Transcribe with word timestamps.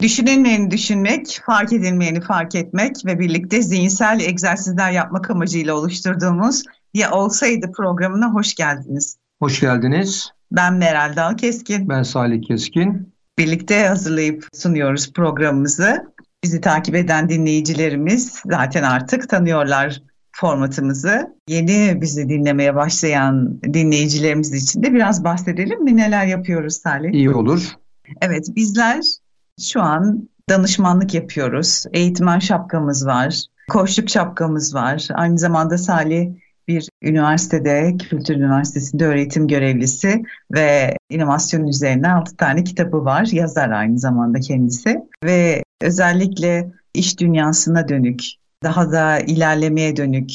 Düşünülmeyeni 0.00 0.70
düşünmek, 0.70 1.40
fark 1.46 1.72
edilmeyeni 1.72 2.20
fark 2.20 2.54
etmek 2.54 2.96
ve 3.06 3.18
birlikte 3.18 3.62
zihinsel 3.62 4.20
egzersizler 4.20 4.90
yapmak 4.90 5.30
amacıyla 5.30 5.74
oluşturduğumuz 5.74 6.62
Ya 6.94 7.10
Olsaydı 7.10 7.72
programına 7.72 8.34
hoş 8.34 8.54
geldiniz. 8.54 9.16
Hoş 9.38 9.60
geldiniz. 9.60 10.30
Ben 10.52 10.74
Meral 10.74 11.16
Dal 11.16 11.36
Keskin. 11.36 11.88
Ben 11.88 12.02
Salih 12.02 12.42
Keskin. 12.42 13.14
Birlikte 13.38 13.86
hazırlayıp 13.86 14.48
sunuyoruz 14.54 15.12
programımızı. 15.12 16.12
Bizi 16.44 16.60
takip 16.60 16.94
eden 16.94 17.28
dinleyicilerimiz 17.28 18.42
zaten 18.46 18.82
artık 18.82 19.28
tanıyorlar 19.28 20.02
formatımızı. 20.32 21.36
Yeni 21.48 22.00
bizi 22.00 22.28
dinlemeye 22.28 22.74
başlayan 22.74 23.62
dinleyicilerimiz 23.62 24.54
için 24.54 24.82
de 24.82 24.94
biraz 24.94 25.24
bahsedelim 25.24 25.84
mi? 25.84 25.96
Neler 25.96 26.26
yapıyoruz 26.26 26.76
Salih? 26.76 27.12
İyi 27.12 27.30
olur. 27.30 27.68
Evet, 28.20 28.46
bizler 28.56 29.00
şu 29.60 29.82
an 29.82 30.28
danışmanlık 30.48 31.14
yapıyoruz. 31.14 31.84
Eğitmen 31.92 32.38
şapkamız 32.38 33.06
var. 33.06 33.44
Koçluk 33.70 34.10
şapkamız 34.10 34.74
var. 34.74 35.08
Aynı 35.14 35.38
zamanda 35.38 35.78
Salih 35.78 36.30
bir 36.68 36.88
üniversitede, 37.02 37.96
Kültür 37.96 38.36
Üniversitesi'nde 38.36 39.06
öğretim 39.06 39.48
görevlisi 39.48 40.22
ve 40.52 40.96
inovasyon 41.10 41.66
üzerine 41.66 42.12
6 42.12 42.36
tane 42.36 42.64
kitabı 42.64 43.04
var. 43.04 43.28
Yazar 43.32 43.70
aynı 43.70 43.98
zamanda 43.98 44.40
kendisi. 44.40 45.00
Ve 45.24 45.62
özellikle 45.82 46.72
iş 46.94 47.20
dünyasına 47.20 47.88
dönük, 47.88 48.22
daha 48.62 48.92
da 48.92 49.18
ilerlemeye 49.18 49.96
dönük, 49.96 50.30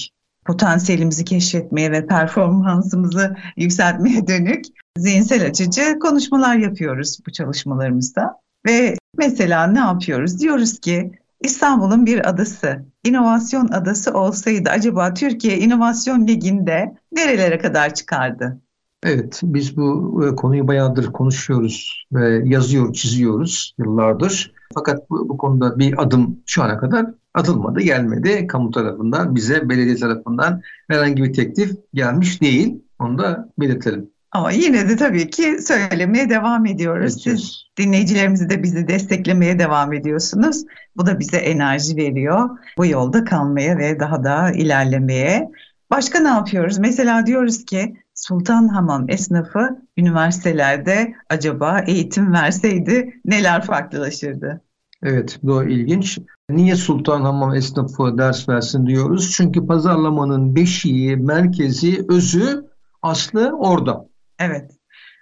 potansiyelimizi 0.45 1.25
keşfetmeye 1.25 1.91
ve 1.91 2.07
performansımızı 2.07 3.35
yükseltmeye 3.57 4.27
dönük 4.27 4.65
zihinsel 4.97 5.45
açıcı 5.45 5.99
konuşmalar 5.99 6.55
yapıyoruz 6.55 7.17
bu 7.27 7.31
çalışmalarımızda. 7.31 8.39
Ve 8.65 8.95
mesela 9.17 9.67
ne 9.67 9.79
yapıyoruz? 9.79 10.39
Diyoruz 10.39 10.79
ki 10.79 11.11
İstanbul'un 11.41 12.05
bir 12.05 12.29
adası, 12.29 12.85
inovasyon 13.03 13.67
adası 13.67 14.13
olsaydı 14.13 14.69
acaba 14.69 15.13
Türkiye 15.13 15.57
İnovasyon 15.57 16.27
Ligi'nde 16.27 16.95
nerelere 17.11 17.57
kadar 17.57 17.93
çıkardı? 17.93 18.61
Evet, 19.03 19.41
biz 19.43 19.77
bu 19.77 20.21
e, 20.25 20.35
konuyu 20.35 20.67
bayağıdır 20.67 21.05
konuşuyoruz 21.11 22.05
ve 22.13 22.41
yazıyor, 22.45 22.93
çiziyoruz 22.93 23.75
yıllardır. 23.77 24.53
Fakat 24.73 25.09
bu, 25.09 25.29
bu 25.29 25.37
konuda 25.37 25.79
bir 25.79 26.01
adım 26.01 26.39
şu 26.45 26.63
ana 26.63 26.77
kadar 26.77 27.05
atılmadı, 27.33 27.81
gelmedi. 27.81 28.47
Kamu 28.47 28.71
tarafından, 28.71 29.35
bize 29.35 29.69
belediye 29.69 29.95
tarafından 29.95 30.61
herhangi 30.87 31.23
bir 31.23 31.33
teklif 31.33 31.71
gelmiş 31.93 32.41
değil. 32.41 32.81
Onu 32.99 33.17
da 33.17 33.49
belirtelim. 33.59 34.09
Ama 34.35 34.51
yine 34.51 34.89
de 34.89 34.95
tabii 34.95 35.29
ki 35.29 35.57
söylemeye 35.61 36.29
devam 36.29 36.65
ediyoruz. 36.65 37.23
Siz 37.23 37.65
dinleyicilerimizi 37.77 38.49
de 38.49 38.63
bizi 38.63 38.87
desteklemeye 38.87 39.59
devam 39.59 39.93
ediyorsunuz. 39.93 40.63
Bu 40.97 41.05
da 41.05 41.19
bize 41.19 41.37
enerji 41.37 41.97
veriyor. 41.97 42.49
Bu 42.77 42.85
yolda 42.85 43.23
kalmaya 43.23 43.77
ve 43.77 43.99
daha 43.99 44.23
da 44.23 44.51
ilerlemeye. 44.51 45.51
Başka 45.91 46.19
ne 46.19 46.27
yapıyoruz? 46.27 46.77
Mesela 46.77 47.25
diyoruz 47.25 47.65
ki 47.65 47.95
Sultan 48.13 48.67
Hamam 48.67 49.09
esnafı 49.09 49.69
üniversitelerde 49.97 51.15
acaba 51.29 51.79
eğitim 51.87 52.33
verseydi 52.33 53.21
neler 53.25 53.61
farklılaşırdı? 53.65 54.61
Evet, 55.03 55.39
bu 55.43 55.63
ilginç. 55.63 56.19
Niye 56.49 56.75
Sultan 56.75 57.21
Hamam 57.21 57.55
esnafı 57.55 58.17
ders 58.17 58.49
versin 58.49 58.87
diyoruz? 58.87 59.33
Çünkü 59.37 59.67
pazarlamanın 59.67 60.55
beşiği, 60.55 61.17
merkezi, 61.17 62.05
özü, 62.09 62.65
aslı 63.01 63.57
orada. 63.59 64.14
Evet. 64.39 64.71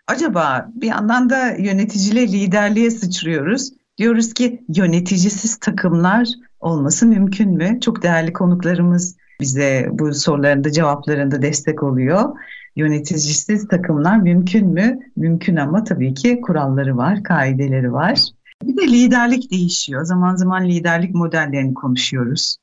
Acaba 0.07 0.69
bir 0.75 0.88
yandan 0.88 1.29
da 1.29 1.50
yöneticiyle 1.51 2.28
liderliğe 2.28 2.91
sıçrıyoruz. 2.91 3.69
Diyoruz 3.97 4.34
ki 4.34 4.63
yöneticisiz 4.75 5.57
takımlar 5.59 6.28
olması 6.59 7.06
mümkün 7.06 7.50
mü? 7.50 7.79
Çok 7.79 8.03
değerli 8.03 8.34
konuklarımız 8.34 9.18
bize 9.41 9.90
bu 9.91 10.13
sorularında 10.13 10.72
cevaplarında 10.72 11.41
destek 11.41 11.84
oluyor. 11.84 12.29
Yöneticisiz 12.75 13.68
takımlar 13.68 14.18
mümkün 14.18 14.68
mü? 14.68 15.00
Mümkün 15.16 15.56
ama 15.56 15.84
tabii 15.84 16.13
ki 16.13 16.41
kuralları 16.41 16.97
var, 16.97 17.23
kaideleri 17.23 17.94
var. 17.94 18.19
Bir 18.63 18.78
de 18.78 18.88
liderlik 18.88 19.52
değişiyor. 19.52 20.06
Zaman 20.06 20.35
zaman 20.35 20.66
liderlik 20.66 21.16
modellerini 21.16 21.73
konuşuyoruz. 21.73 22.57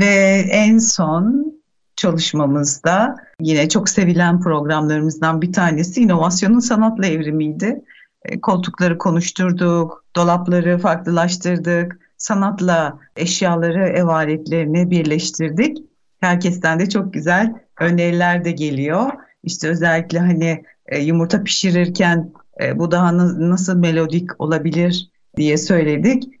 Ve 0.00 0.44
en 0.50 0.78
son 0.78 1.54
çalışmamızda 2.00 3.16
yine 3.40 3.68
çok 3.68 3.88
sevilen 3.88 4.40
programlarımızdan 4.40 5.42
bir 5.42 5.52
tanesi 5.52 6.00
inovasyonun 6.00 6.58
sanatla 6.58 7.06
evrimiydi. 7.06 7.82
E, 8.24 8.40
koltukları 8.40 8.98
konuşturduk, 8.98 10.04
dolapları 10.16 10.78
farklılaştırdık, 10.78 12.00
sanatla 12.16 12.98
eşyaları, 13.16 13.88
ev 13.88 14.04
aletlerini 14.04 14.90
birleştirdik. 14.90 15.78
Herkesten 16.20 16.80
de 16.80 16.88
çok 16.88 17.12
güzel 17.12 17.54
öneriler 17.80 18.44
de 18.44 18.50
geliyor. 18.50 19.12
İşte 19.42 19.68
özellikle 19.68 20.18
hani 20.18 20.64
e, 20.86 20.98
yumurta 20.98 21.42
pişirirken 21.42 22.32
e, 22.62 22.78
bu 22.78 22.90
daha 22.90 23.18
nasıl 23.50 23.76
melodik 23.76 24.40
olabilir 24.40 25.10
diye 25.36 25.56
söyledik. 25.56 26.39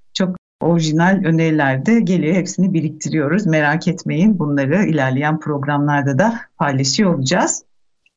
Orijinal 0.60 1.22
öneriler 1.24 1.86
de 1.86 2.00
geliyor. 2.00 2.34
Hepsini 2.34 2.72
biriktiriyoruz. 2.74 3.46
Merak 3.46 3.88
etmeyin. 3.88 4.38
Bunları 4.38 4.84
ilerleyen 4.84 5.40
programlarda 5.40 6.18
da 6.18 6.40
paylaşıyor 6.56 7.14
olacağız. 7.14 7.64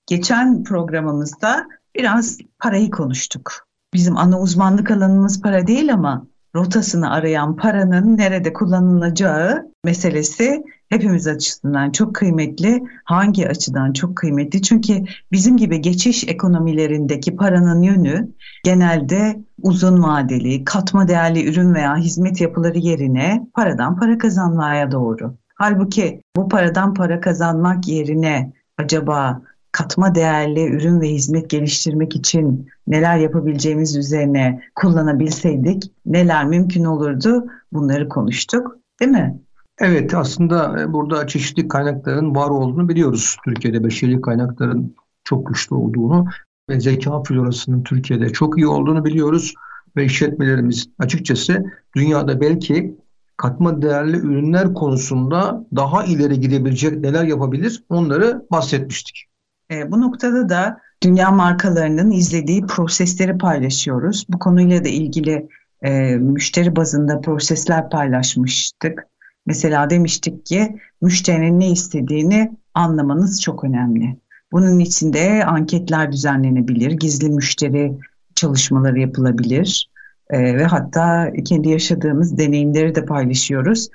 Geçen 0.07 0.63
programımızda 0.63 1.67
biraz 1.95 2.37
parayı 2.59 2.91
konuştuk. 2.91 3.67
Bizim 3.93 4.17
ana 4.17 4.39
uzmanlık 4.39 4.91
alanımız 4.91 5.41
para 5.41 5.67
değil 5.67 5.93
ama 5.93 6.27
rotasını 6.55 7.11
arayan 7.11 7.55
paranın 7.55 8.17
nerede 8.17 8.53
kullanılacağı 8.53 9.71
meselesi 9.83 10.63
hepimiz 10.89 11.27
açısından 11.27 11.91
çok 11.91 12.15
kıymetli. 12.15 12.83
Hangi 13.03 13.49
açıdan 13.49 13.93
çok 13.93 14.15
kıymetli? 14.15 14.61
Çünkü 14.61 15.03
bizim 15.31 15.57
gibi 15.57 15.81
geçiş 15.81 16.23
ekonomilerindeki 16.27 17.35
paranın 17.35 17.81
yönü 17.81 18.31
genelde 18.63 19.43
uzun 19.61 20.03
vadeli, 20.03 20.65
katma 20.65 21.07
değerli 21.07 21.49
ürün 21.49 21.73
veya 21.73 21.97
hizmet 21.97 22.41
yapıları 22.41 22.77
yerine 22.77 23.47
paradan 23.53 23.99
para 23.99 24.17
kazanmaya 24.17 24.91
doğru. 24.91 25.35
Halbuki 25.55 26.21
bu 26.35 26.49
paradan 26.49 26.93
para 26.93 27.19
kazanmak 27.19 27.87
yerine 27.87 28.53
acaba 28.77 29.41
katma 29.71 30.15
değerli 30.15 30.65
ürün 30.65 31.01
ve 31.01 31.09
hizmet 31.09 31.49
geliştirmek 31.49 32.15
için 32.15 32.69
neler 32.87 33.17
yapabileceğimiz 33.17 33.95
üzerine 33.95 34.61
kullanabilseydik 34.75 35.91
neler 36.05 36.45
mümkün 36.45 36.83
olurdu 36.83 37.45
bunları 37.71 38.09
konuştuk 38.09 38.77
değil 38.99 39.11
mi? 39.11 39.39
Evet 39.79 40.13
aslında 40.13 40.81
e, 40.81 40.93
burada 40.93 41.27
çeşitli 41.27 41.67
kaynakların 41.67 42.35
var 42.35 42.49
olduğunu 42.49 42.89
biliyoruz. 42.89 43.37
Türkiye'de 43.45 43.83
beşeri 43.83 44.21
kaynakların 44.21 44.95
çok 45.23 45.47
güçlü 45.47 45.75
olduğunu 45.75 46.25
ve 46.69 46.79
zeka 46.79 47.23
florasının 47.23 47.83
Türkiye'de 47.83 48.29
çok 48.29 48.57
iyi 48.57 48.67
olduğunu 48.67 49.05
biliyoruz. 49.05 49.53
Ve 49.95 50.05
işletmelerimiz 50.05 50.89
açıkçası 50.99 51.65
dünyada 51.95 52.41
belki 52.41 52.95
katma 53.37 53.81
değerli 53.81 54.17
ürünler 54.17 54.73
konusunda 54.73 55.65
daha 55.75 56.03
ileri 56.03 56.39
gidebilecek 56.39 56.99
neler 56.99 57.23
yapabilir 57.23 57.83
onları 57.89 58.45
bahsetmiştik. 58.51 59.25
E, 59.71 59.91
bu 59.91 60.01
noktada 60.01 60.49
da 60.49 60.77
dünya 61.03 61.31
markalarının 61.31 62.11
izlediği 62.11 62.65
prosesleri 62.65 63.37
paylaşıyoruz. 63.37 64.25
Bu 64.29 64.39
konuyla 64.39 64.85
da 64.85 64.89
ilgili 64.89 65.47
e, 65.81 66.15
müşteri 66.15 66.75
bazında 66.75 67.21
prosesler 67.21 67.89
paylaşmıştık. 67.89 69.07
Mesela 69.45 69.89
demiştik 69.89 70.45
ki 70.45 70.77
müşterinin 71.01 71.59
ne 71.59 71.71
istediğini 71.71 72.57
anlamanız 72.73 73.41
çok 73.41 73.63
önemli. 73.63 74.17
Bunun 74.51 74.79
için 74.79 75.13
de 75.13 75.45
anketler 75.45 76.11
düzenlenebilir, 76.11 76.91
gizli 76.91 77.29
müşteri 77.29 77.97
çalışmaları 78.35 78.99
yapılabilir 78.99 79.89
e, 80.29 80.57
ve 80.57 80.63
hatta 80.63 81.31
kendi 81.45 81.69
yaşadığımız 81.69 82.37
deneyimleri 82.37 82.95
de 82.95 83.05
paylaşıyoruz. 83.05 83.89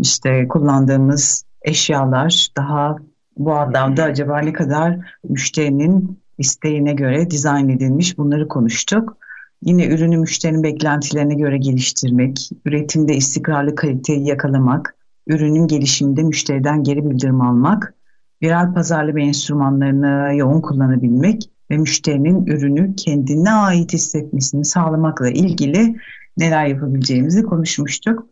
İşte 0.00 0.48
kullandığımız 0.48 1.44
eşyalar 1.62 2.48
daha 2.56 2.96
bu 3.36 3.52
anlamda 3.52 4.04
acaba 4.04 4.38
ne 4.38 4.52
kadar 4.52 4.98
müşterinin 5.28 6.18
isteğine 6.38 6.92
göre 6.92 7.30
dizayn 7.30 7.68
edilmiş 7.68 8.18
bunları 8.18 8.48
konuştuk. 8.48 9.16
Yine 9.62 9.86
ürünü 9.86 10.16
müşterinin 10.16 10.62
beklentilerine 10.62 11.34
göre 11.34 11.58
geliştirmek, 11.58 12.50
üretimde 12.64 13.14
istikrarlı 13.14 13.74
kaliteyi 13.74 14.28
yakalamak, 14.28 14.96
ürünün 15.26 15.66
gelişiminde 15.66 16.22
müşteriden 16.22 16.82
geri 16.82 17.10
bildirim 17.10 17.40
almak, 17.40 17.94
viral 18.42 18.74
pazarlama 18.74 19.20
enstrümanlarını 19.20 20.34
yoğun 20.36 20.60
kullanabilmek 20.60 21.50
ve 21.70 21.78
müşterinin 21.78 22.46
ürünü 22.46 22.96
kendine 22.96 23.52
ait 23.52 23.92
hissetmesini 23.92 24.64
sağlamakla 24.64 25.30
ilgili 25.30 25.96
neler 26.36 26.66
yapabileceğimizi 26.66 27.42
konuşmuştuk. 27.42 28.26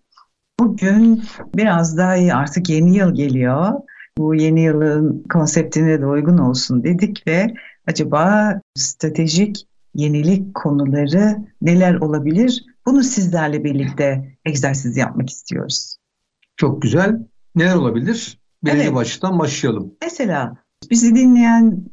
Bugün 0.61 1.23
biraz 1.57 1.97
daha 1.97 2.13
artık 2.33 2.69
yeni 2.69 2.97
yıl 2.97 3.15
geliyor. 3.15 3.73
Bu 4.19 4.35
yeni 4.35 4.63
yılın 4.63 5.25
konseptine 5.33 6.01
de 6.01 6.07
uygun 6.07 6.39
olsun 6.39 6.85
dedik 6.85 7.27
ve 7.27 7.55
acaba 7.87 8.53
stratejik 8.75 9.67
yenilik 9.99 10.55
konuları 10.55 11.37
neler 11.63 11.95
olabilir? 11.95 12.65
Bunu 12.87 13.03
sizlerle 13.03 13.65
birlikte 13.65 14.37
egzersiz 14.45 14.97
yapmak 14.97 15.31
istiyoruz. 15.31 15.97
Çok 16.57 16.83
güzel. 16.83 17.27
Neler 17.55 17.75
olabilir? 17.75 18.39
Birinci 18.65 18.83
evet. 18.83 18.95
baştan 18.95 19.39
başlayalım. 19.39 19.95
Mesela 20.03 20.57
bizi 20.91 21.15
dinleyen 21.15 21.85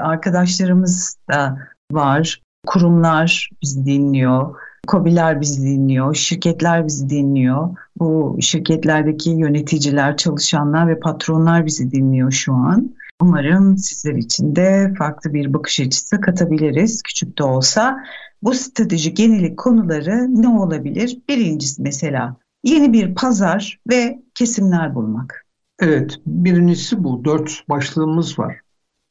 arkadaşlarımız 0.00 1.16
da 1.30 1.58
var. 1.92 2.42
Kurumlar 2.66 3.50
bizi 3.62 3.84
dinliyor. 3.84 4.54
KOBİ'ler 4.86 5.40
bizi 5.40 5.62
dinliyor, 5.62 6.14
şirketler 6.14 6.86
bizi 6.86 7.10
dinliyor. 7.10 7.76
Bu 7.98 8.38
şirketlerdeki 8.40 9.30
yöneticiler, 9.30 10.16
çalışanlar 10.16 10.88
ve 10.88 11.00
patronlar 11.00 11.66
bizi 11.66 11.90
dinliyor 11.90 12.32
şu 12.32 12.54
an. 12.54 12.94
Umarım 13.20 13.78
sizler 13.78 14.14
için 14.14 14.56
de 14.56 14.94
farklı 14.98 15.34
bir 15.34 15.54
bakış 15.54 15.80
açısı 15.80 16.20
katabiliriz 16.20 17.02
küçük 17.02 17.38
de 17.38 17.44
olsa. 17.44 17.98
Bu 18.42 18.54
stratejik 18.54 19.18
yenilik 19.18 19.58
konuları 19.58 20.42
ne 20.42 20.48
olabilir? 20.48 21.18
Birincisi 21.28 21.82
mesela 21.82 22.36
yeni 22.64 22.92
bir 22.92 23.14
pazar 23.14 23.80
ve 23.90 24.22
kesimler 24.34 24.94
bulmak. 24.94 25.46
Evet, 25.80 26.20
birincisi 26.26 27.04
bu. 27.04 27.24
Dört 27.24 27.68
başlığımız 27.68 28.38
var. 28.38 28.60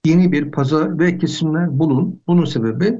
Yeni 0.05 0.31
bir 0.31 0.51
pazar 0.51 0.99
ve 0.99 1.17
kesimler 1.17 1.79
bulun. 1.79 2.21
Bunun 2.27 2.45
sebebi 2.45 2.99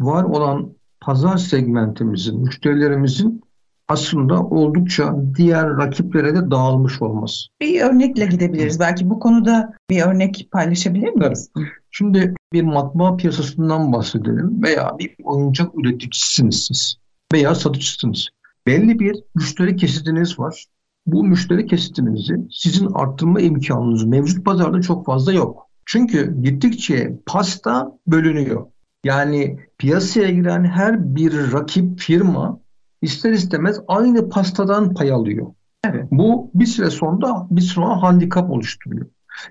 var 0.00 0.24
olan 0.24 0.72
pazar 1.00 1.36
segmentimizin, 1.36 2.40
müşterilerimizin 2.40 3.43
aslında 3.88 4.40
oldukça 4.42 5.16
diğer 5.36 5.76
rakiplere 5.76 6.34
de 6.34 6.50
dağılmış 6.50 7.02
olması. 7.02 7.48
Bir 7.60 7.80
örnekle 7.80 8.26
gidebiliriz. 8.26 8.80
Belki 8.80 9.10
bu 9.10 9.18
konuda 9.18 9.72
bir 9.90 10.02
örnek 10.02 10.48
paylaşabilir 10.52 11.10
miyiz? 11.10 11.50
Evet. 11.58 11.68
Şimdi 11.90 12.34
bir 12.52 12.62
matbaa 12.62 13.16
piyasasından 13.16 13.92
bahsedelim 13.92 14.62
veya 14.62 14.98
bir 14.98 15.14
oyuncak 15.24 15.70
üreticisiniz 15.74 16.66
siz 16.66 16.96
veya 17.32 17.54
satıcısınız. 17.54 18.28
Belli 18.66 18.98
bir 18.98 19.16
müşteri 19.34 19.76
kesitiniz 19.76 20.38
var. 20.38 20.64
Bu 21.06 21.24
müşteri 21.24 21.66
kesitinizi 21.66 22.36
sizin 22.50 22.86
arttırma 22.94 23.40
imkanınız 23.40 24.04
mevcut 24.04 24.44
pazarda 24.44 24.82
çok 24.82 25.06
fazla 25.06 25.32
yok. 25.32 25.68
Çünkü 25.86 26.42
gittikçe 26.42 27.18
pasta 27.26 27.98
bölünüyor. 28.06 28.66
Yani 29.04 29.58
piyasaya 29.78 30.30
giren 30.30 30.64
her 30.64 31.14
bir 31.16 31.52
rakip 31.52 32.00
firma 32.00 32.60
ister 33.04 33.32
istemez 33.32 33.80
aynı 33.88 34.28
pastadan 34.28 34.94
pay 34.94 35.12
alıyor. 35.12 35.46
Evet. 35.84 36.04
Bu 36.10 36.50
bir 36.54 36.66
süre 36.66 36.90
sonra 36.90 37.46
bir 37.50 37.60
sonra 37.60 38.02
handikap 38.02 38.50
oluşturuyor. 38.50 39.06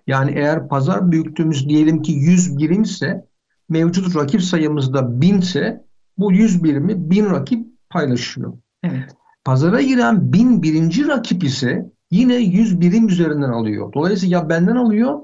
Yani 0.07 0.31
eğer 0.35 0.67
pazar 0.67 1.11
büyüklüğümüz 1.11 1.69
diyelim 1.69 2.01
ki 2.01 2.11
100 2.11 2.57
birim 2.57 2.81
ise 2.81 3.25
mevcut 3.69 4.15
rakip 4.15 4.41
sayımız 4.41 4.94
da 4.94 5.21
1000 5.21 5.38
ise 5.38 5.85
bu 6.17 6.31
100 6.33 6.63
birimi 6.63 7.09
1000 7.09 7.25
rakip 7.25 7.67
paylaşıyor. 7.89 8.53
Evet. 8.83 9.15
Pazara 9.45 9.81
giren 9.81 10.33
1000 10.33 10.63
birinci 10.63 11.07
rakip 11.07 11.44
ise 11.44 11.91
yine 12.11 12.35
100 12.35 12.81
birim 12.81 13.07
üzerinden 13.07 13.49
alıyor. 13.49 13.94
Dolayısıyla 13.94 14.38
ya 14.38 14.49
benden 14.49 14.75
alıyor 14.75 15.19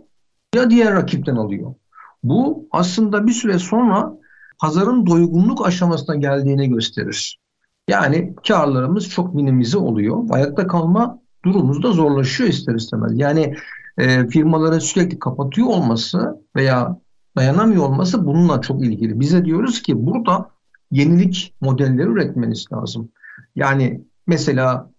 ya 0.56 0.70
diğer 0.70 0.94
rakipten 0.94 1.36
alıyor. 1.36 1.74
Bu 2.24 2.68
aslında 2.72 3.28
bir 3.28 3.32
süre 3.32 3.60
sonra 3.60 4.14
pazarın 4.60 5.06
doygunluk 5.06 5.68
aşamasına 5.68 6.16
geldiğini 6.16 6.70
gösterir. 6.70 7.40
Yani 7.90 8.36
karlarımız 8.48 9.10
çok 9.10 9.36
minimize 9.36 9.78
oluyor. 9.78 10.24
Ayakta 10.30 10.68
kalma 10.68 11.20
durumumuz 11.46 11.84
da 11.84 11.92
zorlaşıyor 11.92 12.50
ister 12.50 12.76
istemez. 12.76 13.12
Yani 13.16 13.56
e, 13.98 14.28
firmaların 14.28 14.80
sürekli 14.80 15.20
kapatıyor 15.20 15.68
olması 15.68 16.44
veya 16.56 17.00
dayanamıyor 17.38 17.84
olması 17.84 18.26
bununla 18.26 18.62
çok 18.62 18.86
ilgili. 18.86 19.20
Bize 19.20 19.46
diyoruz 19.46 19.82
ki 19.82 20.06
burada 20.06 20.50
yenilik 20.92 21.54
modelleri 21.62 22.08
üretmeniz 22.08 22.66
lazım. 22.74 23.10
Yani 23.56 24.02
mesela 24.28 24.92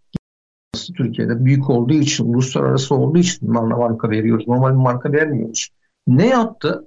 Türkiye'de 0.97 1.45
büyük 1.45 1.71
olduğu 1.71 1.95
için, 1.95 2.25
uluslararası 2.25 2.95
olduğu 2.95 3.19
için 3.19 3.51
marka 3.51 4.11
veriyoruz. 4.11 4.49
Normal 4.49 4.71
bir 4.71 4.83
marka 4.83 5.13
vermiyoruz. 5.13 5.69
Ne 6.07 6.29
yaptı? 6.29 6.87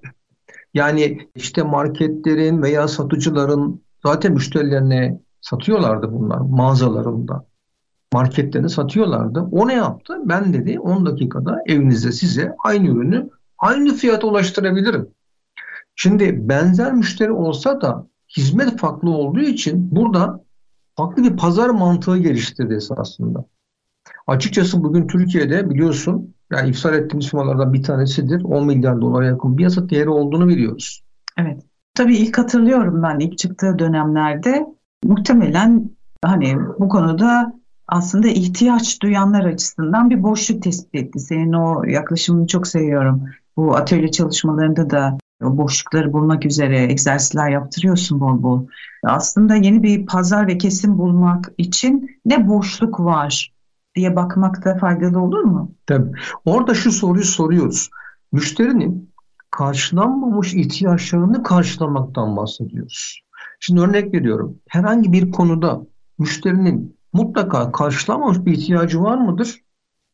Yani 0.74 1.30
işte 1.36 1.64
marketlerin 1.64 2.62
veya 2.62 2.88
satıcıların 2.88 3.82
zaten 4.06 4.34
müşterilerine 4.34 5.20
satıyorlardı 5.44 6.14
bunlar 6.14 6.38
mağazalarında. 6.38 7.46
Marketlerini 8.14 8.70
satıyorlardı. 8.70 9.40
O 9.52 9.68
ne 9.68 9.74
yaptı? 9.74 10.18
Ben 10.26 10.54
dedi 10.54 10.80
10 10.80 11.06
dakikada 11.06 11.64
evinizde 11.66 12.12
size 12.12 12.56
aynı 12.64 12.88
ürünü 12.88 13.30
aynı 13.58 13.94
fiyata 13.94 14.28
ulaştırabilirim. 14.28 15.08
Şimdi 15.96 16.50
benzer 16.50 16.94
müşteri 16.94 17.32
olsa 17.32 17.82
da 17.82 18.08
hizmet 18.38 18.80
farklı 18.80 19.10
olduğu 19.10 19.40
için 19.40 19.96
burada 19.96 20.44
farklı 20.96 21.24
bir 21.24 21.38
pazar 21.38 21.70
mantığı 21.70 22.18
geliştirdi 22.18 22.74
esasında. 22.74 23.46
Açıkçası 24.28 24.84
bugün 24.84 25.08
Türkiye'de 25.08 25.70
biliyorsun 25.70 26.34
yani 26.52 26.70
ifsal 26.70 26.94
ettiğimiz 26.94 27.30
firmalardan 27.30 27.74
bir 27.74 27.84
tanesidir. 27.84 28.44
10 28.44 28.68
milyar 28.68 29.02
dolara 29.02 29.26
yakın 29.26 29.58
bir 29.58 29.64
yasa 29.64 29.90
değeri 29.90 30.10
olduğunu 30.10 30.48
biliyoruz. 30.48 31.04
Evet. 31.38 31.64
Tabii 31.94 32.16
ilk 32.16 32.38
hatırlıyorum 32.38 33.04
ben 33.04 33.20
ilk 33.20 33.38
çıktığı 33.38 33.80
dönemlerde 33.80 34.66
muhtemelen 35.04 35.90
hani 36.24 36.58
bu 36.80 36.90
konuda 36.90 37.54
aslında 37.88 38.28
ihtiyaç 38.28 39.02
duyanlar 39.02 39.46
açısından 39.46 40.10
bir 40.10 40.24
boşluk 40.24 40.64
tespit 40.64 40.96
etti. 40.96 41.20
Senin 41.20 41.54
o 41.54 41.84
yaklaşımını 41.84 42.48
çok 42.48 42.68
seviyorum. 42.68 43.24
Bu 43.58 43.76
atölye 43.76 44.12
çalışmalarında 44.12 44.90
da 44.90 45.18
o 45.44 45.58
boşlukları 45.58 46.14
bulmak 46.14 46.46
üzere 46.46 46.84
egzersizler 46.84 47.50
yaptırıyorsun 47.50 48.20
bol 48.20 48.44
bol. 48.44 48.68
Aslında 49.04 49.56
yeni 49.56 49.84
bir 49.84 50.06
pazar 50.06 50.48
ve 50.48 50.58
kesim 50.58 50.98
bulmak 50.98 51.52
için 51.58 52.20
ne 52.26 52.48
boşluk 52.48 53.00
var 53.00 53.54
diye 53.96 54.16
bakmakta 54.16 54.78
faydalı 54.78 55.20
olur 55.20 55.44
mu? 55.44 55.72
Tabii. 55.86 56.12
Orada 56.46 56.74
şu 56.74 56.92
soruyu 56.92 57.24
soruyoruz. 57.24 57.90
Müşterinin 58.32 59.14
karşılanmamış 59.52 60.54
ihtiyaçlarını 60.54 61.44
karşılamaktan 61.44 62.38
bahsediyoruz. 62.38 63.23
Şimdi 63.66 63.82
örnek 63.82 64.14
veriyorum. 64.14 64.60
Herhangi 64.68 65.12
bir 65.12 65.32
konuda 65.32 65.82
müşterinin 66.20 66.98
mutlaka 67.14 67.72
karşılanmamış 67.72 68.46
bir 68.46 68.52
ihtiyacı 68.52 69.02
var 69.02 69.18
mıdır? 69.18 69.62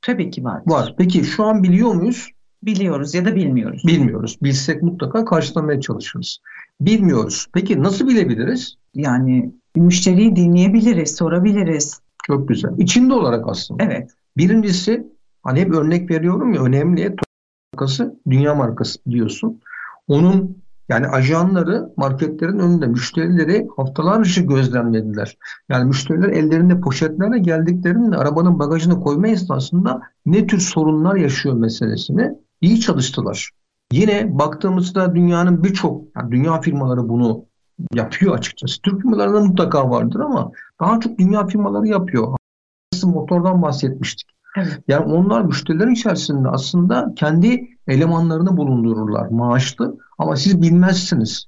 Tabii 0.02 0.32
ki 0.32 0.44
var. 0.44 0.62
Var. 0.66 0.96
Peki 0.98 1.24
şu 1.24 1.44
an 1.44 1.64
biliyor 1.64 1.94
muyuz? 1.94 2.30
Biliyoruz 2.64 3.14
ya 3.14 3.26
da 3.26 3.36
bilmiyoruz. 3.36 3.84
Bilmiyoruz. 3.88 4.38
Bilsek 4.44 4.84
mutlaka 4.84 5.26
karşılamaya 5.26 5.82
çalışırız. 5.82 6.40
Bilmiyoruz. 6.82 7.48
Peki 7.54 7.84
nasıl 7.84 8.08
bilebiliriz? 8.08 8.76
Yani 8.96 9.52
müşteriyi 9.76 10.36
dinleyebiliriz, 10.36 11.16
sorabiliriz. 11.16 12.02
Çok 12.28 12.48
güzel. 12.48 12.72
İçinde 12.78 13.14
olarak 13.14 13.48
aslında. 13.48 13.84
Evet. 13.84 14.12
Birincisi 14.38 15.08
hani 15.44 15.60
hep 15.60 15.74
örnek 15.74 16.12
veriyorum 16.12 16.54
ya 16.54 16.64
önemli 16.64 17.16
markası 17.74 18.20
dünya 18.30 18.56
markası 18.56 19.00
biliyorsun. 19.08 19.62
Onun 20.08 20.58
yani 20.90 21.08
ajanları 21.08 21.94
marketlerin 21.98 22.60
önünde 22.60 22.88
müşterileri 22.88 23.68
haftalarca 23.78 24.42
gözlemlediler. 24.42 25.38
Yani 25.70 25.86
müşteriler 25.86 26.30
ellerinde 26.30 26.80
poşetlerle 26.80 27.40
geldiklerinde 27.40 28.18
arabanın 28.18 28.60
bagajına 28.60 29.00
koyma 29.00 29.28
esnasında 29.28 30.02
ne 30.26 30.48
tür 30.48 30.60
sorunlar 30.60 31.16
yaşıyor 31.16 31.56
meselesini 31.56 32.32
iyi 32.62 32.80
çalıştılar. 32.80 33.50
Yine 33.92 34.40
baktığımızda 34.40 35.16
dünyanın 35.16 35.64
birçok, 35.64 36.04
yani 36.18 36.32
dünya 36.32 36.62
firmaları 36.62 37.10
bunu 37.10 37.46
yapıyor 37.94 38.38
açıkçası. 38.38 38.82
Türk 38.82 39.02
firmalarında 39.02 39.40
mutlaka 39.40 39.90
vardır 39.90 40.20
ama 40.20 40.52
daha 40.82 41.00
çok 41.00 41.18
dünya 41.18 41.48
firmaları 41.48 41.88
yapıyor. 41.88 42.38
Motordan 43.04 43.62
bahsetmiştik. 43.62 44.30
Evet. 44.58 44.80
Yani 44.88 45.14
onlar 45.14 45.42
müşterilerin 45.42 45.92
içerisinde 45.92 46.50
aslında 46.50 47.14
kendi 47.16 47.68
elemanlarını 47.90 48.58
bulundururlar 48.58 49.28
maaşlı 49.28 49.98
ama 50.18 50.36
siz 50.36 50.62
bilmezsiniz. 50.62 51.46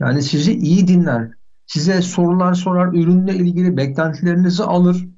Yani 0.00 0.22
sizi 0.22 0.52
iyi 0.52 0.88
dinler. 0.88 1.30
Size 1.66 2.02
sorular 2.02 2.54
sorar, 2.54 2.94
ürünle 2.94 3.34
ilgili 3.34 3.76
beklentilerinizi 3.76 4.62
alır. 4.62 5.08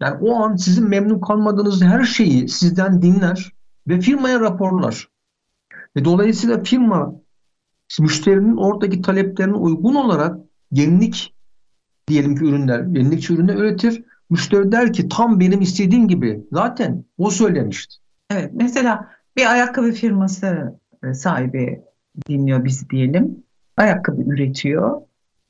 Yani 0.00 0.16
o 0.20 0.42
an 0.42 0.56
sizin 0.56 0.88
memnun 0.88 1.20
kalmadığınız 1.20 1.82
her 1.82 2.04
şeyi 2.04 2.48
sizden 2.48 3.02
dinler 3.02 3.52
ve 3.88 4.00
firmaya 4.00 4.40
raporlar. 4.40 5.08
Ve 5.96 6.04
dolayısıyla 6.04 6.62
firma 6.62 7.14
müşterinin 8.00 8.56
oradaki 8.56 9.02
taleplerine 9.02 9.54
uygun 9.54 9.94
olarak 9.94 10.36
yenilik 10.72 11.34
diyelim 12.08 12.36
ki 12.36 12.44
ürünler, 12.44 12.80
yenilikçi 12.80 13.34
ürünler 13.34 13.54
üretir. 13.54 14.04
Müşteri 14.30 14.72
der 14.72 14.92
ki 14.92 15.08
tam 15.08 15.40
benim 15.40 15.60
istediğim 15.60 16.08
gibi. 16.08 16.46
Zaten 16.52 17.04
o 17.18 17.30
söylemişti. 17.30 17.96
Evet 18.30 18.50
mesela 18.54 19.08
bir 19.38 19.52
ayakkabı 19.52 19.92
firması 19.92 20.78
e, 21.04 21.14
sahibi 21.14 21.80
dinliyor 22.28 22.64
bizi 22.64 22.90
diyelim. 22.90 23.36
Ayakkabı 23.76 24.22
üretiyor. 24.22 25.00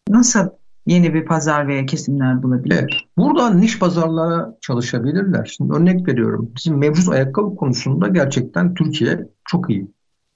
Nasıl 0.08 0.48
yeni 0.86 1.14
bir 1.14 1.24
pazar 1.24 1.68
veya 1.68 1.86
kesimler 1.86 2.42
bulabilir? 2.42 2.76
Evet. 2.80 2.90
Buradan 3.16 3.60
niş 3.60 3.78
pazarlara 3.78 4.56
çalışabilirler. 4.60 5.54
Şimdi 5.56 5.72
örnek 5.74 6.08
veriyorum. 6.08 6.50
Bizim 6.56 6.78
mevcut 6.78 7.08
ayakkabı 7.08 7.56
konusunda 7.56 8.08
gerçekten 8.08 8.74
Türkiye 8.74 9.28
çok 9.44 9.70
iyi. 9.70 9.86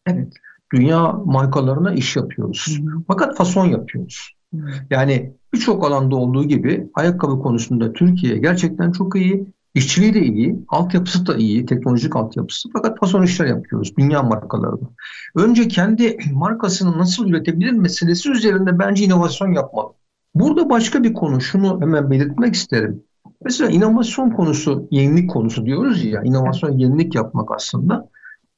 Evet. 0.07 0.33
Dünya 0.75 1.13
markalarına 1.13 1.93
iş 1.95 2.17
yapıyoruz. 2.17 2.79
Hı. 2.83 3.03
Fakat 3.07 3.37
fason 3.37 3.67
yapıyoruz. 3.67 4.37
Hı. 4.55 4.61
Yani 4.91 5.33
birçok 5.53 5.85
alanda 5.85 6.17
olduğu 6.17 6.45
gibi 6.45 6.91
ayakkabı 6.95 7.39
konusunda 7.39 7.93
Türkiye 7.93 8.39
gerçekten 8.39 8.93
çok 8.93 9.17
iyi. 9.17 9.47
İşçiliği 9.75 10.15
de 10.15 10.21
iyi, 10.21 10.65
altyapısı 10.69 11.27
da 11.27 11.37
iyi, 11.37 11.67
teknolojik 11.67 12.17
altyapısı. 12.17 12.69
Fakat 12.73 12.99
fason 12.99 13.23
işler 13.23 13.47
yapıyoruz 13.47 13.97
dünya 13.99 14.23
markalarına. 14.23 14.89
Önce 15.37 15.69
kendi 15.69 16.19
markasını 16.33 16.99
nasıl 16.99 17.29
üretebilir 17.29 17.73
meselesi 17.73 18.31
üzerinde 18.31 18.79
bence 18.79 19.05
inovasyon 19.05 19.53
yapmalı. 19.53 19.93
Burada 20.35 20.71
başka 20.71 21.03
bir 21.03 21.13
konu, 21.13 21.41
şunu 21.41 21.81
hemen 21.81 22.11
belirtmek 22.11 22.55
isterim. 22.55 23.03
Mesela 23.45 23.71
inovasyon 23.71 24.31
konusu, 24.31 24.89
yenilik 24.91 25.31
konusu 25.31 25.67
diyoruz 25.67 26.05
ya, 26.05 26.23
inovasyon 26.23 26.79
yenilik 26.79 27.15
yapmak 27.15 27.51
aslında. 27.51 28.09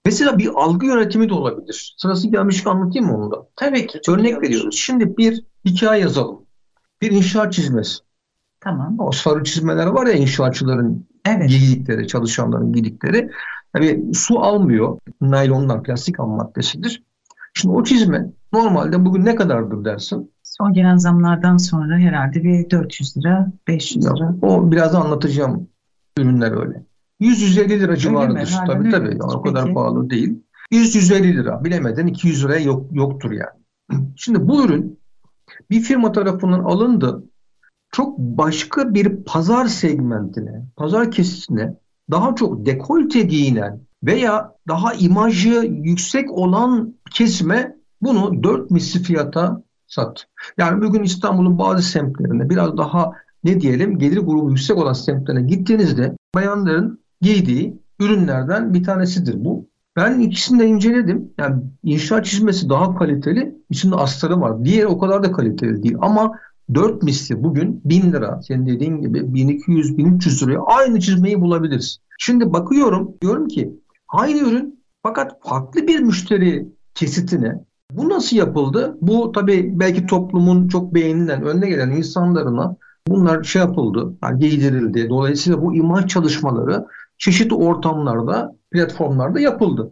Mesela 0.04 0.38
bir 0.38 0.48
algı 0.54 0.86
yönetimi 0.86 1.28
de 1.28 1.34
olabilir. 1.34 1.94
Sırası 1.98 2.28
gelmiş 2.28 2.66
anlatayım 2.66 3.08
mı 3.08 3.16
onu 3.16 3.30
da? 3.32 3.48
Tabii 3.56 3.86
ki. 3.86 4.00
Örnek 4.08 4.42
veriyoruz. 4.42 4.76
Şimdi 4.76 5.16
bir 5.16 5.44
hikaye 5.64 6.02
yazalım. 6.02 6.46
Bir 7.02 7.10
inşaat 7.10 7.52
çizmesi. 7.52 7.98
Tamam. 8.64 8.96
O 8.98 9.12
sarı 9.12 9.44
çizmeler 9.44 9.86
var 9.86 10.06
ya 10.06 10.12
inşaatçıların 10.12 11.06
evet. 11.24 11.48
giydikleri, 11.48 12.08
çalışanların 12.08 12.72
giydikleri. 12.72 13.30
Tabii 13.72 14.04
su 14.14 14.40
almıyor. 14.40 14.98
Naylondan 15.20 15.82
plastik 15.82 16.18
ham 16.18 16.30
maddesidir. 16.30 17.02
Şimdi 17.54 17.74
o 17.74 17.84
çizme 17.84 18.26
normalde 18.52 19.04
bugün 19.04 19.24
ne 19.24 19.34
kadardır 19.34 19.84
dersin? 19.84 20.32
Son 20.42 20.72
gelen 20.72 20.96
zamlardan 20.96 21.56
sonra 21.56 21.98
herhalde 21.98 22.44
bir 22.44 22.70
400 22.70 23.16
lira, 23.16 23.52
500 23.68 24.04
lira. 24.04 24.24
Ya, 24.24 24.34
o 24.42 24.70
biraz 24.70 24.94
anlatacağım 24.94 25.68
ürünler 26.18 26.66
öyle. 26.66 26.82
100-150 27.20 27.68
lira 27.68 27.96
civarıdır. 27.96 28.54
Tabii 28.66 28.90
tabii. 28.90 29.08
Yani 29.08 29.22
o 29.22 29.42
kadar 29.42 29.74
pahalı 29.74 30.10
değil. 30.10 30.42
100-150 30.72 31.36
lira. 31.36 31.64
Bilemeden 31.64 32.06
200 32.06 32.44
liraya 32.44 32.60
yok, 32.60 32.86
yoktur 32.92 33.30
yani. 33.30 34.04
Şimdi 34.16 34.48
bu 34.48 34.64
ürün 34.64 34.98
bir 35.70 35.80
firma 35.80 36.12
tarafından 36.12 36.60
alındı. 36.60 37.24
Çok 37.94 38.18
başka 38.18 38.94
bir 38.94 39.24
pazar 39.24 39.66
segmentine, 39.66 40.66
pazar 40.76 41.10
kesitine 41.10 41.74
daha 42.10 42.34
çok 42.34 42.66
dekolte 42.66 43.20
giyinen 43.22 43.80
veya 44.02 44.52
daha 44.68 44.94
imajı 44.94 45.80
yüksek 45.84 46.32
olan 46.32 46.94
kesime 47.10 47.76
bunu 48.02 48.42
4 48.42 48.70
misli 48.70 49.02
fiyata 49.02 49.62
sat. 49.86 50.26
Yani 50.58 50.82
bugün 50.82 51.02
İstanbul'un 51.02 51.58
bazı 51.58 51.82
semtlerinde 51.82 52.50
biraz 52.50 52.76
daha 52.76 53.12
ne 53.44 53.60
diyelim 53.60 53.98
gelir 53.98 54.18
grubu 54.18 54.50
yüksek 54.50 54.76
olan 54.76 54.92
semtlerine 54.92 55.42
gittiğinizde 55.42 56.16
bayanların 56.34 57.00
giydiği 57.20 57.78
ürünlerden 58.00 58.74
bir 58.74 58.84
tanesidir 58.84 59.44
bu. 59.44 59.68
Ben 59.96 60.20
ikisini 60.20 60.58
de 60.58 60.66
inceledim. 60.66 61.32
Yani 61.38 61.62
inşaat 61.82 62.24
çizmesi 62.24 62.68
daha 62.68 62.94
kaliteli. 62.94 63.58
İçinde 63.70 63.96
astarı 63.96 64.40
var. 64.40 64.64
Diğeri 64.64 64.86
o 64.86 64.98
kadar 64.98 65.22
da 65.22 65.32
kaliteli 65.32 65.82
değil. 65.82 65.96
Ama 66.00 66.32
4 66.74 67.02
misli 67.02 67.42
bugün 67.42 67.80
1000 67.84 68.12
lira. 68.12 68.42
Senin 68.42 68.66
dediğin 68.66 69.00
gibi 69.00 69.18
1200-1300 69.18 70.46
liraya 70.46 70.60
aynı 70.60 71.00
çizmeyi 71.00 71.40
bulabiliriz. 71.40 71.98
Şimdi 72.18 72.52
bakıyorum 72.52 73.14
diyorum 73.22 73.48
ki 73.48 73.80
aynı 74.08 74.48
ürün 74.48 74.84
fakat 75.02 75.32
farklı 75.48 75.86
bir 75.86 76.00
müşteri 76.00 76.68
kesitine 76.94 77.64
bu 77.92 78.08
nasıl 78.08 78.36
yapıldı? 78.36 78.96
Bu 79.00 79.32
tabii 79.32 79.72
belki 79.74 80.06
toplumun 80.06 80.68
çok 80.68 80.94
beğenilen, 80.94 81.42
önüne 81.42 81.68
gelen 81.68 81.90
insanlarına 81.90 82.76
bunlar 83.08 83.44
şey 83.44 83.62
yapıldı, 83.62 84.14
yani 84.22 84.38
giydirildi. 84.38 85.08
Dolayısıyla 85.08 85.62
bu 85.62 85.74
imaj 85.74 86.06
çalışmaları 86.06 86.86
çeşitli 87.18 87.54
ortamlarda, 87.54 88.56
platformlarda 88.70 89.40
yapıldı. 89.40 89.90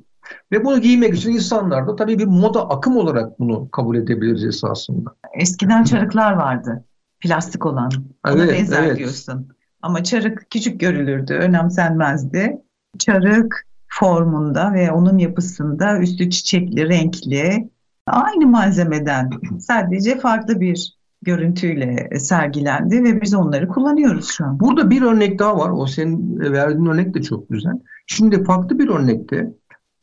Ve 0.53 0.65
bunu 0.65 0.81
giymek 0.81 1.15
için 1.15 1.31
insanlar 1.33 1.87
da 1.87 1.97
tabii 1.97 2.19
bir 2.19 2.27
moda 2.27 2.69
akım 2.69 2.97
olarak 2.97 3.41
bunu 3.41 3.69
kabul 3.71 3.97
edebiliriz 3.97 4.45
esasında. 4.45 5.11
Eskiden 5.35 5.85
çarıklar 5.85 6.33
vardı. 6.33 6.85
Plastik 7.21 7.67
olan. 7.67 7.91
Ona 8.27 8.45
evet, 8.45 8.53
benzer 8.53 8.83
evet. 8.83 8.99
diyorsun. 8.99 9.49
Ama 9.83 10.05
çarık 10.05 10.51
küçük 10.51 10.81
görülürdü, 10.81 11.35
önemsenmezdi. 11.35 12.59
Çarık 12.99 13.67
formunda 13.89 14.75
ve 14.75 14.93
onun 14.93 15.19
yapısında 15.19 15.99
üstü 15.99 16.31
çiçekli, 16.31 16.89
renkli, 16.89 17.71
aynı 18.07 18.47
malzemeden 18.47 19.31
sadece 19.59 20.19
farklı 20.19 20.61
bir 20.61 20.97
görüntüyle 21.23 22.19
sergilendi 22.19 23.05
ve 23.05 23.21
biz 23.21 23.35
onları 23.35 23.69
kullanıyoruz 23.69 24.29
şu 24.31 24.45
an. 24.45 24.61
Burada 24.61 24.91
bir 24.91 25.03
örnek 25.03 25.39
daha 25.39 25.59
var. 25.59 25.71
O 25.71 25.87
senin 25.87 26.41
verdiğin 26.41 26.87
örnek 26.87 27.15
de 27.15 27.23
çok 27.23 27.49
güzel. 27.49 27.73
Şimdi 28.07 28.45
farklı 28.45 28.79
bir 28.79 28.89
örnekte 28.89 29.53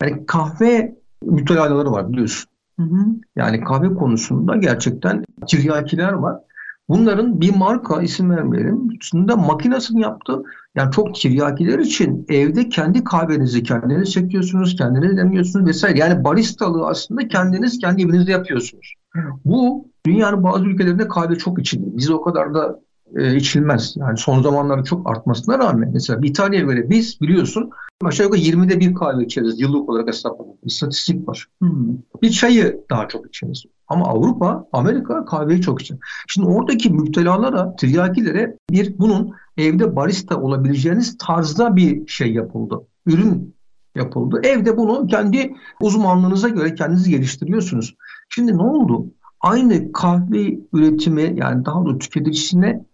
yani 0.01 0.25
kahve 0.25 0.95
mütalaları 1.23 1.91
var 1.91 2.11
biliyorsun. 2.11 2.49
Hı 2.79 2.83
hı. 2.83 3.05
Yani 3.35 3.63
kahve 3.63 3.93
konusunda 3.93 4.55
gerçekten 4.55 5.23
tiryakiler 5.47 6.13
var. 6.13 6.39
Bunların 6.89 7.41
bir 7.41 7.55
marka 7.55 8.01
isim 8.01 8.31
vermeyelim. 8.31 8.91
Üstünde 9.01 9.35
makinesini 9.35 10.01
yaptı. 10.01 10.43
Yani 10.75 10.91
çok 10.91 11.15
tiryakiler 11.15 11.79
için 11.79 12.25
evde 12.29 12.69
kendi 12.69 13.03
kahvenizi 13.03 13.63
kendiniz 13.63 14.11
çekiyorsunuz, 14.11 14.75
kendiniz 14.75 15.17
demiyorsunuz 15.17 15.65
vesaire. 15.65 15.99
Yani 15.99 16.23
baristalığı 16.23 16.87
aslında 16.87 17.27
kendiniz 17.27 17.79
kendi 17.79 18.03
evinizde 18.03 18.31
yapıyorsunuz. 18.31 18.93
Bu 19.45 19.87
dünyanın 20.05 20.43
bazı 20.43 20.65
ülkelerinde 20.65 21.07
kahve 21.07 21.35
çok 21.35 21.59
içilir. 21.59 21.97
Biz 21.97 22.09
o 22.09 22.21
kadar 22.21 22.53
da 22.53 22.79
e, 23.15 23.35
içilmez. 23.35 23.95
Yani 23.97 24.17
son 24.17 24.41
zamanlarda 24.41 24.83
çok 24.83 25.09
artmasına 25.09 25.59
rağmen 25.59 25.89
mesela 25.93 26.19
İtalya'ya 26.23 26.65
göre 26.65 26.89
biz 26.89 27.21
biliyorsun 27.21 27.69
aşağı 28.03 28.25
yukarı 28.25 28.41
20'de 28.41 28.79
bir 28.79 28.93
kahve 28.93 29.23
içeriz 29.23 29.59
yıllık 29.59 29.89
olarak 29.89 30.07
hesaplanan 30.07 30.53
İstatistik 30.63 31.27
var. 31.27 31.47
Hmm. 31.59 31.97
Bir 32.21 32.29
çayı 32.29 32.83
daha 32.89 33.07
çok 33.07 33.27
içeriz. 33.27 33.63
Ama 33.87 34.05
Avrupa, 34.05 34.67
Amerika 34.73 35.25
kahveyi 35.25 35.61
çok 35.61 35.81
içer. 35.81 35.97
Şimdi 36.27 36.47
oradaki 36.47 36.89
müptelalara, 36.89 37.75
tiryakilere 37.75 38.57
bir 38.71 38.99
bunun 38.99 39.33
evde 39.57 39.95
barista 39.95 40.41
olabileceğiniz 40.41 41.17
tarzda 41.17 41.75
bir 41.75 42.07
şey 42.07 42.33
yapıldı. 42.33 42.81
Ürün 43.05 43.55
yapıldı. 43.95 44.41
Evde 44.43 44.77
bunu 44.77 45.07
kendi 45.07 45.53
uzmanlığınıza 45.81 46.49
göre 46.49 46.75
kendiniz 46.75 47.09
geliştiriyorsunuz. 47.09 47.95
Şimdi 48.29 48.57
ne 48.57 48.61
oldu? 48.61 49.05
Aynı 49.41 49.91
kahve 49.91 50.59
üretimi 50.73 51.33
yani 51.35 51.65
daha 51.65 51.85
da 51.85 51.97
tüketicisine 51.97 52.85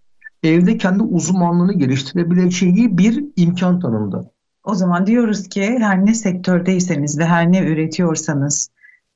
evde 0.48 0.78
kendi 0.78 1.04
uzmanlığını 1.04 1.74
geliştirebileceği 1.74 2.98
bir 2.98 3.24
imkan 3.36 3.80
tanındı. 3.80 4.32
O 4.64 4.76
zaman 4.76 5.08
diyoruz 5.08 5.50
ki 5.50 5.78
her 5.80 6.06
ne 6.06 6.14
sektördeyseniz 6.14 7.20
ve 7.20 7.26
her 7.26 7.52
ne 7.52 7.60
üretiyorsanız 7.60 8.70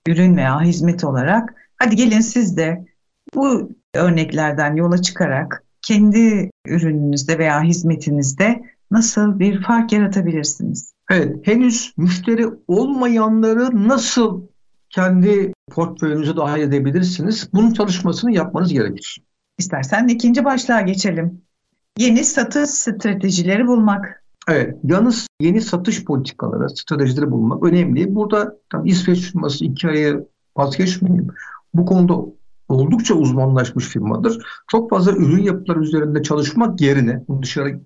ürün 0.08 0.38
veya 0.38 0.62
hizmet 0.62 1.04
olarak 1.04 1.56
hadi 1.78 1.96
gelin 1.96 2.20
siz 2.20 2.58
de 2.58 2.86
bu 3.36 3.72
örneklerden 3.94 4.76
yola 4.76 5.02
çıkarak 5.02 5.64
kendi 5.82 6.52
ürününüzde 6.68 7.40
veya 7.40 7.64
hizmetinizde 7.64 8.62
nasıl 8.92 9.40
bir 9.40 9.62
fark 9.62 9.92
yaratabilirsiniz? 9.92 10.94
Evet, 11.12 11.48
henüz 11.48 11.94
müşteri 11.98 12.46
olmayanları 12.68 13.88
nasıl 13.88 14.42
kendi 14.90 15.54
portföyünüze 15.72 16.38
dahil 16.38 16.62
edebilirsiniz? 16.62 17.50
Bunun 17.54 17.74
çalışmasını 17.74 18.32
yapmanız 18.32 18.74
gerekir. 18.74 19.22
İstersen 19.60 20.08
ikinci 20.08 20.46
başlığa 20.46 20.82
geçelim. 20.82 21.42
Yeni 21.98 22.24
satış 22.24 22.70
stratejileri 22.70 23.68
bulmak. 23.68 24.24
Evet, 24.48 24.76
yalnız 24.84 25.28
yeni 25.40 25.62
satış 25.62 26.06
politikaları, 26.06 26.70
stratejileri 26.70 27.32
bulmak 27.32 27.64
önemli. 27.64 28.16
Burada 28.16 28.58
tabii 28.70 28.90
İsveç 28.90 29.20
firması 29.20 29.66
ayı 29.86 30.28
vazgeçmeyeyim. 30.58 31.28
Bu 31.74 31.86
konuda 31.86 32.14
oldukça 32.70 33.14
uzmanlaşmış 33.14 33.88
firmadır. 33.88 34.46
Çok 34.68 34.90
fazla 34.90 35.12
ürün 35.12 35.44
yapıları 35.44 35.80
üzerinde 35.80 36.24
çalışmak 36.24 36.82
yerine 36.82 37.24
bunu 37.28 37.44
dışarı 37.44 37.80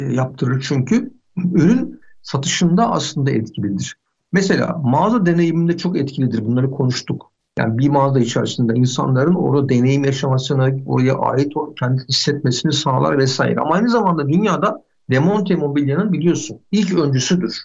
e, 0.00 0.06
yaptırır 0.06 0.64
çünkü 0.68 1.12
ürün 1.36 2.00
satışında 2.22 2.90
aslında 2.90 3.30
etkilidir. 3.30 3.96
Mesela 4.32 4.80
mağaza 4.84 5.26
deneyiminde 5.26 5.76
çok 5.76 5.96
etkilidir. 5.98 6.44
Bunları 6.44 6.70
konuştuk. 6.70 7.32
Yani 7.58 7.78
bir 7.78 7.88
mağaza 7.88 8.20
içerisinde 8.20 8.74
insanların 8.74 9.34
orada 9.34 9.68
deneyim 9.68 10.04
yaşamasını, 10.04 10.80
oraya 10.86 11.14
ait 11.14 11.52
kendi 11.80 12.02
hissetmesini 12.08 12.72
sağlar 12.72 13.18
vesaire. 13.18 13.60
Ama 13.60 13.74
aynı 13.74 13.90
zamanda 13.90 14.28
dünyada 14.28 14.84
demonte 15.10 15.56
mobilyanın 15.56 16.12
biliyorsun 16.12 16.60
ilk 16.72 16.98
öncüsüdür. 16.98 17.64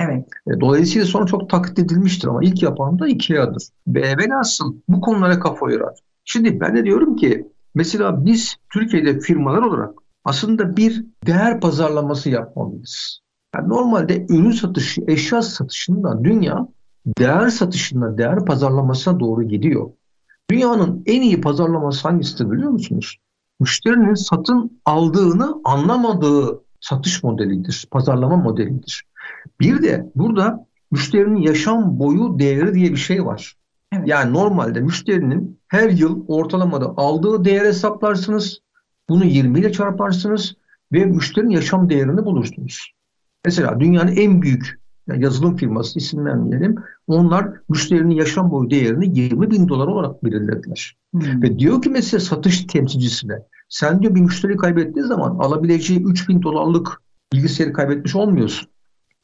Evet. 0.00 0.26
E, 0.46 0.60
dolayısıyla 0.60 1.06
sonra 1.06 1.26
çok 1.26 1.50
taklit 1.50 1.78
edilmiştir 1.78 2.28
ama 2.28 2.44
ilk 2.44 2.62
yapan 2.62 2.98
da 2.98 3.08
Ikea'dır. 3.08 3.68
Ve 3.86 4.16
velhasıl 4.18 4.74
bu 4.88 5.00
konulara 5.00 5.40
kafa 5.40 5.70
yorar. 5.70 5.94
Şimdi 6.24 6.60
ben 6.60 6.76
de 6.76 6.84
diyorum 6.84 7.16
ki 7.16 7.52
Mesela 7.74 8.24
biz 8.24 8.56
Türkiye'de 8.72 9.20
firmalar 9.20 9.62
olarak 9.62 9.94
aslında 10.24 10.76
bir 10.76 11.04
değer 11.26 11.60
pazarlaması 11.60 12.30
yapmalıyız. 12.30 13.20
Yani 13.54 13.68
normalde 13.68 14.26
ürün 14.28 14.50
satışı, 14.50 15.00
eşya 15.06 15.42
satışında 15.42 16.24
dünya 16.24 16.68
değer 17.06 17.48
satışında, 17.48 18.18
değer 18.18 18.44
pazarlamasına 18.44 19.20
doğru 19.20 19.42
gidiyor. 19.42 19.90
Dünyanın 20.50 21.02
en 21.06 21.22
iyi 21.22 21.40
pazarlaması 21.40 22.08
hangisidir 22.08 22.50
biliyor 22.50 22.70
musunuz? 22.70 23.16
Müşterinin 23.60 24.14
satın 24.14 24.80
aldığını 24.84 25.60
anlamadığı 25.64 26.60
satış 26.80 27.22
modelidir, 27.22 27.86
pazarlama 27.90 28.36
modelidir. 28.36 29.04
Bir 29.60 29.82
de 29.82 30.10
burada 30.14 30.66
müşterinin 30.90 31.40
yaşam 31.40 31.98
boyu 31.98 32.38
değeri 32.38 32.74
diye 32.74 32.90
bir 32.90 32.96
şey 32.96 33.24
var. 33.24 33.56
Evet. 33.92 34.08
Yani 34.08 34.32
normalde 34.32 34.80
müşterinin 34.80 35.60
her 35.68 35.90
yıl 35.90 36.24
ortalamada 36.28 36.94
aldığı 36.96 37.44
değer 37.44 37.64
hesaplarsınız. 37.64 38.58
Bunu 39.08 39.24
20 39.24 39.60
ile 39.60 39.72
çarparsınız 39.72 40.54
ve 40.92 41.04
müşterinin 41.04 41.50
yaşam 41.50 41.90
değerini 41.90 42.24
bulursunuz. 42.24 42.92
Mesela 43.44 43.80
dünyanın 43.80 44.16
en 44.16 44.42
büyük 44.42 44.81
yani 45.08 45.24
yazılım 45.24 45.56
firması 45.56 45.98
isim 45.98 46.24
vermeyelim. 46.24 46.76
Onlar 47.06 47.48
müşterinin 47.68 48.14
yaşam 48.14 48.50
boyu 48.50 48.70
değerini 48.70 49.18
20 49.18 49.50
bin 49.50 49.68
dolar 49.68 49.86
olarak 49.86 50.24
belirlediler. 50.24 50.96
Hmm. 51.12 51.42
Ve 51.42 51.58
diyor 51.58 51.82
ki 51.82 51.90
mesela 51.90 52.20
satış 52.20 52.64
temsilcisine 52.64 53.38
sen 53.68 54.02
diyor 54.02 54.14
bir 54.14 54.20
müşteri 54.20 54.56
kaybettiği 54.56 55.04
zaman 55.04 55.30
alabileceği 55.30 56.04
3 56.04 56.28
bin 56.28 56.42
dolarlık 56.42 57.02
bilgisayarı 57.32 57.72
kaybetmiş 57.72 58.16
olmuyorsun. 58.16 58.68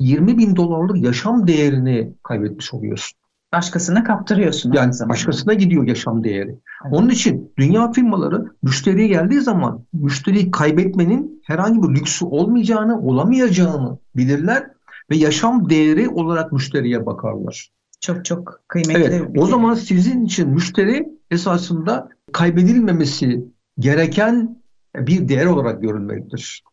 20 0.00 0.38
bin 0.38 0.56
dolarlık 0.56 1.04
yaşam 1.04 1.46
değerini 1.46 2.12
kaybetmiş 2.22 2.74
oluyorsun. 2.74 3.18
Başkasına 3.52 4.04
kaptırıyorsun. 4.04 4.72
Yani 4.72 4.92
başkasına 5.08 5.54
gidiyor 5.54 5.86
yaşam 5.86 6.24
değeri. 6.24 6.48
Evet. 6.48 6.94
Onun 6.94 7.08
için 7.08 7.52
dünya 7.58 7.92
firmaları 7.92 8.44
müşteriye 8.62 9.08
geldiği 9.08 9.40
zaman 9.40 9.84
müşteriyi 9.92 10.50
kaybetmenin 10.50 11.42
herhangi 11.44 11.82
bir 11.82 11.94
lüksü 11.94 12.24
olmayacağını, 12.24 13.00
olamayacağını 13.00 13.98
bilirler 14.16 14.70
ve 15.10 15.16
yaşam 15.16 15.70
değeri 15.70 16.08
olarak 16.08 16.52
müşteriye 16.52 17.06
bakarlar. 17.06 17.70
Çok 18.00 18.24
çok 18.24 18.60
kıymetli. 18.68 19.02
Evet, 19.02 19.22
o 19.36 19.46
zaman 19.46 19.74
sizin 19.74 20.24
için 20.24 20.48
müşteri 20.48 21.08
esasında 21.30 22.08
kaybedilmemesi 22.32 23.44
gereken 23.78 24.62
bir 24.96 25.28
değer 25.28 25.46
olarak 25.46 25.82
görülmelidir. 25.82 26.64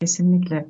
Kesinlikle. 0.00 0.66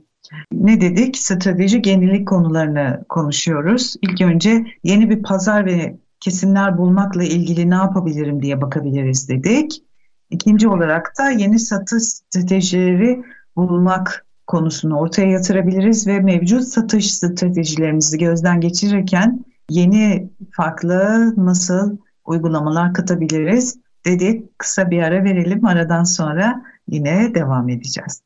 Ne 0.53 0.81
dedik? 0.81 1.17
Strateji 1.17 1.83
yenilik 1.85 2.29
konularını 2.29 3.05
konuşuyoruz. 3.09 3.95
İlk 4.03 4.21
önce 4.21 4.67
yeni 4.85 5.11
bir 5.11 5.23
pazar 5.23 5.67
ve 5.67 5.97
kesimler 6.21 6.79
bulmakla 6.79 7.25
ilgili 7.25 7.71
ne 7.71 7.75
yapabilirim 7.75 8.43
diye 8.43 8.61
bakabiliriz 8.61 9.29
dedik. 9.29 9.83
İkinci 10.31 10.69
olarak 10.69 11.13
da 11.19 11.31
yeni 11.31 11.59
satış 11.59 12.03
stratejileri 12.03 13.23
bulmak 13.57 14.27
konusunu 14.47 14.99
ortaya 14.99 15.29
yatırabiliriz 15.29 16.07
ve 16.07 16.21
mevcut 16.21 16.65
satış 16.65 17.15
stratejilerimizi 17.15 18.19
gözden 18.19 18.61
geçirirken 18.61 19.45
yeni 19.71 20.31
farklı 20.51 21.35
nasıl 21.37 21.97
uygulamalar 22.25 22.95
katabiliriz 22.95 23.77
dedik. 24.07 24.59
Kısa 24.59 24.91
bir 24.91 25.03
ara 25.03 25.25
verelim. 25.25 25.67
Aradan 25.67 26.05
sonra 26.05 26.63
yine 26.89 27.35
devam 27.35 27.69
edeceğiz. 27.69 28.23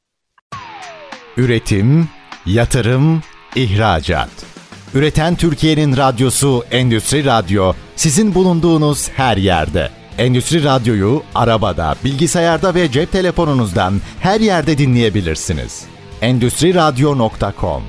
Üretim, 1.37 2.09
yatırım, 2.47 3.23
ihracat. 3.57 4.31
Üreten 4.95 5.35
Türkiye'nin 5.35 5.97
radyosu 5.97 6.65
Endüstri 6.71 7.25
Radyo 7.25 7.73
sizin 7.97 8.35
bulunduğunuz 8.35 9.11
her 9.11 9.37
yerde. 9.37 9.91
Endüstri 10.19 10.65
Radyo'yu 10.65 11.23
arabada, 11.35 11.95
bilgisayarda 12.05 12.75
ve 12.75 12.91
cep 12.91 13.13
telefonunuzdan 13.13 13.95
her 14.21 14.41
yerde 14.41 14.79
dinleyebilirsiniz. 14.79 15.96
Endüstri 16.27 16.75
Radyo.com 16.75 17.83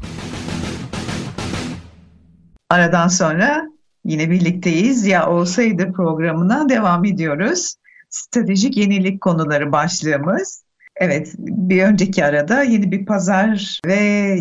Aradan 2.69 3.07
sonra 3.07 3.65
yine 4.05 4.29
birlikteyiz. 4.29 5.05
Ya 5.05 5.29
olsaydı 5.29 5.93
programına 5.93 6.69
devam 6.69 7.05
ediyoruz. 7.05 7.75
Stratejik 8.09 8.77
yenilik 8.77 9.21
konuları 9.21 9.71
başlığımız. 9.71 10.63
Evet, 10.95 11.33
bir 11.37 11.83
önceki 11.83 12.25
arada 12.25 12.63
yeni 12.63 12.91
bir 12.91 13.05
pazar 13.05 13.79
ve 13.85 14.39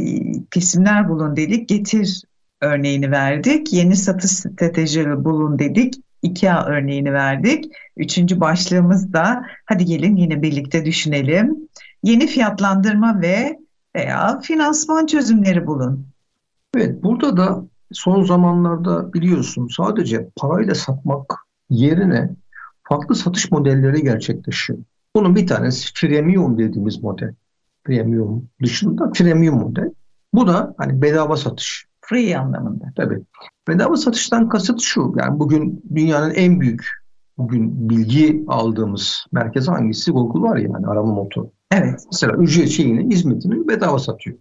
kesimler 0.51 1.09
bulun 1.09 1.37
dedik. 1.37 1.69
Getir 1.69 2.23
örneğini 2.61 3.11
verdik. 3.11 3.73
Yeni 3.73 3.97
satış 3.97 4.31
stratejileri 4.31 5.25
bulun 5.25 5.59
dedik. 5.59 5.95
IKEA 6.23 6.65
örneğini 6.65 7.13
verdik. 7.13 7.65
Üçüncü 7.97 8.41
başlığımız 8.41 9.13
da 9.13 9.43
hadi 9.65 9.85
gelin 9.85 10.17
yine 10.17 10.43
birlikte 10.43 10.85
düşünelim. 10.85 11.57
Yeni 12.03 12.27
fiyatlandırma 12.27 13.21
ve 13.21 13.66
veya 13.97 14.39
finansman 14.43 15.07
çözümleri 15.07 15.67
bulun. 15.67 16.07
Evet, 16.77 17.03
burada 17.03 17.37
da 17.37 17.65
son 17.93 18.25
zamanlarda 18.25 19.13
biliyorsun 19.13 19.69
sadece 19.77 20.29
parayla 20.37 20.75
satmak 20.75 21.35
yerine 21.71 22.31
farklı 22.83 23.15
satış 23.15 23.51
modelleri 23.51 24.03
gerçekleşiyor. 24.03 24.79
Bunun 25.17 25.37
bir 25.37 25.47
tanesi 25.47 25.93
premium 25.95 26.59
dediğimiz 26.59 27.03
model. 27.03 27.35
Premium 27.85 28.49
dışında 28.63 29.11
premium 29.11 29.59
model. 29.59 29.93
Bu 30.35 30.47
da 30.47 30.75
hani 30.79 31.03
bedava 31.03 31.37
satış. 31.37 31.87
Free 32.01 32.37
anlamında. 32.37 32.85
Tabii. 32.97 33.23
Bedava 33.69 33.97
satıştan 33.97 34.49
kasıt 34.49 34.81
şu. 34.81 35.15
Yani 35.19 35.39
bugün 35.39 35.83
dünyanın 35.95 36.31
en 36.31 36.61
büyük 36.61 36.87
bugün 37.39 37.91
bilgi 37.91 38.45
aldığımız 38.49 39.27
merkez 39.33 39.69
hangisi? 39.69 40.11
Google 40.11 40.41
var 40.41 40.57
yani 40.57 40.87
arama 40.87 41.13
motoru. 41.13 41.51
Evet. 41.73 42.01
Mesela 42.13 42.33
ücret 42.33 42.69
şeyini, 42.69 43.15
hizmetini 43.15 43.69
bedava 43.69 43.99
satıyor. 43.99 44.37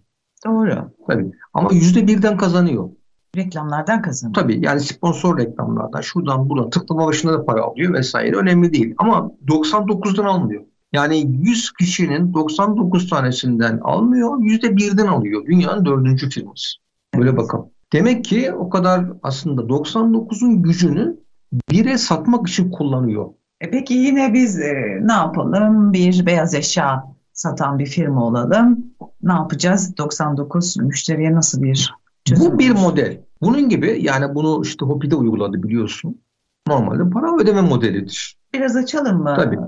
Doğru. 0.46 0.92
Tabii. 1.06 1.30
Ama 1.54 1.70
yüzde 1.72 2.06
birden 2.06 2.36
kazanıyor. 2.36 2.90
Reklamlardan 3.36 4.02
kazanıyor. 4.02 4.34
Tabii 4.34 4.64
yani 4.64 4.80
sponsor 4.80 5.38
reklamlardan 5.38 6.00
şuradan 6.00 6.48
buradan 6.48 6.70
tıklama 6.70 7.06
başına 7.06 7.32
da 7.32 7.44
para 7.44 7.62
alıyor 7.62 7.92
vesaire 7.94 8.36
önemli 8.36 8.72
değil. 8.72 8.94
Ama 8.98 9.30
99'dan 9.46 10.24
almıyor. 10.24 10.62
Yani 10.92 11.26
100 11.28 11.72
kişinin 11.72 12.34
99 12.34 13.10
tanesinden 13.10 13.78
almıyor, 13.82 14.38
yüzde 14.42 14.76
birden 14.76 15.06
alıyor. 15.06 15.46
Dünyanın 15.46 15.84
dördüncü 15.84 16.30
firması. 16.30 16.76
Böyle 17.14 17.30
evet. 17.30 17.38
bakalım. 17.38 17.70
Demek 17.92 18.24
ki 18.24 18.52
o 18.52 18.68
kadar 18.68 19.06
aslında 19.22 19.62
99'un 19.62 20.62
gücünü 20.62 21.16
bire 21.70 21.98
satmak 21.98 22.48
için 22.48 22.70
kullanıyor. 22.70 23.26
E 23.60 23.70
peki 23.70 23.94
yine 23.94 24.34
biz 24.34 24.60
e, 24.60 24.98
ne 25.02 25.12
yapalım? 25.12 25.92
Bir 25.92 26.26
beyaz 26.26 26.54
eşya 26.54 27.15
satan 27.36 27.78
bir 27.78 27.86
firma 27.86 28.24
olalım. 28.24 28.86
Ne 29.22 29.32
yapacağız? 29.32 29.96
99 29.98 30.76
müşteriye 30.76 31.34
nasıl 31.34 31.62
bir 31.62 31.94
çözüm 32.24 32.52
Bu 32.52 32.58
bir 32.58 32.70
model. 32.70 33.20
Bunun 33.42 33.68
gibi 33.68 33.98
yani 34.00 34.34
bunu 34.34 34.62
işte 34.64 34.86
Hopi'de 34.86 35.16
uyguladı 35.16 35.62
biliyorsun. 35.62 36.20
Normalde 36.68 37.10
para 37.10 37.36
ödeme 37.36 37.60
modelidir. 37.60 38.36
Biraz 38.54 38.76
açalım 38.76 39.22
mı? 39.22 39.34
Tabii. 39.36 39.58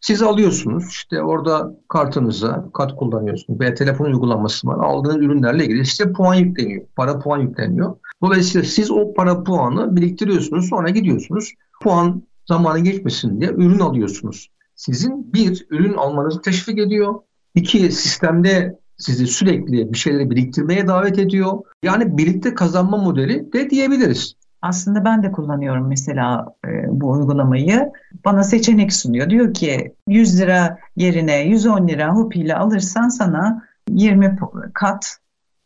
Siz 0.00 0.22
alıyorsunuz 0.22 0.84
işte 0.88 1.22
orada 1.22 1.74
kartınıza 1.88 2.68
kart 2.74 2.96
kullanıyorsunuz 2.96 3.60
veya 3.60 3.74
telefon 3.74 4.04
uygulaması 4.04 4.66
var. 4.66 4.84
Aldığınız 4.84 5.16
ürünlerle 5.16 5.64
ilgili 5.64 5.86
size 5.86 6.12
puan 6.12 6.34
yükleniyor. 6.34 6.86
Para 6.96 7.18
puan 7.18 7.38
yükleniyor. 7.38 7.96
Dolayısıyla 8.22 8.68
siz 8.68 8.90
o 8.90 9.14
para 9.14 9.42
puanı 9.42 9.96
biriktiriyorsunuz 9.96 10.68
sonra 10.68 10.90
gidiyorsunuz. 10.90 11.52
Puan 11.82 12.22
zamanı 12.48 12.78
geçmesin 12.78 13.40
diye 13.40 13.50
ürün 13.50 13.78
alıyorsunuz. 13.78 14.50
Sizin 14.76 15.32
bir, 15.32 15.66
ürün 15.70 15.94
almanızı 15.94 16.42
teşvik 16.42 16.78
ediyor. 16.78 17.14
İki, 17.54 17.92
sistemde 17.92 18.78
sizi 18.98 19.26
sürekli 19.26 19.92
bir 19.92 19.98
şeyleri 19.98 20.30
biriktirmeye 20.30 20.86
davet 20.86 21.18
ediyor. 21.18 21.58
Yani 21.82 22.18
birlikte 22.18 22.54
kazanma 22.54 22.96
modeli 22.96 23.52
de 23.52 23.70
diyebiliriz. 23.70 24.34
Aslında 24.62 25.04
ben 25.04 25.22
de 25.22 25.32
kullanıyorum 25.32 25.88
mesela 25.88 26.54
e, 26.66 26.68
bu 26.88 27.10
uygulamayı. 27.10 27.92
Bana 28.24 28.44
seçenek 28.44 28.92
sunuyor. 28.92 29.30
Diyor 29.30 29.54
ki 29.54 29.94
100 30.08 30.40
lira 30.40 30.78
yerine 30.96 31.40
110 31.40 31.88
lira 31.88 32.14
Hopi 32.14 32.40
ile 32.40 32.56
alırsan 32.56 33.08
sana 33.08 33.62
20 33.90 34.38
kat 34.74 35.18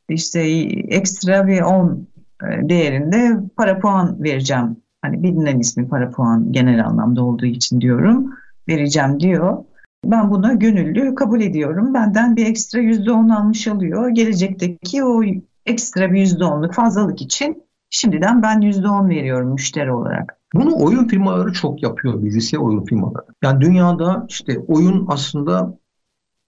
işte 0.09 0.41
ekstra 0.89 1.47
bir 1.47 1.61
10 1.61 2.09
e, 2.43 2.69
değerinde 2.69 3.41
para 3.57 3.79
puan 3.79 4.23
vereceğim. 4.23 4.77
Hani 5.03 5.23
bilinen 5.23 5.59
ismi 5.59 5.89
para 5.89 6.11
puan 6.11 6.53
genel 6.53 6.87
anlamda 6.87 7.25
olduğu 7.25 7.47
için 7.47 7.81
diyorum. 7.81 8.33
Vereceğim 8.69 9.21
diyor. 9.21 9.65
Ben 10.05 10.31
buna 10.31 10.53
gönüllü 10.53 11.15
kabul 11.15 11.41
ediyorum. 11.41 11.95
Benden 11.95 12.37
bir 12.37 12.47
ekstra 12.47 12.81
%10 12.81 13.35
almış 13.35 13.69
oluyor. 13.69 14.09
Gelecekteki 14.09 15.05
o 15.05 15.23
ekstra 15.67 16.13
bir 16.13 16.27
%10'luk 16.27 16.73
fazlalık 16.73 17.23
için 17.23 17.63
şimdiden 17.91 18.43
ben 18.43 18.61
%10 18.61 19.09
veriyorum 19.09 19.53
müşteri 19.53 19.93
olarak. 19.93 20.39
Bunu 20.55 20.85
oyun 20.85 21.09
firmaları 21.09 21.53
çok 21.53 21.83
yapıyor, 21.83 22.23
bilgisayar 22.23 22.59
oyun 22.59 22.85
firmaları. 22.85 23.27
Yani 23.43 23.61
dünyada 23.61 24.27
işte 24.29 24.59
oyun 24.59 25.07
aslında 25.09 25.79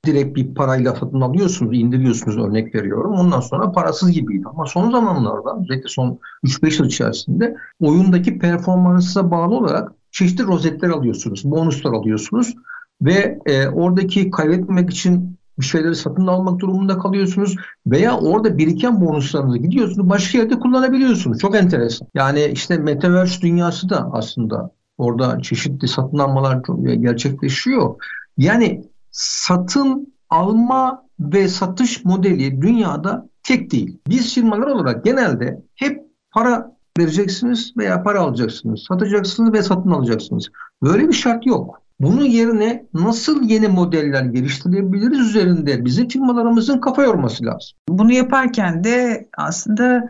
direkt 0.06 0.36
bir 0.36 0.54
parayla 0.54 0.94
satın 0.94 1.20
alıyorsunuz, 1.20 1.78
indiriyorsunuz 1.78 2.38
örnek 2.38 2.74
veriyorum. 2.74 3.12
Ondan 3.12 3.40
sonra 3.40 3.72
parasız 3.72 4.12
gibiydi. 4.12 4.44
Ama 4.46 4.66
son 4.66 4.90
zamanlarda 4.90 5.58
özellikle 5.60 5.88
son 5.88 6.18
3-5 6.44 6.78
yıl 6.78 6.86
içerisinde 6.86 7.56
oyundaki 7.80 8.38
performansa 8.38 9.30
bağlı 9.30 9.54
olarak 9.54 9.92
çeşitli 10.10 10.44
rozetler 10.44 10.88
alıyorsunuz, 10.88 11.44
bonuslar 11.44 11.92
alıyorsunuz. 11.92 12.54
ve 13.02 13.38
e, 13.46 13.68
oradaki 13.68 14.30
kaybetmemek 14.30 14.90
için 14.90 15.38
bir 15.58 15.64
şeyleri 15.64 15.94
satın 15.94 16.26
almak 16.26 16.60
durumunda 16.60 16.98
kalıyorsunuz 16.98 17.56
veya 17.86 18.18
orada 18.18 18.58
biriken 18.58 19.00
bonuslarınızı 19.00 19.58
gidiyorsunuz 19.58 20.10
başka 20.10 20.38
yerde 20.38 20.58
kullanabiliyorsunuz. 20.58 21.38
Çok 21.38 21.56
enteresan. 21.56 22.08
Yani 22.14 22.44
işte 22.44 22.78
Metaverse 22.78 23.40
dünyası 23.40 23.88
da 23.88 24.10
aslında 24.12 24.70
orada 24.98 25.40
çeşitli 25.42 25.88
satın 25.88 26.18
almalar 26.18 26.62
gerçekleşiyor. 26.94 27.94
Yani 28.38 28.84
satın 29.10 30.14
alma 30.30 31.02
ve 31.20 31.48
satış 31.48 32.04
modeli 32.04 32.62
dünyada 32.62 33.28
tek 33.42 33.72
değil. 33.72 33.98
Biz 34.08 34.34
firmalar 34.34 34.66
olarak 34.66 35.04
genelde 35.04 35.62
hep 35.74 36.02
para 36.30 36.76
vereceksiniz 36.98 37.72
veya 37.76 38.02
para 38.02 38.20
alacaksınız. 38.20 38.84
Satacaksınız 38.88 39.52
ve 39.52 39.62
satın 39.62 39.90
alacaksınız. 39.90 40.48
Böyle 40.82 41.08
bir 41.08 41.12
şart 41.12 41.46
yok. 41.46 41.82
Bunun 42.00 42.24
yerine 42.24 42.86
nasıl 42.94 43.42
yeni 43.42 43.68
modeller 43.68 44.24
geliştirebiliriz 44.24 45.18
üzerinde 45.18 45.84
bizim 45.84 46.08
firmalarımızın 46.08 46.78
kafa 46.78 47.02
yorması 47.02 47.44
lazım. 47.44 47.78
Bunu 47.88 48.12
yaparken 48.12 48.84
de 48.84 49.28
aslında 49.36 50.08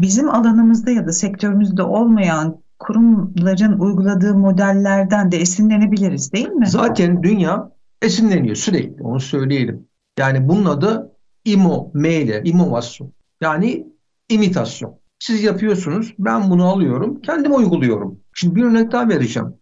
bizim 0.00 0.30
alanımızda 0.30 0.90
ya 0.90 1.06
da 1.06 1.12
sektörümüzde 1.12 1.82
olmayan 1.82 2.56
kurumların 2.78 3.78
uyguladığı 3.78 4.34
modellerden 4.34 5.32
de 5.32 5.36
esinlenebiliriz 5.36 6.32
değil 6.32 6.48
mi? 6.48 6.66
Zaten 6.66 7.22
dünya 7.22 7.70
esinleniyor 8.02 8.56
sürekli 8.56 9.02
onu 9.02 9.20
söyleyelim. 9.20 9.86
Yani 10.18 10.48
bunun 10.48 10.64
adı 10.64 11.12
IMO, 11.44 11.90
meyle, 11.94 12.42
imovasyon. 12.44 13.12
Yani 13.40 13.86
imitasyon. 14.28 14.94
Siz 15.26 15.42
yapıyorsunuz, 15.42 16.14
ben 16.18 16.50
bunu 16.50 16.64
alıyorum, 16.64 17.20
kendim 17.20 17.54
uyguluyorum. 17.54 18.20
Şimdi 18.34 18.54
bir 18.54 18.64
örnek 18.64 18.92
daha 18.92 19.08
vereceğim. 19.08 19.54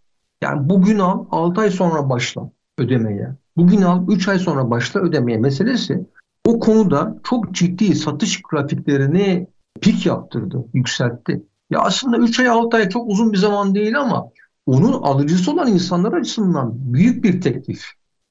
Yani 0.42 0.68
bugün 0.68 0.98
al 0.98 1.27
6 1.31 1.61
ay 1.61 1.70
sonra 1.70 2.11
başla 2.11 2.51
ödemeye. 2.79 3.37
Bugün 3.57 3.83
al 3.83 4.09
3 4.09 4.29
ay 4.29 4.38
sonra 4.38 4.70
başla 4.70 5.01
ödemeye 5.01 5.38
meselesi 5.38 6.07
o 6.46 6.61
konuda 6.61 7.18
çok 7.25 7.55
ciddi 7.55 7.94
satış 7.94 8.42
grafiklerini 8.42 9.46
pik 9.81 10.07
yaptırdı, 10.07 10.64
yükseltti. 10.75 11.42
Ya 11.70 11.81
aslında 11.81 12.18
3 12.18 12.40
ay 12.40 12.48
6 12.48 12.77
ay 12.77 12.88
çok 12.88 13.11
uzun 13.11 13.33
bir 13.33 13.38
zaman 13.38 13.75
değil 13.75 14.01
ama 14.01 14.29
onun 14.66 14.92
alıcısı 14.92 15.53
olan 15.53 15.68
insanlar 15.68 16.12
açısından 16.12 16.72
büyük 16.75 17.25
bir 17.25 17.40
teklif. 17.40 17.85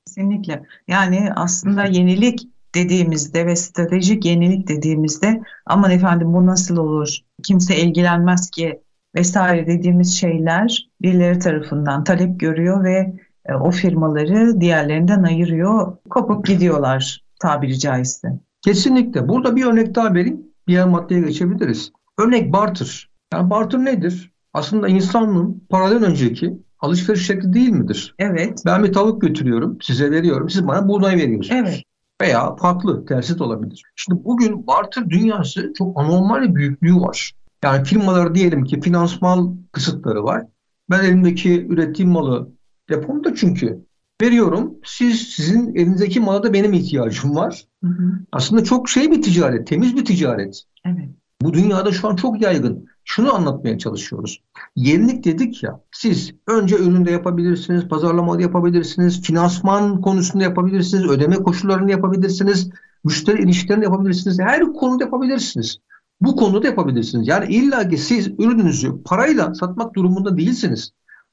Kesinlikle. 0.05 0.63
Yani 0.87 1.29
aslında 1.35 1.85
yenilik 1.85 2.47
dediğimizde 2.75 3.45
ve 3.45 3.55
stratejik 3.55 4.25
yenilik 4.25 4.67
dediğimizde 4.67 5.41
aman 5.65 5.91
efendim 5.91 6.33
bu 6.33 6.45
nasıl 6.45 6.77
olur? 6.77 7.17
Kimse 7.43 7.77
ilgilenmez 7.77 8.49
ki 8.49 8.81
vesaire 9.15 9.67
dediğimiz 9.67 10.17
şeyler 10.17 10.89
birileri 11.01 11.39
tarafından 11.39 12.03
talep 12.03 12.39
görüyor 12.39 12.83
ve 12.83 13.13
e, 13.45 13.53
o 13.53 13.71
firmaları 13.71 14.61
diğerlerinden 14.61 15.23
ayırıyor. 15.23 15.97
Kopup 16.09 16.45
gidiyorlar 16.45 17.23
tabiri 17.39 17.79
caizse. 17.79 18.27
Kesinlikle. 18.61 19.27
Burada 19.27 19.55
bir 19.55 19.65
örnek 19.65 19.95
daha 19.95 20.13
vereyim. 20.13 20.41
Diğer 20.67 20.87
maddeye 20.87 21.21
geçebiliriz. 21.21 21.91
Örnek 22.19 22.53
barter. 22.53 23.09
Yani 23.33 23.49
barter 23.49 23.85
nedir? 23.85 24.31
Aslında 24.53 24.87
insanlığın 24.87 25.63
paradan 25.69 26.03
önceki 26.03 26.53
alışveriş 26.79 27.25
şekli 27.25 27.53
değil 27.53 27.69
midir? 27.69 28.15
Evet. 28.19 28.63
Ben 28.65 28.83
bir 28.83 28.93
tavuk 28.93 29.21
götürüyorum, 29.21 29.77
size 29.81 30.11
veriyorum. 30.11 30.49
Siz 30.49 30.67
bana 30.67 30.87
buğday 30.87 31.17
veriyorsunuz. 31.17 31.61
Evet. 31.61 31.83
Veya 32.21 32.55
farklı, 32.55 33.05
tersit 33.05 33.41
olabilir. 33.41 33.83
Şimdi 33.95 34.23
bugün 34.25 34.67
barter 34.67 35.09
dünyası 35.09 35.73
çok 35.77 35.99
anormal 35.99 36.43
bir 36.43 36.55
büyüklüğü 36.55 36.95
var. 36.95 37.31
Yani 37.63 37.83
firmalar 37.83 38.35
diyelim 38.35 38.63
ki 38.63 38.81
finansman 38.81 39.59
kısıtları 39.71 40.23
var. 40.23 40.45
Ben 40.89 41.03
elimdeki 41.03 41.67
ürettiğim 41.67 42.11
malı 42.11 42.51
depomda 42.89 43.35
çünkü 43.35 43.85
veriyorum. 44.21 44.73
Siz 44.85 45.21
sizin 45.21 45.75
elinizdeki 45.75 46.19
mala 46.19 46.43
da 46.43 46.53
benim 46.53 46.73
ihtiyacım 46.73 47.35
var. 47.35 47.65
Hı 47.83 47.87
hı. 47.87 48.11
Aslında 48.31 48.63
çok 48.63 48.89
şey 48.89 49.11
bir 49.11 49.21
ticaret, 49.21 49.67
temiz 49.67 49.95
bir 49.95 50.05
ticaret. 50.05 50.63
Evet. 50.85 51.09
Bu 51.41 51.53
dünyada 51.53 51.91
şu 51.91 52.07
an 52.07 52.15
çok 52.15 52.41
yaygın. 52.41 52.85
Şunu 53.05 53.35
anlatmaya 53.35 53.77
çalışıyoruz. 53.77 54.41
Yenilik 54.75 55.23
dedik 55.23 55.63
ya, 55.63 55.81
siz 55.91 56.31
önce 56.47 56.77
üründe 56.77 57.11
yapabilirsiniz, 57.11 57.87
pazarlamada 57.87 58.41
yapabilirsiniz, 58.41 59.21
finansman 59.21 60.01
konusunda 60.01 60.43
yapabilirsiniz, 60.43 61.05
ödeme 61.05 61.35
koşullarını 61.35 61.91
yapabilirsiniz, 61.91 62.69
müşteri 63.03 63.41
ilişkilerini 63.43 63.83
yapabilirsiniz, 63.83 64.39
her 64.39 64.73
konuda 64.73 65.03
yapabilirsiniz. 65.03 65.77
Bu 66.21 66.35
konuda 66.35 66.67
yapabilirsiniz. 66.67 67.27
Yani 67.27 67.53
illa 67.53 67.89
ki 67.89 67.97
siz 67.97 68.27
ürününüzü 68.27 69.03
parayla 69.03 69.53
satmak 69.53 69.95
durumunda 69.95 70.37
değilsiniz. 70.37 70.91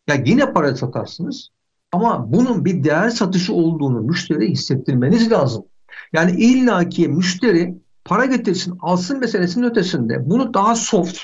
Ya 0.09 0.23
yine 0.27 0.53
para 0.53 0.77
satarsınız 0.77 1.49
ama 1.93 2.33
bunun 2.33 2.65
bir 2.65 2.85
değer 2.85 3.11
satışı 3.11 3.53
olduğunu 3.55 4.01
müşteriye 4.01 4.51
hissettirmeniz 4.51 5.31
lazım. 5.31 5.65
Yani 6.13 6.31
illa 6.41 6.89
ki 6.89 7.09
müşteri 7.09 7.75
para 8.05 8.25
getirsin, 8.25 8.75
alsın 8.81 9.19
meselesinin 9.19 9.67
ötesinde 9.67 10.31
bunu 10.31 10.55
daha 10.55 10.75
soft, 10.75 11.19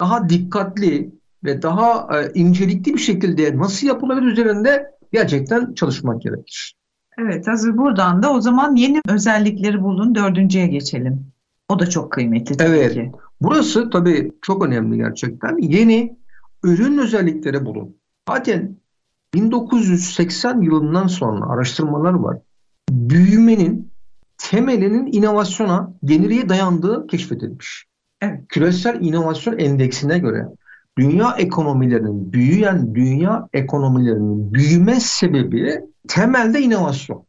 daha 0.00 0.28
dikkatli 0.28 1.19
ve 1.44 1.62
daha 1.62 2.18
e, 2.18 2.32
incelikli 2.34 2.94
bir 2.94 2.98
şekilde 2.98 3.58
nasıl 3.58 3.86
yapılabilir 3.86 4.26
üzerinde 4.26 4.86
gerçekten 5.12 5.74
çalışmak 5.74 6.22
gerekir. 6.22 6.74
Evet 7.18 7.46
hazır 7.46 7.76
buradan 7.76 8.22
da 8.22 8.32
o 8.32 8.40
zaman 8.40 8.76
yeni 8.76 9.00
özellikleri 9.08 9.82
bulun 9.82 10.14
dördüncüye 10.14 10.66
geçelim. 10.66 11.26
O 11.68 11.78
da 11.78 11.90
çok 11.90 12.12
kıymetli 12.12 12.56
tabii 12.56 12.76
evet. 12.76 12.94
ki. 12.94 13.12
Burası 13.40 13.90
tabii 13.90 14.32
çok 14.42 14.64
önemli 14.64 14.96
gerçekten. 14.96 15.58
Yeni 15.58 16.16
ürün 16.64 16.98
özellikleri 16.98 17.64
bulun. 17.64 17.96
Zaten 18.28 18.76
1980 19.34 20.60
yılından 20.60 21.06
sonra 21.06 21.46
araştırmalar 21.46 22.12
var. 22.12 22.38
Büyümenin 22.90 23.90
temelinin 24.38 25.12
inovasyona, 25.12 25.94
geliriye 26.04 26.48
dayandığı 26.48 27.06
keşfedilmiş. 27.06 27.86
Evet. 28.20 28.40
Küresel 28.48 29.00
inovasyon 29.00 29.58
endeksine 29.58 30.18
göre 30.18 30.46
dünya 31.00 31.34
ekonomilerinin, 31.38 32.32
büyüyen 32.32 32.94
dünya 32.94 33.48
ekonomilerinin 33.52 34.54
büyüme 34.54 35.00
sebebi 35.00 35.80
temelde 36.08 36.60
inovasyon. 36.60 37.24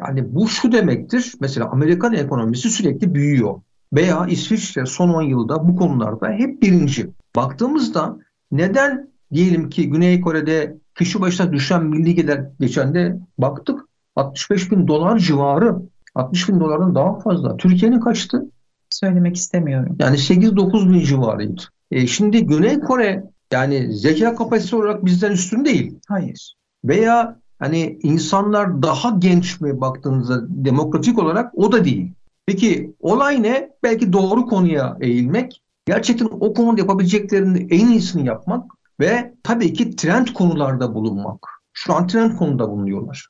Yani 0.00 0.34
bu 0.34 0.48
şu 0.48 0.72
demektir. 0.72 1.34
Mesela 1.40 1.70
Amerikan 1.70 2.14
ekonomisi 2.14 2.70
sürekli 2.70 3.14
büyüyor 3.14 3.60
veya 3.92 4.26
İsviçre 4.26 4.86
son 4.86 5.08
10 5.08 5.22
yılda 5.22 5.68
bu 5.68 5.76
konularda 5.76 6.28
hep 6.30 6.62
birinci. 6.62 7.10
Baktığımızda 7.36 8.16
neden 8.52 9.08
diyelim 9.32 9.70
ki 9.70 9.90
Güney 9.90 10.20
Kore'de 10.20 10.76
kişi 10.98 11.20
başına 11.20 11.52
düşen 11.52 11.84
milli 11.84 12.14
gelir 12.14 12.40
geçen 12.60 12.94
de 12.94 13.18
baktık 13.38 13.80
65 14.16 14.70
bin 14.72 14.88
dolar 14.88 15.18
civarı 15.18 15.76
60 16.14 16.48
bin 16.48 16.60
dolardan 16.60 16.94
daha 16.94 17.18
fazla. 17.18 17.56
Türkiye'nin 17.56 18.00
kaçtı? 18.00 18.50
Söylemek 18.90 19.36
istemiyorum. 19.36 19.96
Yani 19.98 20.16
8-9 20.16 20.90
bin 20.90 21.00
civarıydı. 21.00 21.62
E 21.90 22.06
şimdi 22.06 22.46
Güney 22.46 22.80
Kore 22.80 23.24
yani 23.52 23.92
zeka 23.92 24.34
kapasitesi 24.34 24.76
olarak 24.76 25.04
bizden 25.04 25.32
üstün 25.32 25.64
değil. 25.64 25.98
Hayır. 26.08 26.54
Veya 26.84 27.40
hani 27.58 27.98
insanlar 28.02 28.82
daha 28.82 29.10
genç 29.18 29.60
mi 29.60 29.80
baktığınızda 29.80 30.40
demografik 30.48 31.18
olarak 31.18 31.58
o 31.58 31.72
da 31.72 31.84
değil. 31.84 32.12
Peki 32.46 32.94
olay 33.00 33.42
ne? 33.42 33.70
Belki 33.82 34.12
doğru 34.12 34.46
konuya 34.46 34.96
eğilmek, 35.00 35.62
gerçekten 35.86 36.28
o 36.40 36.54
konuda 36.54 36.80
yapabileceklerinin 36.80 37.68
en 37.70 37.88
iyisini 37.88 38.26
yapmak 38.26 38.70
ve 39.00 39.34
tabii 39.42 39.72
ki 39.72 39.96
trend 39.96 40.26
konularda 40.26 40.94
bulunmak. 40.94 41.46
Şu 41.72 41.94
an 41.94 42.06
trend 42.06 42.36
konuda 42.36 42.70
bulunuyorlar. 42.70 43.28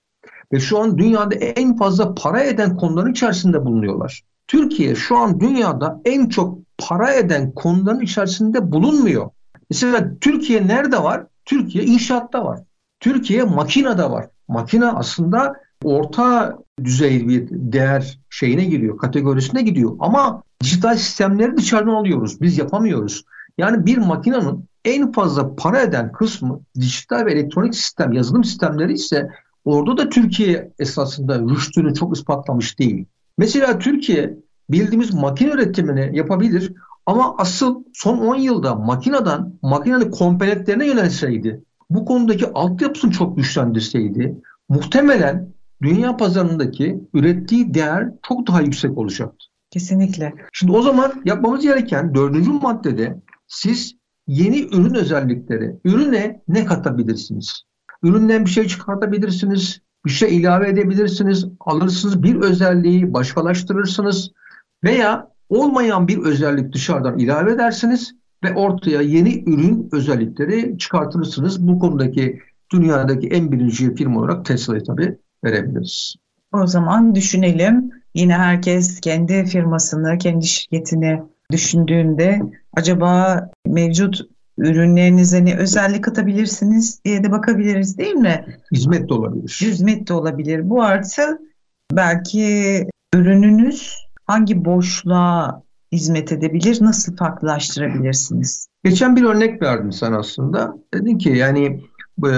Ve 0.53 0.61
şu 0.61 0.79
an 0.79 0.99
dünyada 0.99 1.35
en 1.35 1.77
fazla 1.77 2.15
para 2.15 2.43
eden 2.43 2.77
konuların 2.77 3.13
içerisinde 3.13 3.65
bulunuyorlar. 3.65 4.23
Türkiye 4.47 4.95
şu 4.95 5.17
an 5.17 5.41
dünyada 5.41 6.01
en 6.05 6.29
çok 6.29 6.59
para 6.79 7.15
eden 7.15 7.53
konuların 7.53 8.01
içerisinde 8.01 8.73
bulunmuyor. 8.73 9.31
Mesela 9.71 10.11
Türkiye 10.21 10.67
nerede 10.67 11.03
var? 11.03 11.27
Türkiye 11.45 11.85
inşaatta 11.85 12.45
var. 12.45 12.61
Türkiye 13.01 13.45
makinede 13.45 14.11
var. 14.11 14.27
Makine 14.49 14.87
aslında 14.87 15.55
orta 15.85 16.59
düzey 16.85 17.29
bir 17.29 17.49
değer 17.51 18.19
şeyine 18.31 18.65
giriyor, 18.65 18.99
kategorisine 18.99 19.63
gidiyor. 19.63 19.97
Ama 19.99 20.43
dijital 20.63 20.97
sistemleri 20.97 21.57
dışarıdan 21.57 21.95
alıyoruz. 21.95 22.41
Biz 22.41 22.59
yapamıyoruz. 22.59 23.25
Yani 23.59 23.87
bir 23.87 23.99
makinenin 23.99 24.65
en 24.85 25.13
fazla 25.13 25.57
para 25.57 25.81
eden 25.81 26.13
kısmı 26.13 26.61
dijital 26.75 27.27
ve 27.27 27.33
elektronik 27.33 27.75
sistem, 27.75 28.13
yazılım 28.13 28.45
sistemleri 28.45 28.93
ise 28.93 29.29
orada 29.65 29.97
da 29.97 30.09
Türkiye 30.09 30.73
esasında 30.79 31.39
rüştünü 31.39 31.95
çok 31.95 32.17
ispatlamış 32.17 32.79
değil. 32.79 33.05
Mesela 33.39 33.79
Türkiye 33.79 34.37
bildiğimiz 34.71 35.15
makine 35.15 35.51
üretimini 35.51 36.17
yapabilir 36.17 36.73
ama 37.07 37.35
asıl 37.39 37.85
son 37.95 38.19
10 38.19 38.35
yılda 38.37 38.75
makineden 38.75 39.53
makinenin 39.63 40.11
komponentlerine 40.11 40.87
yönelseydi, 40.87 41.63
bu 41.91 42.05
konudaki 42.05 42.47
altyapısını 42.53 43.11
çok 43.11 43.37
güçlendirseydi, 43.37 44.37
muhtemelen 44.69 45.49
dünya 45.83 46.17
pazarındaki 46.17 47.01
ürettiği 47.15 47.75
değer 47.75 48.09
çok 48.29 48.47
daha 48.47 48.61
yüksek 48.61 48.99
olacaktı. 48.99 49.47
Kesinlikle. 49.71 50.35
Şimdi 50.53 50.73
o 50.73 50.83
zaman 50.83 51.13
yapmamız 51.25 51.63
gereken 51.63 52.15
dördüncü 52.15 52.51
maddede 52.51 53.21
siz 53.47 53.95
yeni 54.27 54.61
ürün 54.61 54.95
özellikleri, 54.95 55.77
ürüne 55.85 56.43
ne 56.49 56.65
katabilirsiniz? 56.65 57.63
Üründen 58.03 58.45
bir 58.45 58.51
şey 58.51 58.67
çıkartabilirsiniz, 58.67 59.81
Bir 60.07 60.11
şey 60.11 60.37
ilave 60.37 60.69
edebilirsiniz, 60.69 61.47
alırsınız 61.61 62.23
bir 62.23 62.37
özelliği 62.37 63.15
başkalaştırırsınız 63.15 64.31
veya 64.85 65.29
olmayan 65.49 66.09
bir 66.09 66.19
özellik 66.19 66.73
dışarıdan 66.73 67.19
ilave 67.19 67.53
edersiniz 67.53 68.15
ve 68.45 68.55
ortaya 68.55 69.01
yeni 69.01 69.45
ürün 69.47 69.89
özellikleri 69.93 70.79
çıkartırsınız. 70.79 71.69
Bu 71.69 71.79
konudaki 71.79 72.39
dünyadaki 72.73 73.29
en 73.29 73.53
birinci 73.53 73.95
firma 73.95 74.21
olarak 74.21 74.45
Tesla'yı 74.45 74.85
tabii 74.85 75.19
verebiliriz. 75.45 76.15
O 76.53 76.67
zaman 76.67 77.15
düşünelim. 77.15 77.91
Yine 78.15 78.35
herkes 78.35 79.01
kendi 79.01 79.45
firmasını, 79.45 80.19
kendi 80.19 80.47
şirketini 80.47 81.23
düşündüğünde 81.53 82.41
acaba 82.77 83.41
mevcut 83.67 84.21
ürünlerinize 84.59 85.45
ne 85.45 85.57
özellik 85.57 86.05
katabilirsiniz 86.05 87.05
diye 87.05 87.25
de 87.25 87.31
bakabiliriz 87.31 87.99
değil 87.99 88.15
mi? 88.15 88.45
Hizmet 88.73 89.09
de 89.09 89.15
olabilir. 89.15 89.59
Hizmet 89.63 90.09
de 90.09 90.13
olabilir. 90.13 90.71
Bu 90.71 90.83
artı 90.83 91.39
belki 91.93 92.87
ürününüz 93.15 94.08
hangi 94.29 94.65
boşluğa 94.65 95.63
hizmet 95.93 96.33
edebilir, 96.33 96.79
nasıl 96.81 97.17
farklılaştırabilirsiniz? 97.17 98.69
Geçen 98.85 99.17
bir 99.17 99.23
örnek 99.23 99.63
verdim 99.63 99.93
sen 99.93 100.13
aslında. 100.13 100.75
Dedin 100.95 101.19
ki 101.19 101.29
yani 101.29 101.81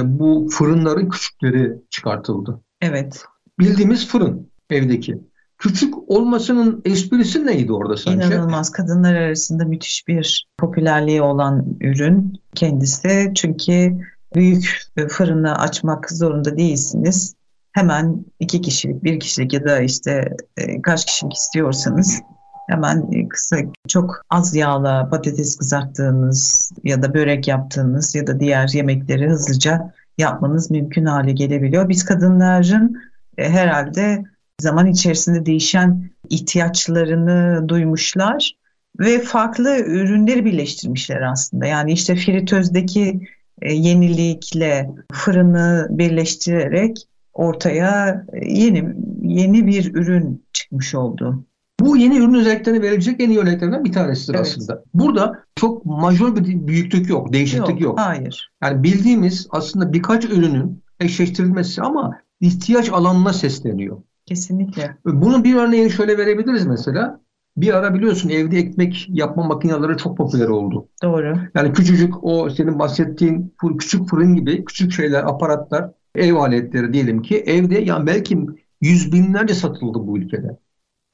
bu 0.04 0.48
fırınların 0.50 1.08
küçükleri 1.08 1.72
çıkartıldı. 1.90 2.60
Evet. 2.80 3.24
Bildiğimiz 3.58 4.08
fırın 4.08 4.50
evdeki. 4.70 5.18
Küçük 5.58 5.94
olmasının 6.10 6.82
esprisi 6.84 7.46
neydi 7.46 7.72
orada 7.72 7.96
sence? 7.96 8.26
İnanılmaz. 8.26 8.70
Kadınlar 8.70 9.14
arasında 9.14 9.64
müthiş 9.64 10.08
bir 10.08 10.46
popülerliği 10.58 11.22
olan 11.22 11.66
ürün 11.80 12.40
kendisi. 12.54 13.32
Çünkü 13.34 13.98
büyük 14.34 14.80
fırını 15.08 15.58
açmak 15.58 16.10
zorunda 16.10 16.56
değilsiniz. 16.56 17.34
Hemen 17.72 18.24
iki 18.40 18.60
kişilik, 18.60 19.04
bir 19.04 19.20
kişilik 19.20 19.52
ya 19.52 19.64
da 19.64 19.80
işte 19.80 20.36
e, 20.56 20.82
kaç 20.82 21.06
kişilik 21.06 21.34
istiyorsanız 21.34 22.20
hemen 22.68 23.28
kısa 23.28 23.56
çok 23.88 24.22
az 24.30 24.54
yağla 24.54 25.08
patates 25.08 25.56
kızarttığınız 25.56 26.72
ya 26.84 27.02
da 27.02 27.14
börek 27.14 27.48
yaptığınız 27.48 28.14
ya 28.14 28.26
da 28.26 28.40
diğer 28.40 28.68
yemekleri 28.68 29.28
hızlıca 29.28 29.92
yapmanız 30.18 30.70
mümkün 30.70 31.04
hale 31.04 31.32
gelebiliyor. 31.32 31.88
Biz 31.88 32.04
kadınların 32.04 33.02
e, 33.38 33.50
herhalde 33.50 34.24
zaman 34.60 34.86
içerisinde 34.86 35.46
değişen 35.46 36.10
ihtiyaçlarını 36.30 37.68
duymuşlar 37.68 38.52
ve 38.98 39.20
farklı 39.20 39.78
ürünleri 39.78 40.44
birleştirmişler 40.44 41.20
aslında. 41.20 41.66
Yani 41.66 41.92
işte 41.92 42.16
fritözdeki 42.16 43.28
e, 43.62 43.72
yenilikle 43.72 44.90
fırını 45.12 45.86
birleştirerek 45.90 47.06
ortaya 47.32 48.24
e, 48.32 48.52
yeni 48.52 48.94
yeni 49.22 49.66
bir 49.66 49.94
ürün 49.94 50.44
çıkmış 50.52 50.94
oldu. 50.94 51.44
Bu 51.80 51.96
yeni 51.96 52.18
ürün 52.18 52.34
özelliklerini 52.34 52.82
verecek 52.82 53.20
en 53.20 53.30
iyi 53.30 53.38
örneklerinden 53.38 53.84
bir 53.84 53.92
tanesidir 53.92 54.34
evet. 54.34 54.46
aslında. 54.46 54.84
Burada 54.94 55.44
çok 55.54 55.86
majör 55.86 56.36
bir 56.36 56.66
büyüklük 56.66 57.08
yok, 57.08 57.32
değişiklik 57.32 57.68
yok. 57.68 57.80
yok. 57.80 57.98
Hayır. 58.00 58.52
Yani 58.62 58.82
bildiğimiz 58.82 59.46
aslında 59.50 59.92
birkaç 59.92 60.24
ürünün 60.24 60.82
eşleştirilmesi 61.00 61.82
ama 61.82 62.18
ihtiyaç 62.40 62.90
alanına 62.90 63.32
sesleniyor. 63.32 64.02
Kesinlikle. 64.26 64.96
Bunun 65.04 65.44
bir 65.44 65.54
örneğini 65.54 65.90
şöyle 65.90 66.18
verebiliriz 66.18 66.66
mesela. 66.66 67.20
Bir 67.56 67.74
ara 67.74 67.94
biliyorsun 67.94 68.28
evde 68.28 68.58
ekmek 68.58 69.06
yapma 69.08 69.42
makineleri 69.42 69.96
çok 69.96 70.16
popüler 70.16 70.48
oldu. 70.48 70.88
Doğru. 71.02 71.38
Yani 71.54 71.72
küçücük 71.72 72.24
o 72.24 72.50
senin 72.50 72.78
bahsettiğin 72.78 73.54
küçük 73.78 74.08
fırın 74.08 74.34
gibi 74.34 74.64
küçük 74.64 74.92
şeyler, 74.92 75.22
aparatlar, 75.24 75.90
ev 76.14 76.34
aletleri 76.34 76.92
diyelim 76.92 77.22
ki 77.22 77.38
evde 77.46 77.78
yani 77.78 78.06
belki 78.06 78.46
yüz 78.80 79.12
binlerce 79.12 79.54
satıldı 79.54 79.98
bu 80.06 80.18
ülkede. 80.18 80.58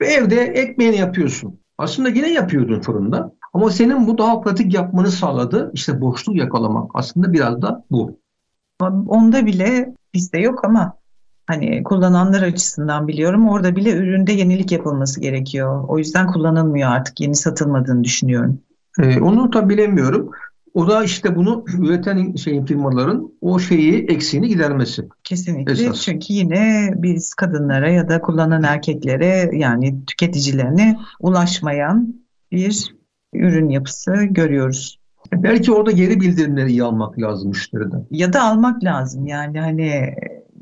Ve 0.01 0.07
evde 0.07 0.41
ekmeğini 0.41 0.97
yapıyorsun. 0.97 1.61
Aslında 1.79 2.09
yine 2.09 2.33
yapıyordun 2.33 2.81
fırında. 2.81 3.33
Ama 3.53 3.71
senin 3.71 4.07
bu 4.07 4.19
daha 4.19 4.41
pratik 4.41 4.75
yapmanı 4.75 5.11
sağladı. 5.11 5.71
İşte 5.75 6.01
boşluk 6.01 6.37
yakalamak. 6.37 6.91
Aslında 6.95 7.33
biraz 7.33 7.63
da 7.63 7.85
bu. 7.91 8.21
Onda 9.07 9.47
bile 9.47 9.95
bizde 10.15 10.39
yok 10.39 10.65
ama 10.65 10.93
hani 11.47 11.83
kullananlar 11.83 12.43
açısından 12.43 13.09
biliyorum 13.09 13.49
orada 13.49 13.77
bile 13.77 13.93
üründe 13.97 14.33
yenilik 14.33 14.73
yapılması 14.73 15.21
gerekiyor. 15.21 15.85
O 15.89 15.99
yüzden 15.99 16.27
kullanılmıyor 16.27 16.91
artık 16.91 17.21
yeni 17.21 17.35
satılmadığını 17.35 18.05
düşünüyorum. 18.05 18.61
Ee, 19.01 19.21
onu 19.21 19.53
da 19.53 19.69
bilemiyorum. 19.69 20.31
O 20.77 20.89
da 20.89 21.05
işte 21.05 21.37
bunu 21.37 21.65
üreten 21.79 22.35
şeyin 22.35 22.67
firmaların 22.67 23.33
o 23.41 23.59
şeyi 23.59 24.07
eksiğini 24.07 24.49
gidermesi. 24.49 25.09
Kesinlikle. 25.25 25.73
Esas. 25.73 26.01
Çünkü 26.01 26.27
yine 26.29 26.91
biz 26.97 27.35
kadınlara 27.35 27.91
ya 27.91 28.09
da 28.09 28.21
kullanan 28.21 28.63
erkeklere 28.63 29.51
yani 29.53 30.05
tüketicilerine 30.07 30.99
ulaşmayan 31.21 32.15
bir 32.53 32.95
ürün 33.35 33.69
yapısı 33.69 34.15
görüyoruz. 34.31 35.01
Belki 35.33 35.73
orada 35.73 35.91
geri 35.91 36.21
bildirimleri 36.21 36.71
iyi 36.71 36.83
almak 36.83 37.19
lazım 37.19 37.49
müşteriden. 37.49 38.07
Ya 38.11 38.33
da 38.33 38.43
almak 38.43 38.85
lazım 38.85 39.27
yani 39.27 39.61
hani 39.61 40.15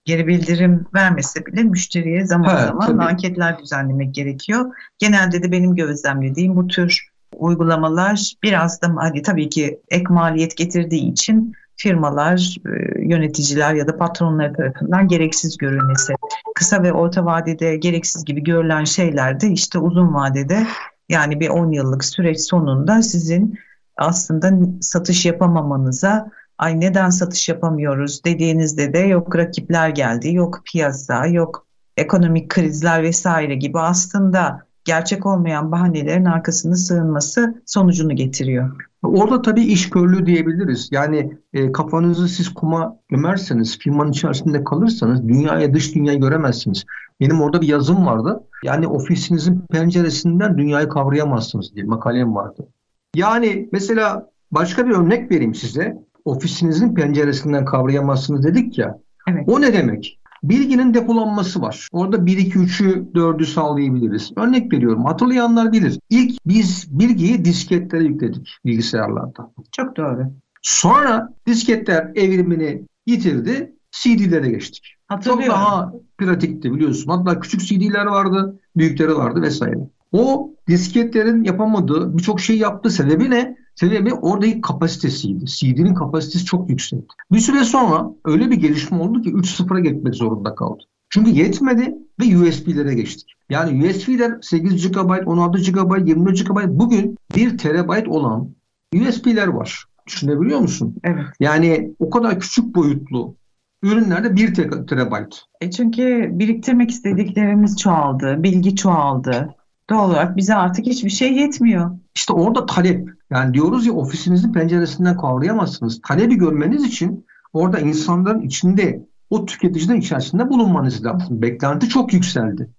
geri 0.05 0.27
bildirim 0.27 0.87
vermese 0.94 1.46
bile 1.46 1.62
müşteriye 1.62 2.27
zaman 2.27 2.57
evet, 2.57 2.68
zaman 2.68 2.87
tabii. 2.87 3.03
anketler 3.03 3.59
düzenlemek 3.59 4.14
gerekiyor. 4.14 4.74
Genelde 4.98 5.42
de 5.42 5.53
benim 5.53 5.74
gözlemlediğim 5.74 6.57
bu 6.57 6.66
tür 6.66 7.13
uygulamalar 7.38 8.35
biraz 8.42 8.83
da 8.83 8.88
hani 8.97 9.23
tabii 9.23 9.49
ki 9.49 9.81
ek 9.90 10.05
maliyet 10.09 10.57
getirdiği 10.57 11.12
için 11.12 11.55
firmalar, 11.77 12.57
e, 12.66 13.03
yöneticiler 13.05 13.75
ya 13.75 13.87
da 13.87 13.97
patronlar 13.97 14.55
tarafından 14.55 15.09
gereksiz 15.09 15.59
görülmesi. 15.59 16.14
Kısa 16.55 16.83
ve 16.83 16.92
orta 16.92 17.25
vadede 17.25 17.77
gereksiz 17.77 18.25
gibi 18.25 18.42
görülen 18.42 18.85
şeyler 18.85 19.40
de 19.40 19.49
işte 19.49 19.79
uzun 19.79 20.14
vadede 20.14 20.66
yani 21.09 21.40
bir 21.40 21.49
10 21.49 21.73
yıllık 21.73 22.05
süreç 22.05 22.40
sonunda 22.40 23.03
sizin 23.03 23.59
aslında 23.97 24.53
satış 24.81 25.27
yapamamanıza 25.27 26.31
ay 26.59 26.81
neden 26.81 27.11
satış 27.11 27.49
yapamıyoruz 27.49 28.25
dediğinizde 28.25 28.92
de 28.92 28.99
yok 28.99 29.37
rakipler 29.37 29.88
geldi, 29.88 30.35
yok 30.35 30.61
piyasa, 30.64 31.27
yok 31.27 31.66
ekonomik 31.97 32.49
krizler 32.49 33.03
vesaire 33.03 33.55
gibi 33.55 33.81
aslında 33.81 34.66
gerçek 34.85 35.27
olmayan 35.27 35.73
bahanelerin 35.73 36.25
arkasına 36.25 36.77
sığınması 36.77 37.62
sonucunu 37.66 38.16
getiriyor. 38.16 38.70
Orada 39.03 39.42
tabii 39.42 39.62
iş 39.62 39.90
körlüğü 39.90 40.27
diyebiliriz. 40.27 40.88
Yani 40.92 41.38
e, 41.53 41.73
kafanızı 41.73 42.29
siz 42.29 42.55
kuma 42.55 42.97
gömerseniz, 43.09 43.79
firmanın 43.79 44.11
içerisinde 44.11 44.64
kalırsanız 44.64 45.29
dünyaya, 45.29 45.75
dış 45.75 45.94
dünyayı 45.94 46.20
göremezsiniz. 46.20 46.85
Benim 47.20 47.40
orada 47.40 47.61
bir 47.61 47.68
yazım 47.68 48.07
vardı. 48.07 48.40
Yani 48.64 48.87
ofisinizin 48.87 49.64
penceresinden 49.70 50.59
dünyayı 50.59 50.88
kavrayamazsınız 50.88 51.75
diye 51.75 51.85
makalem 51.85 52.35
vardı. 52.35 52.68
Yani 53.14 53.68
mesela 53.73 54.31
başka 54.51 54.87
bir 54.87 54.94
örnek 54.94 55.31
vereyim 55.31 55.55
size. 55.55 56.05
Ofisinizin 56.25 56.94
penceresinden 56.94 57.64
kavrayamazsınız 57.64 58.44
dedik 58.44 58.79
ya. 58.79 58.99
Evet. 59.29 59.49
O 59.49 59.61
ne 59.61 59.73
demek? 59.73 60.18
Bilginin 60.48 60.94
depolanması 60.94 61.62
var. 61.62 61.88
Orada 61.92 62.26
1, 62.26 62.38
2, 62.38 62.59
3'ü 62.59 63.12
4'ü 63.14 63.46
sağlayabiliriz. 63.46 64.33
Örnek 64.37 64.72
veriyorum. 64.72 65.04
Hatırlayanlar 65.04 65.72
bilir. 65.72 65.98
İlk 66.11 66.46
biz 66.46 66.98
bilgiyi 66.98 67.44
disketlere 67.44 68.04
yükledik 68.04 68.59
bilgisayarlarda. 68.64 69.52
Çok 69.72 69.96
doğru. 69.96 70.33
Sonra 70.62 71.35
disketler 71.46 72.11
evrimini 72.14 72.83
yitirdi. 73.07 73.74
CD'lere 73.90 74.50
geçtik. 74.50 74.94
Çok 75.24 75.46
daha 75.46 75.92
pratikti 76.18 76.72
biliyorsun. 76.72 77.11
Hatta 77.11 77.40
küçük 77.40 77.61
CD'ler 77.61 78.07
vardı, 78.07 78.61
büyükleri 78.76 79.16
vardı 79.16 79.42
vesaire. 79.42 79.78
O 80.12 80.54
disketlerin 80.68 81.44
yapamadığı 81.44 82.18
birçok 82.18 82.40
şey 82.40 82.59
yaptı. 82.59 82.90
Sebebi 82.90 83.30
ne? 83.30 83.57
Sebebi 83.74 84.14
oradaki 84.14 84.60
kapasitesiydi. 84.60 85.44
CD'nin 85.46 85.94
kapasitesi 85.94 86.44
çok 86.44 86.70
yüksekti. 86.70 87.14
Bir 87.32 87.40
süre 87.40 87.64
sonra 87.64 88.10
öyle 88.24 88.50
bir 88.50 88.56
gelişme 88.56 88.98
oldu 88.98 89.22
ki 89.22 89.30
3.0'a 89.30 89.80
geçmek 89.80 90.14
zorunda 90.14 90.54
kaldı. 90.54 90.82
Çünkü 91.10 91.30
yetmedi 91.30 91.94
ve 92.20 92.38
USB'lere 92.38 92.94
geçtik. 92.94 93.32
Yani 93.50 93.88
USB'ler 93.88 94.38
8 94.40 94.90
GB, 94.90 95.26
16 95.26 95.58
GB, 95.58 96.08
24 96.08 96.46
GB 96.46 96.58
bugün 96.68 97.18
1 97.37 97.58
TB 97.58 98.08
olan 98.08 98.50
USB'ler 98.94 99.46
var. 99.46 99.84
Düşünebiliyor 100.06 100.60
musun? 100.60 100.96
Evet. 101.04 101.24
Yani 101.40 101.94
o 101.98 102.10
kadar 102.10 102.40
küçük 102.40 102.74
boyutlu 102.74 103.37
ürünlerde 103.82 104.37
1 104.37 104.54
TB. 104.54 105.32
E 105.60 105.70
çünkü 105.70 106.30
biriktirmek 106.32 106.90
istediklerimiz 106.90 107.78
çoğaldı, 107.78 108.42
bilgi 108.42 108.76
çoğaldı. 108.76 109.54
Doğal 109.90 110.11
olarak 110.11 110.37
bize 110.37 110.55
artık 110.55 110.87
hiçbir 110.87 111.11
şey 111.11 111.33
yetmiyor. 111.35 111.90
İşte 112.14 112.33
orada 112.33 112.66
talep. 112.66 113.09
Yani 113.31 113.55
diyoruz 113.55 113.87
ya 113.87 113.92
ofisinizin 113.92 114.53
penceresinden 114.53 115.16
kavrayamazsınız. 115.16 116.01
Talebi 116.09 116.35
görmeniz 116.35 116.85
için 116.85 117.27
orada 117.53 117.79
insanların 117.79 118.40
içinde 118.40 119.07
o 119.31 119.47
tüketicilerin 119.47 120.01
içerisinde 120.01 120.49
bulunmanız 120.49 121.05
lazım. 121.05 121.42
Beklenti 121.42 121.88
çok 121.88 122.12
yükseldi. 122.12 122.70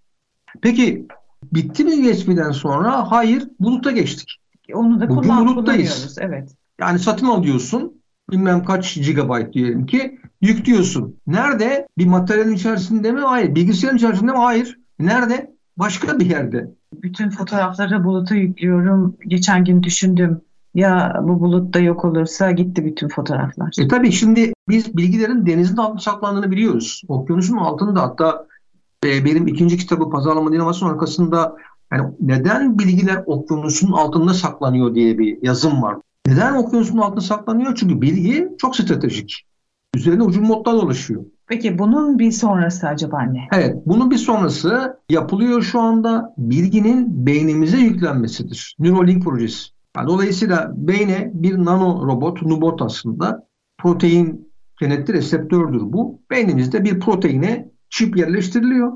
Peki 0.62 1.08
bitti 1.54 1.84
mi 1.84 2.12
USB'den 2.12 2.52
sonra? 2.52 3.12
Hayır, 3.12 3.48
buluta 3.60 3.92
geçtik. 3.92 4.42
Onu 4.74 5.00
da 5.00 5.10
Bugün 5.10 5.38
buluttayız. 5.38 6.18
Evet. 6.22 6.56
Yani 6.80 7.00
satın 7.00 7.28
alıyorsun 7.28 8.02
bilmem 8.32 8.64
kaç 8.64 8.96
gigabayt 8.96 9.54
diyelim 9.54 9.86
ki 9.86 10.20
yüklüyorsun. 10.42 11.20
Nerede? 11.28 11.88
Bir 11.98 12.06
materyalin 12.06 12.56
içerisinde 12.56 13.12
mi? 13.12 13.20
Hayır. 13.20 13.56
Bilgisayarın 13.56 13.98
içerisinde 13.98 14.32
mi? 14.32 14.38
Hayır. 14.38 14.80
Nerede? 15.00 15.55
Başka 15.78 16.20
bir 16.20 16.30
yerde. 16.30 16.72
Bütün 16.94 17.30
fotoğrafları 17.30 18.04
buluta 18.04 18.36
yüklüyorum. 18.36 19.18
Geçen 19.28 19.66
gün 19.66 19.84
düşündüm. 19.84 20.42
Ya 20.74 21.20
bu 21.24 21.40
bulut 21.40 21.74
da 21.74 21.80
yok 21.80 22.06
olursa 22.06 22.52
gitti 22.52 22.86
bütün 22.86 23.08
fotoğraflar. 23.08 23.72
E 23.80 23.88
tabii 23.88 24.12
şimdi 24.12 24.54
biz 24.70 24.98
bilgilerin 24.98 25.46
denizin 25.46 25.78
altında 25.78 26.02
saklandığını 26.02 26.52
biliyoruz. 26.52 27.02
Okyanusun 27.08 27.58
altında 27.58 28.02
hatta 28.02 28.48
e, 29.06 29.26
benim 29.26 29.48
ikinci 29.48 29.78
kitabı 29.78 30.10
Pazarlama 30.10 30.54
Dinamasyon 30.54 30.90
arkasında 30.90 31.56
yani 31.92 32.14
neden 32.20 32.80
bilgiler 32.80 33.24
okyanusun 33.26 33.92
altında 33.92 34.34
saklanıyor 34.34 34.96
diye 34.96 35.20
bir 35.20 35.38
yazım 35.42 35.82
var. 35.82 35.98
Neden 36.28 36.56
okyanusun 36.56 36.98
altında 36.98 37.22
saklanıyor? 37.22 37.76
Çünkü 37.76 38.02
bilgi 38.02 38.50
çok 38.58 38.76
stratejik. 38.76 39.46
Üzerine 39.96 40.24
ucun 40.24 40.44
modlar 40.44 40.74
dolaşıyor. 40.74 41.26
Peki 41.48 41.80
bunun 41.80 42.20
bir 42.20 42.32
sonrası 42.32 42.88
acaba 42.88 43.22
ne? 43.22 43.48
Evet, 43.54 43.76
bunun 43.86 44.12
bir 44.12 44.18
sonrası 44.18 45.00
yapılıyor 45.10 45.62
şu 45.62 45.82
anda 45.82 46.34
bilginin 46.38 47.26
beynimize 47.26 47.78
yüklenmesidir. 47.78 48.76
Neuralink 48.80 49.24
projesi. 49.24 49.70
Yani 49.98 50.08
dolayısıyla 50.08 50.72
beyne 50.76 51.32
bir 51.34 51.58
nano 51.58 52.08
robot, 52.08 52.42
nubot 52.42 52.82
aslında 52.82 53.48
protein 53.78 54.52
kenetli 54.80 55.14
reseptördür 55.14 55.82
bu. 55.82 56.22
Beynimizde 56.32 56.84
bir 56.84 57.00
proteine 57.00 57.72
çip 57.90 58.18
yerleştiriliyor. 58.18 58.94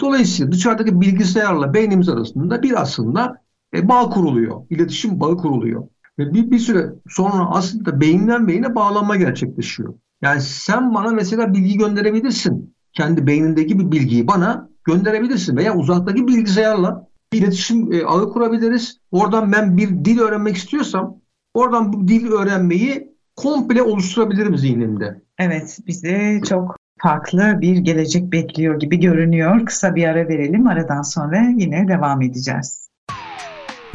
Dolayısıyla 0.00 0.52
dışarıdaki 0.52 1.00
bilgisayarla 1.00 1.74
beynimiz 1.74 2.08
arasında 2.08 2.62
bir 2.62 2.82
aslında 2.82 3.42
e, 3.74 3.88
bağ 3.88 4.08
kuruluyor. 4.08 4.62
İletişim 4.70 5.20
bağı 5.20 5.36
kuruluyor. 5.36 5.88
Ve 6.18 6.34
bir, 6.34 6.50
bir 6.50 6.58
süre 6.58 6.92
sonra 7.08 7.50
aslında 7.50 8.00
beyinden 8.00 8.48
beyine 8.48 8.74
bağlanma 8.74 9.16
gerçekleşiyor. 9.16 9.94
Yani 10.22 10.40
sen 10.40 10.94
bana 10.94 11.10
mesela 11.10 11.54
bilgi 11.54 11.78
gönderebilirsin. 11.78 12.74
Kendi 12.92 13.26
beynindeki 13.26 13.78
bir 13.78 13.90
bilgiyi 13.90 14.26
bana 14.26 14.68
gönderebilirsin. 14.84 15.56
Veya 15.56 15.76
uzaktaki 15.76 16.28
bilgisayarla 16.28 17.08
iletişim 17.32 17.92
e, 17.92 18.04
ağı 18.04 18.32
kurabiliriz. 18.32 18.98
Oradan 19.10 19.52
ben 19.52 19.76
bir 19.76 19.88
dil 19.88 20.18
öğrenmek 20.18 20.56
istiyorsam 20.56 21.16
oradan 21.54 21.92
bu 21.92 22.08
dil 22.08 22.32
öğrenmeyi 22.32 23.16
komple 23.36 23.82
oluşturabilirim 23.82 24.56
zihnimde. 24.56 25.22
Evet, 25.38 25.78
bizi 25.86 26.40
çok 26.48 26.76
farklı 27.02 27.60
bir 27.60 27.76
gelecek 27.76 28.32
bekliyor 28.32 28.80
gibi 28.80 29.00
görünüyor. 29.00 29.66
Kısa 29.66 29.94
bir 29.94 30.04
ara 30.04 30.28
verelim. 30.28 30.66
Aradan 30.66 31.02
sonra 31.02 31.48
yine 31.56 31.88
devam 31.88 32.22
edeceğiz. 32.22 32.88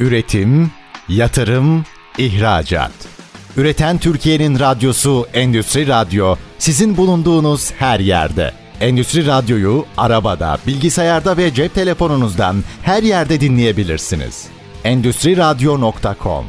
Üretim, 0.00 0.70
yatırım, 1.08 1.84
ihracat. 2.18 3.21
Üreten 3.56 3.98
Türkiye'nin 3.98 4.58
radyosu 4.58 5.26
Endüstri 5.34 5.86
Radyo 5.86 6.36
sizin 6.58 6.96
bulunduğunuz 6.96 7.72
her 7.72 8.00
yerde. 8.00 8.52
Endüstri 8.80 9.26
Radyo'yu 9.26 9.84
arabada, 9.96 10.58
bilgisayarda 10.66 11.36
ve 11.36 11.54
cep 11.54 11.74
telefonunuzdan 11.74 12.56
her 12.82 13.02
yerde 13.02 13.40
dinleyebilirsiniz. 13.40 14.48
Endüstri 14.84 15.36
Radyo.com 15.36 16.44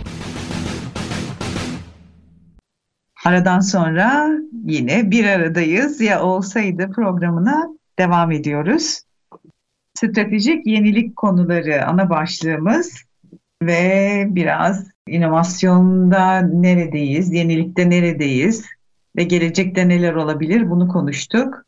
Aradan 3.25 3.59
sonra 3.59 4.29
yine 4.65 5.11
bir 5.11 5.25
aradayız. 5.25 6.01
Ya 6.01 6.23
olsaydı 6.23 6.91
programına 6.95 7.67
devam 7.99 8.31
ediyoruz. 8.31 9.01
Stratejik 9.93 10.67
yenilik 10.67 11.15
konuları 11.15 11.87
ana 11.87 12.09
başlığımız 12.09 13.03
ve 13.65 14.27
biraz 14.29 14.87
inovasyonda 15.07 16.41
neredeyiz, 16.41 17.33
yenilikte 17.33 17.89
neredeyiz 17.89 18.65
ve 19.15 19.23
gelecekte 19.23 19.87
neler 19.89 20.13
olabilir 20.13 20.69
bunu 20.69 20.87
konuştuk. 20.87 21.65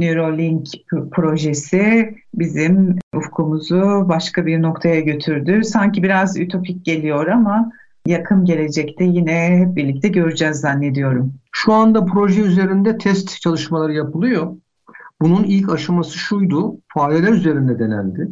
Neuralink 0.00 0.66
projesi 1.12 2.14
bizim 2.34 2.98
ufkumuzu 3.14 4.04
başka 4.08 4.46
bir 4.46 4.62
noktaya 4.62 5.00
götürdü. 5.00 5.64
Sanki 5.64 6.02
biraz 6.02 6.40
ütopik 6.40 6.84
geliyor 6.84 7.26
ama 7.26 7.72
yakın 8.06 8.44
gelecekte 8.44 9.04
yine 9.04 9.58
hep 9.58 9.76
birlikte 9.76 10.08
göreceğiz 10.08 10.56
zannediyorum. 10.56 11.34
Şu 11.52 11.72
anda 11.72 12.04
proje 12.04 12.42
üzerinde 12.42 12.98
test 12.98 13.40
çalışmaları 13.40 13.92
yapılıyor. 13.92 14.56
Bunun 15.20 15.44
ilk 15.44 15.72
aşaması 15.72 16.18
şuydu, 16.18 16.76
fareler 16.88 17.32
üzerinde 17.32 17.78
denendi. 17.78 18.28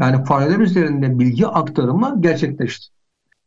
Yani 0.00 0.24
fareler 0.24 0.58
üzerinde 0.58 1.18
bilgi 1.18 1.46
aktarımı 1.46 2.16
gerçekleşti. 2.20 2.86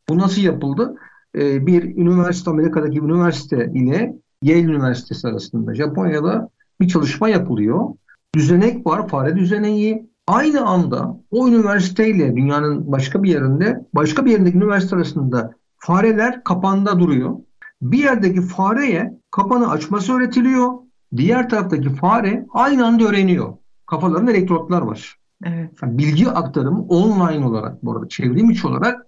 Bu 0.10 0.18
nasıl 0.18 0.42
yapıldı? 0.42 0.96
Ee, 1.36 1.66
bir 1.68 1.84
üniversite, 1.84 2.52
Amerika'daki 2.52 3.00
üniversite 3.00 3.72
ile 3.74 4.16
Yale 4.42 4.62
Üniversitesi 4.62 5.28
arasında 5.28 5.76
Japonya'da 5.76 6.50
bir 6.82 6.88
çalışma 6.88 7.30
yapılıyor. 7.30 7.90
Düzenek 8.36 8.88
var, 8.88 9.08
fare 9.08 9.36
düzeneği. 9.36 10.12
Aynı 10.28 10.66
anda 10.66 11.18
o 11.32 11.48
üniversiteyle 11.48 12.36
dünyanın 12.36 12.92
başka 12.92 13.24
bir 13.24 13.30
yerinde, 13.30 13.86
başka 13.94 14.26
bir 14.26 14.32
yerindeki 14.32 14.58
üniversite 14.58 14.96
arasında 14.96 15.52
fareler 15.78 16.44
kapanda 16.44 17.00
duruyor. 17.00 17.36
Bir 17.82 17.98
yerdeki 17.98 18.42
fareye 18.42 19.20
kapanı 19.32 19.70
açması 19.70 20.14
öğretiliyor. 20.14 20.72
Diğer 21.18 21.50
taraftaki 21.50 21.90
fare 21.90 22.46
aynı 22.54 22.86
anda 22.86 23.04
öğreniyor. 23.04 23.54
Kafalarında 23.86 24.32
elektrotlar 24.32 24.82
var. 24.82 25.21
Evet. 25.46 25.70
Bilgi 25.84 26.30
aktarımı 26.30 26.82
online 26.82 27.46
olarak 27.46 27.84
bu 27.84 27.92
arada 27.92 28.08
çevrim 28.10 28.50
içi 28.50 28.68
olarak 28.68 29.06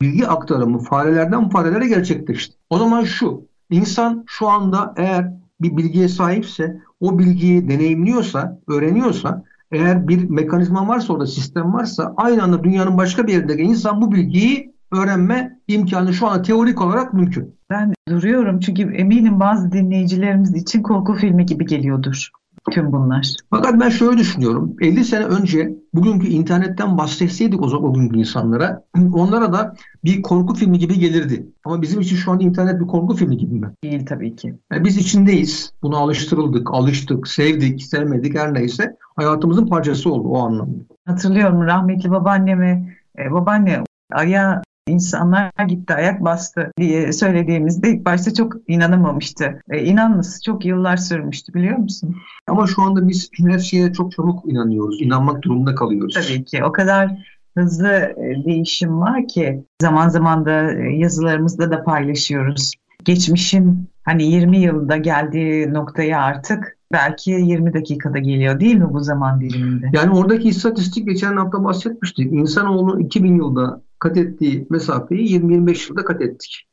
bilgi 0.00 0.28
aktarımı 0.28 0.78
farelerden 0.78 1.48
farelere 1.48 1.88
gerçekleşti. 1.88 2.54
O 2.70 2.78
zaman 2.78 3.04
şu, 3.04 3.46
insan 3.70 4.24
şu 4.26 4.48
anda 4.48 4.94
eğer 4.96 5.32
bir 5.60 5.76
bilgiye 5.76 6.08
sahipse, 6.08 6.80
o 7.00 7.18
bilgiyi 7.18 7.68
deneyimliyorsa, 7.68 8.60
öğreniyorsa, 8.68 9.44
eğer 9.72 10.08
bir 10.08 10.30
mekanizma 10.30 10.88
varsa 10.88 11.12
orada 11.12 11.26
sistem 11.26 11.74
varsa 11.74 12.14
aynı 12.16 12.42
anda 12.42 12.64
dünyanın 12.64 12.96
başka 12.98 13.26
bir 13.26 13.32
yerindeki 13.32 13.62
insan 13.62 14.02
bu 14.02 14.12
bilgiyi 14.12 14.74
öğrenme 14.92 15.58
imkanı 15.68 16.14
şu 16.14 16.26
an 16.26 16.42
teorik 16.42 16.82
olarak 16.82 17.14
mümkün. 17.14 17.54
Ben 17.70 17.94
duruyorum 18.08 18.60
çünkü 18.60 18.82
eminim 18.82 19.40
bazı 19.40 19.72
dinleyicilerimiz 19.72 20.54
için 20.54 20.82
korku 20.82 21.14
filmi 21.14 21.46
gibi 21.46 21.66
geliyordur 21.66 22.30
tüm 22.70 22.92
bunlar. 22.92 23.36
Fakat 23.50 23.80
ben 23.80 23.88
şöyle 23.88 24.18
düşünüyorum. 24.18 24.76
50 24.80 25.04
sene 25.04 25.24
önce 25.24 25.74
bugünkü 25.94 26.26
internetten 26.26 26.98
bahsetseydik 26.98 27.62
o, 27.62 27.66
o 27.66 27.94
günkü 27.94 28.18
insanlara 28.18 28.84
onlara 29.12 29.52
da 29.52 29.74
bir 30.04 30.22
korku 30.22 30.54
filmi 30.54 30.78
gibi 30.78 30.98
gelirdi. 30.98 31.46
Ama 31.64 31.82
bizim 31.82 32.00
için 32.00 32.16
şu 32.16 32.32
an 32.32 32.40
internet 32.40 32.80
bir 32.80 32.86
korku 32.86 33.14
filmi 33.16 33.36
gibi 33.36 33.54
mi? 33.54 33.70
Değil 33.84 34.06
tabii 34.06 34.36
ki. 34.36 34.54
Yani 34.72 34.84
biz 34.84 34.96
içindeyiz. 34.96 35.72
Buna 35.82 35.96
alıştırıldık, 35.96 36.74
alıştık, 36.74 37.28
sevdik, 37.28 37.82
sevmedik 37.82 38.38
her 38.38 38.54
neyse. 38.54 38.96
Hayatımızın 39.16 39.66
parçası 39.66 40.12
oldu 40.12 40.28
o 40.28 40.38
anlamda. 40.38 40.78
Hatırlıyorum 41.06 41.62
rahmetli 41.62 42.10
babaannemi, 42.10 42.96
e, 43.18 43.32
babaanne 43.32 43.84
aya 44.12 44.62
insanlar 44.88 45.50
gitti 45.68 45.94
ayak 45.94 46.24
bastı 46.24 46.72
diye 46.78 47.12
söylediğimizde 47.12 47.90
ilk 47.90 48.06
başta 48.06 48.34
çok 48.34 48.56
inanamamıştı. 48.68 49.62
E, 49.70 49.84
inanması 49.84 50.42
çok 50.42 50.64
yıllar 50.64 50.96
sürmüştü 50.96 51.54
biliyor 51.54 51.76
musun? 51.76 52.16
Ama 52.46 52.66
şu 52.66 52.82
anda 52.82 53.08
biz 53.08 53.30
her 53.38 53.58
şeye 53.58 53.92
çok 53.92 54.12
çabuk 54.12 54.52
inanıyoruz. 54.52 55.02
İnanmak 55.02 55.42
durumunda 55.42 55.74
kalıyoruz. 55.74 56.14
Tabii 56.14 56.44
ki. 56.44 56.64
O 56.64 56.72
kadar 56.72 57.10
hızlı 57.56 58.14
değişim 58.46 59.00
var 59.00 59.28
ki 59.28 59.64
zaman 59.82 60.08
zaman 60.08 60.46
da 60.46 60.72
e, 60.72 60.96
yazılarımızda 60.96 61.70
da 61.70 61.84
paylaşıyoruz. 61.84 62.72
Geçmişin 63.04 63.88
hani 64.02 64.24
20 64.24 64.58
yılda 64.58 64.96
geldiği 64.96 65.74
noktaya 65.74 66.22
artık 66.22 66.78
belki 66.92 67.30
20 67.30 67.74
dakikada 67.74 68.18
geliyor 68.18 68.60
değil 68.60 68.76
mi 68.76 68.92
bu 68.92 69.00
zaman 69.00 69.40
diliminde? 69.40 69.90
Yani 69.92 70.10
oradaki 70.10 70.48
istatistik 70.48 71.08
geçen 71.08 71.36
hafta 71.36 71.64
bahsetmiştik. 71.64 72.32
İnsanoğlu 72.32 73.00
2000 73.00 73.36
yılda 73.36 73.82
kat 74.00 74.16
ettiği 74.16 74.66
mesafeyi 74.70 75.40
20-25 75.40 75.88
yılda 75.88 76.04
kat 76.04 76.22
ettik. 76.22 76.66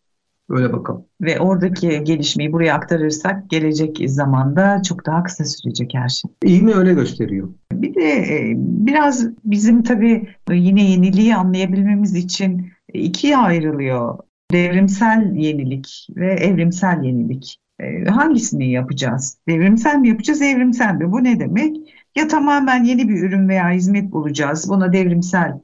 Öyle 0.50 0.74
bakalım. 0.74 1.06
Ve 1.22 1.40
oradaki 1.40 2.04
gelişmeyi 2.04 2.54
buraya 2.54 2.76
aktarırsak 2.76 3.50
gelecek 3.50 4.00
zamanda 4.06 4.82
çok 4.82 5.06
daha 5.06 5.24
kısa 5.24 5.46
sürecek 5.46 5.92
her 5.94 6.10
şey. 6.10 6.32
İyi 6.44 6.62
mi 6.62 6.74
öyle 6.74 6.94
gösteriyor. 6.94 7.50
Bir 7.74 7.96
de 7.96 8.10
e, 8.10 8.54
biraz 8.58 9.28
bizim 9.44 9.84
tabii 9.84 10.30
yine 10.52 10.92
yeniliği 10.92 11.36
anlayabilmemiz 11.36 12.16
için 12.16 12.70
ikiye 12.94 13.38
ayrılıyor. 13.38 14.18
Devrimsel 14.52 15.36
yenilik 15.36 16.08
ve 16.16 16.34
evrimsel 16.34 17.04
yenilik. 17.04 17.60
E, 17.80 18.06
hangisini 18.06 18.72
yapacağız? 18.72 19.38
Devrimsel 19.48 19.96
mi 19.96 20.08
yapacağız, 20.10 20.42
evrimsel 20.42 20.96
mi? 20.96 21.12
Bu 21.12 21.24
ne 21.24 21.40
demek? 21.40 21.78
Ya 22.16 22.28
tamamen 22.28 22.84
yeni 22.84 23.10
bir 23.10 23.24
ürün 23.24 23.50
veya 23.50 23.72
hizmet 23.72 24.12
bulacağız. 24.12 24.70
Buna 24.70 24.94
devrimsel 24.94 25.60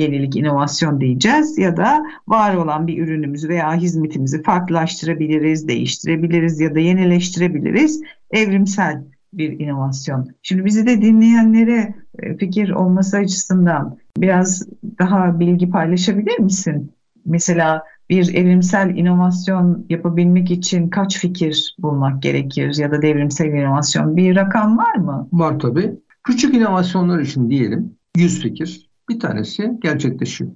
yenilik, 0.00 0.36
inovasyon 0.36 1.00
diyeceğiz 1.00 1.58
ya 1.58 1.76
da 1.76 2.02
var 2.28 2.54
olan 2.54 2.86
bir 2.86 2.98
ürünümüzü 2.98 3.48
veya 3.48 3.74
hizmetimizi 3.74 4.42
farklılaştırabiliriz, 4.42 5.68
değiştirebiliriz 5.68 6.60
ya 6.60 6.74
da 6.74 6.78
yenileştirebiliriz. 6.78 8.02
Evrimsel 8.30 9.04
bir 9.32 9.60
inovasyon. 9.60 10.28
Şimdi 10.42 10.64
bizi 10.64 10.86
de 10.86 11.02
dinleyenlere 11.02 11.94
e, 12.18 12.36
fikir 12.36 12.70
olması 12.70 13.16
açısından 13.16 13.98
biraz 14.18 14.68
daha 14.98 15.40
bilgi 15.40 15.70
paylaşabilir 15.70 16.38
misin? 16.38 16.92
Mesela 17.24 17.82
bir 18.10 18.34
evrimsel 18.34 18.96
inovasyon 18.96 19.86
yapabilmek 19.88 20.50
için 20.50 20.88
kaç 20.88 21.18
fikir 21.18 21.76
bulmak 21.78 22.22
gerekir 22.22 22.78
ya 22.78 22.90
da 22.90 23.02
devrimsel 23.02 23.46
inovasyon 23.46 24.16
bir 24.16 24.36
rakam 24.36 24.78
var 24.78 24.94
mı? 24.94 25.28
Var 25.32 25.58
tabii. 25.58 25.92
Küçük 26.24 26.54
inovasyonlar 26.54 27.20
için 27.20 27.50
diyelim 27.50 27.94
100 28.16 28.42
fikir 28.42 28.91
bir 29.08 29.20
tanesi 29.20 29.78
gerçekleşiyor. 29.82 30.50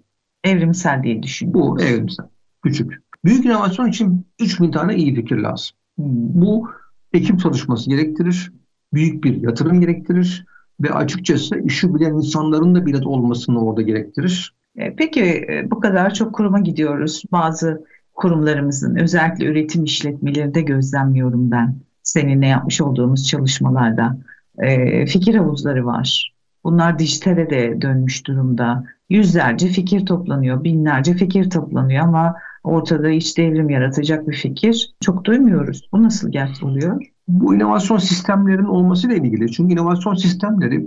Evrimsel 0.44 1.02
diye 1.02 1.22
düşünüyorum. 1.22 1.76
Bu 1.76 1.82
evrimsel. 1.82 2.26
Küçük. 2.62 2.92
Büyük 3.24 3.44
inovasyon 3.44 3.88
için 3.88 4.26
3000 4.40 4.70
tane 4.70 4.96
iyi 4.96 5.14
fikir 5.14 5.36
lazım. 5.36 5.76
Hmm. 5.96 6.04
Bu 6.34 6.70
ekip 7.12 7.40
çalışması 7.40 7.90
gerektirir. 7.90 8.52
Büyük 8.92 9.24
bir 9.24 9.42
yatırım 9.42 9.80
gerektirir. 9.80 10.46
Ve 10.80 10.90
açıkçası 10.90 11.58
işi 11.58 11.94
bilen 11.94 12.14
insanların 12.14 12.74
da 12.74 12.86
bilet 12.86 13.06
olmasını 13.06 13.64
orada 13.64 13.82
gerektirir. 13.82 14.54
E, 14.76 14.96
peki 14.96 15.24
e, 15.24 15.70
bu 15.70 15.80
kadar 15.80 16.14
çok 16.14 16.34
kuruma 16.34 16.60
gidiyoruz. 16.60 17.22
Bazı 17.32 17.84
kurumlarımızın 18.14 18.96
özellikle 18.96 19.44
üretim 19.46 19.84
işletmelerinde 19.84 20.62
gözlemliyorum 20.62 21.50
ben. 21.50 21.76
Seninle 22.02 22.46
yapmış 22.46 22.80
olduğumuz 22.80 23.28
çalışmalarda. 23.28 24.18
E, 24.58 25.06
fikir 25.06 25.34
havuzları 25.34 25.86
var. 25.86 26.35
Bunlar 26.66 26.98
dijitale 26.98 27.50
de 27.50 27.82
dönmüş 27.82 28.26
durumda. 28.26 28.84
Yüzlerce 29.08 29.68
fikir 29.68 30.06
toplanıyor, 30.06 30.64
binlerce 30.64 31.14
fikir 31.14 31.50
toplanıyor 31.50 32.04
ama 32.04 32.34
ortada 32.64 33.10
iç 33.10 33.38
devrim 33.38 33.70
yaratacak 33.70 34.28
bir 34.28 34.36
fikir 34.36 34.94
çok 35.00 35.24
duymuyoruz. 35.24 35.88
Bu 35.92 36.02
nasıl 36.02 36.32
gerçek 36.32 36.64
oluyor? 36.64 37.02
Bu 37.28 37.54
inovasyon 37.54 37.98
sistemlerin 37.98 38.64
olmasıyla 38.64 39.16
ilgili. 39.16 39.52
Çünkü 39.52 39.72
inovasyon 39.72 40.14
sistemleri 40.14 40.86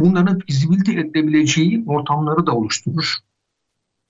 bunların 0.00 0.38
fizibilite 0.38 0.92
edilebileceği 0.92 1.84
ortamları 1.86 2.46
da 2.46 2.52
oluşturur. 2.52 3.14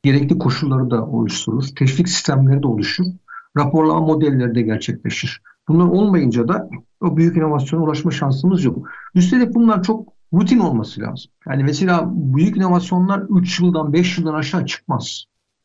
Gerekli 0.02 0.38
koşulları 0.38 0.90
da 0.90 1.06
oluşturur. 1.06 1.64
Teşvik 1.78 2.08
sistemleri 2.08 2.62
de 2.62 2.66
oluşur. 2.66 3.04
Raporlama 3.56 4.00
modelleri 4.00 4.54
de 4.54 4.62
gerçekleşir. 4.62 5.42
Bunlar 5.68 5.84
olmayınca 5.84 6.48
da 6.48 6.70
o 7.00 7.16
büyük 7.16 7.36
inovasyona 7.36 7.84
ulaşma 7.84 8.10
şansımız 8.10 8.64
yok. 8.64 8.88
Üstelik 9.14 9.54
bunlar 9.54 9.82
çok 9.82 10.19
rutin 10.32 10.58
olması 10.58 11.00
lazım. 11.00 11.30
Yani 11.48 11.64
mesela 11.64 12.10
büyük 12.14 12.56
inovasyonlar 12.56 13.22
3 13.30 13.60
yıldan 13.60 13.92
5 13.92 14.18
yıldan 14.18 14.34
aşağı 14.34 14.66
çıkmaz. 14.66 15.24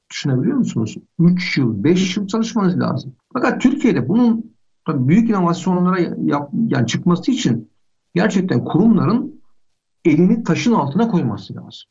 Düşünebiliyor 0.10 0.58
musunuz? 0.58 0.98
3 1.20 1.58
yıl, 1.58 1.84
5 1.84 2.18
yıl 2.18 2.28
çalışmanız 2.28 2.80
lazım. 2.80 3.16
Fakat 3.34 3.62
Türkiye'de 3.62 4.10
bunun 4.10 4.56
tabii 4.86 5.08
büyük 5.08 5.30
inovasyonlara 5.30 6.00
yap, 6.24 6.50
yani 6.68 6.88
çıkması 6.88 7.32
için 7.32 7.72
gerçekten 8.16 8.64
kurumların 8.64 9.42
elini 10.06 10.44
taşın 10.44 10.74
altına 10.74 11.08
koyması 11.08 11.56
lazım. 11.56 11.90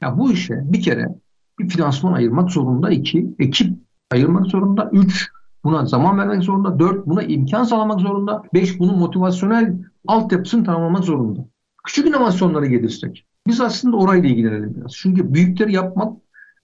Ya 0.00 0.18
bu 0.18 0.32
işe 0.32 0.62
bir 0.64 0.82
kere 0.82 1.18
bir 1.58 1.68
finansman 1.68 2.12
ayırmak 2.12 2.50
zorunda, 2.50 2.90
iki 2.90 3.34
ekip 3.38 3.78
ayırmak 4.10 4.46
zorunda, 4.46 4.90
üç 4.92 5.28
buna 5.64 5.86
zaman 5.86 6.18
vermek 6.18 6.42
zorunda, 6.42 6.78
dört 6.78 7.06
buna 7.06 7.22
imkan 7.22 7.64
sağlamak 7.64 8.00
zorunda, 8.00 8.42
beş 8.54 8.78
bunun 8.78 8.98
motivasyonel 8.98 9.78
altyapısını 10.06 10.64
tamamlamak 10.64 11.04
zorunda. 11.04 11.48
Küçük 11.88 12.06
inovasyonlara 12.06 12.66
gelirsek, 12.66 13.26
biz 13.46 13.60
aslında 13.60 13.96
orayla 13.96 14.28
ilgilenelim 14.28 14.74
biraz. 14.76 14.92
Çünkü 14.92 15.34
büyükleri 15.34 15.72
yapmak 15.72 16.12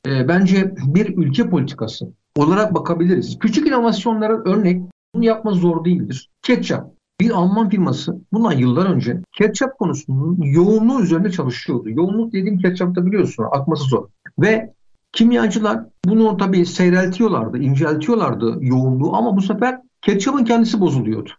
e, 0.06 0.28
bence 0.28 0.74
bir 0.86 1.16
ülke 1.16 1.50
politikası 1.50 2.12
olarak 2.36 2.74
bakabiliriz. 2.74 3.38
Küçük 3.38 3.66
inovasyonlara 3.66 4.42
örnek 4.44 4.82
bunu 5.14 5.24
yapma 5.24 5.50
zor 5.50 5.84
değildir. 5.84 6.30
Ketçap. 6.42 6.90
Bir 7.20 7.30
Alman 7.30 7.68
firması 7.68 8.20
bundan 8.32 8.52
yıllar 8.52 8.86
önce 8.86 9.20
ketçap 9.32 9.78
konusunun 9.78 10.42
yoğunluğu 10.42 11.02
üzerinde 11.02 11.30
çalışıyordu. 11.30 11.90
Yoğunluk 11.90 12.32
dediğim 12.32 12.58
ketçapta 12.58 13.06
biliyorsun 13.06 13.44
akması 13.52 13.84
zor. 13.84 14.08
Ve 14.38 14.72
kimyacılar 15.12 15.84
bunu 16.04 16.36
tabii 16.36 16.66
seyreltiyorlardı, 16.66 17.58
inceltiyorlardı 17.58 18.58
yoğunluğu 18.60 19.16
ama 19.16 19.36
bu 19.36 19.42
sefer 19.42 19.80
ketçapın 20.02 20.44
kendisi 20.44 20.80
bozuluyordu. 20.80 21.30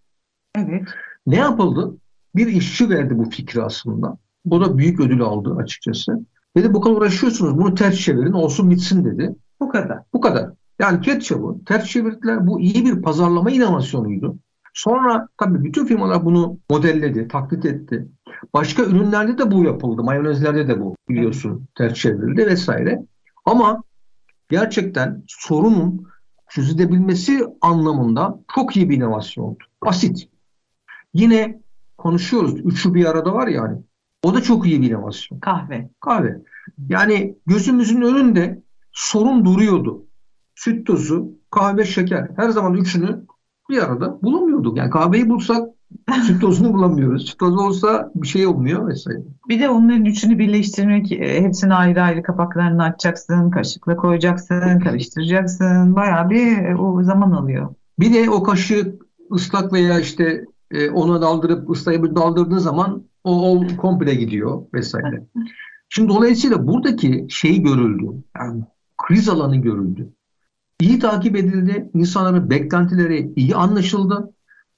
Evet. 0.58 0.84
Ne 1.28 1.36
yapıldı? 1.36 1.98
Bir 2.36 2.48
işçi 2.48 2.90
verdi 2.90 3.18
bu 3.18 3.30
fikri 3.30 3.64
aslında. 3.64 4.18
O 4.50 4.62
da 4.62 4.78
büyük 4.78 5.00
ödül 5.00 5.22
aldı 5.22 5.56
açıkçası. 5.56 6.26
Dedi 6.58 6.74
bu 6.74 6.82
kadar 6.82 6.96
uğraşıyorsunuz 6.96 7.58
bunu 7.58 7.76
ters 7.76 7.96
çevirin 7.96 8.32
olsun 8.32 8.70
bitsin 8.70 9.06
dedi. 9.06 9.36
Bu 9.60 9.70
kadar. 9.70 10.00
Bu 10.14 10.22
kadar. 10.22 10.50
Yani 10.80 11.02
ketçapı 11.02 11.66
ters 11.66 11.86
çevirdiler. 11.86 12.48
Bu 12.48 12.60
iyi 12.60 12.86
bir 12.86 13.02
pazarlama 13.02 13.52
inovasyonuydu. 13.52 14.38
Sonra 14.74 15.28
tabii 15.38 15.64
bütün 15.64 15.86
firmalar 15.86 16.26
bunu 16.26 16.60
modelledi, 16.70 17.28
taklit 17.28 17.66
etti. 17.66 18.08
Başka 18.54 18.84
ürünlerde 18.84 19.38
de 19.38 19.52
bu 19.52 19.64
yapıldı. 19.64 20.04
Mayonezlerde 20.04 20.68
de 20.68 20.82
bu 20.82 20.96
biliyorsun 21.10 21.68
ters 21.76 21.94
çevrildi 21.94 22.46
vesaire. 22.46 23.02
Ama 23.46 23.84
gerçekten 24.50 25.24
sorunun 25.28 26.08
çözülebilmesi 26.50 27.46
anlamında 27.62 28.40
çok 28.56 28.76
iyi 28.76 28.90
bir 28.90 28.98
inovasyondu. 28.98 29.58
Basit. 29.86 30.30
Yine 31.14 31.62
konuşuyoruz. 31.98 32.60
Üçü 32.66 32.94
bir 32.94 33.06
arada 33.06 33.34
var 33.34 33.48
yani. 33.48 33.78
O 34.24 34.34
da 34.34 34.42
çok 34.42 34.68
iyi 34.68 34.82
bir 34.82 34.90
inovasyon. 34.90 35.40
Kahve. 35.40 35.90
Kahve. 36.00 36.42
Yani 36.90 37.36
gözümüzün 37.46 38.02
önünde 38.02 38.64
sorun 38.92 39.46
duruyordu. 39.46 40.06
Süt 40.56 40.88
tozu, 40.88 41.32
kahve, 41.52 41.86
şeker. 41.86 42.30
Her 42.36 42.50
zaman 42.50 42.74
üçünü 42.74 43.26
bir 43.70 43.84
arada 43.84 44.22
bulamıyorduk. 44.22 44.78
Yani 44.78 44.90
kahveyi 44.90 45.30
bulsak 45.30 45.68
süt 46.26 46.42
tozunu 46.42 46.74
bulamıyoruz. 46.74 47.26
Süt 47.26 47.40
tozu 47.40 47.60
olsa 47.60 48.12
bir 48.16 48.28
şey 48.28 48.48
olmuyor 48.48 48.88
vesaire. 48.88 49.20
Bir 49.50 49.60
de 49.60 49.70
onların 49.70 50.06
üçünü 50.06 50.40
birleştirmek, 50.40 51.12
e, 51.12 51.42
hepsini 51.42 51.74
ayrı 51.74 52.02
ayrı 52.02 52.24
kapaklarını 52.24 52.84
açacaksın, 52.84 53.52
kaşıkla 53.52 53.96
koyacaksın, 53.96 54.80
karıştıracaksın. 54.80 55.96
Bayağı 55.96 56.30
bir 56.30 56.58
e, 56.58 56.76
o 56.76 57.04
zaman 57.04 57.32
alıyor. 57.32 57.76
Bir 58.00 58.14
de 58.14 58.30
o 58.30 58.44
kaşığı 58.44 59.00
ıslak 59.32 59.74
veya 59.74 60.00
işte 60.00 60.46
e, 60.76 60.90
ona 60.90 61.22
daldırıp 61.22 61.70
ıslayıp 61.70 62.16
daldırdığın 62.16 62.58
zaman 62.58 63.04
o, 63.24 63.52
o 63.52 63.68
komple 63.78 64.16
gidiyor 64.16 64.62
vesaire. 64.74 65.24
Şimdi 65.90 66.10
dolayısıyla 66.10 66.68
buradaki 66.68 67.26
şey 67.30 67.62
görüldü. 67.62 68.06
Yani 68.38 68.64
kriz 68.98 69.30
alanı 69.30 69.56
görüldü 69.56 70.14
iyi 70.80 71.00
takip 71.00 71.36
edildi. 71.36 71.90
İnsanların 71.94 72.50
beklentileri 72.50 73.34
iyi 73.36 73.56
anlaşıldı 73.56 74.34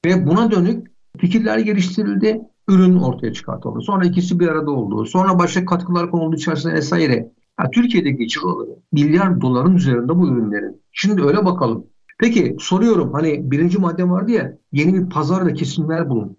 ve 0.06 0.28
buna 0.28 0.52
dönük 0.52 0.88
fikirler 1.18 1.58
geliştirildi. 1.58 2.42
Ürün 2.68 2.98
ortaya 2.98 3.34
çıkartıldı. 3.34 3.82
Sonra 3.82 4.06
ikisi 4.06 4.40
bir 4.40 4.48
arada 4.48 4.72
oldu. 4.72 5.06
Sonra 5.06 5.40
başka 5.40 5.66
katkılar 5.66 6.12
konuldu 6.12 6.36
içerisinde 6.36 6.74
vesaire. 6.74 7.32
Ya, 7.60 7.70
Türkiye'deki 7.72 8.28
ciroları 8.28 8.70
milyar 8.92 9.42
doların 9.42 9.76
üzerinde 9.76 10.16
bu 10.16 10.28
ürünlerin. 10.28 10.82
Şimdi 10.92 11.24
öyle 11.24 11.46
bakalım. 11.46 11.86
Peki 12.18 12.56
soruyorum 12.60 13.14
hani 13.14 13.52
birinci 13.52 13.78
madde 13.78 14.10
vardı 14.10 14.32
ya 14.32 14.58
yeni 14.72 14.94
bir 14.94 15.10
pazar 15.10 15.48
ve 15.48 15.54
kesimler 15.54 16.10
bulun. 16.10 16.38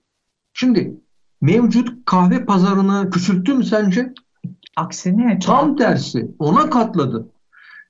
Şimdi 0.53 0.95
mevcut 1.41 2.05
kahve 2.05 2.45
pazarını 2.45 3.11
küçülttü 3.11 3.55
mü 3.55 3.65
sence? 3.65 4.15
Aksine 4.77 5.39
tam 5.39 5.77
tersi 5.77 6.31
ona 6.39 6.71
katladı. 6.71 7.29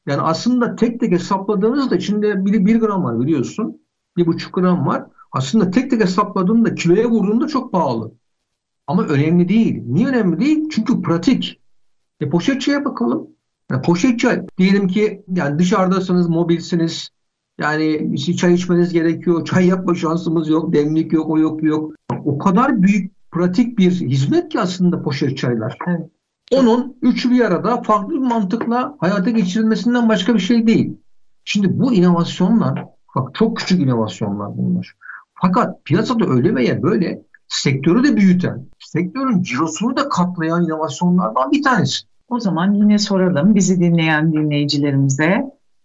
Yani 0.07 0.21
aslında 0.21 0.77
tek 0.77 1.01
tek 1.01 1.13
hesapladığınızda 1.13 1.97
içinde 1.97 2.45
bir, 2.45 2.67
bir 2.67 2.81
gram 2.81 3.05
var 3.05 3.21
biliyorsun. 3.21 3.81
Bir 4.17 4.27
buçuk 4.27 4.55
gram 4.55 4.87
var. 4.87 5.05
Aslında 5.33 5.71
tek 5.71 5.91
tek 5.91 6.01
hesapladığında 6.03 6.75
kiloya 6.75 7.11
vurduğunda 7.11 7.47
çok 7.47 7.73
pahalı. 7.73 8.13
Ama 8.87 9.03
önemli 9.03 9.49
değil. 9.49 9.83
Niye 9.87 10.09
önemli 10.09 10.41
değil? 10.41 10.69
Çünkü 10.71 11.03
pratik. 11.03 11.61
E 12.21 12.29
poşetçiye 12.29 12.85
bakalım. 12.85 13.29
Yani 13.71 13.83
poşetçi 13.83 14.29
diyelim 14.59 14.89
ki 14.89 15.25
yani 15.35 15.59
dışarıdasınız, 15.59 16.29
mobilsiniz. 16.29 17.11
Yani 17.61 18.17
çay 18.37 18.55
içmeniz 18.55 18.93
gerekiyor. 18.93 19.45
Çay 19.45 19.67
yapma 19.67 19.95
şansımız 19.95 20.49
yok. 20.49 20.73
Demlik 20.73 21.13
yok, 21.13 21.31
o 21.31 21.39
yok, 21.39 21.63
yok. 21.63 21.93
O 22.25 22.39
kadar 22.39 22.83
büyük 22.83 23.31
pratik 23.31 23.79
bir 23.79 23.91
hizmet 23.91 24.49
ki 24.49 24.61
aslında 24.61 25.03
poşet 25.03 25.39
çaylar. 25.39 25.79
Evet. 25.87 26.11
Onun 26.53 26.97
üçü 27.03 27.31
bir 27.31 27.41
arada 27.41 27.83
farklı 27.83 28.15
bir 28.15 28.19
mantıkla 28.19 28.97
hayata 28.99 29.31
geçirilmesinden 29.31 30.09
başka 30.09 30.35
bir 30.35 30.41
şey 30.41 30.67
değil. 30.67 30.97
Şimdi 31.45 31.79
bu 31.79 31.93
inovasyonlar, 31.93 32.85
bak 33.17 33.35
çok 33.35 33.57
küçük 33.57 33.81
inovasyonlar 33.81 34.59
bunlar. 34.59 34.95
Fakat 35.35 35.85
piyasada 35.85 36.27
öyle 36.27 36.55
veya 36.55 36.83
böyle 36.83 37.23
sektörü 37.49 38.05
de 38.05 38.17
büyüten, 38.17 38.67
sektörün 38.79 39.43
cirosunu 39.43 39.97
da 39.97 40.09
katlayan 40.09 40.65
inovasyonlardan 40.65 41.53
bir 41.53 41.63
tanesi. 41.63 42.07
O 42.29 42.41
zaman 42.41 42.73
yine 42.73 42.99
soralım 42.99 43.55
bizi 43.55 43.81
dinleyen 43.81 44.33
dinleyicilerimize 44.33 45.45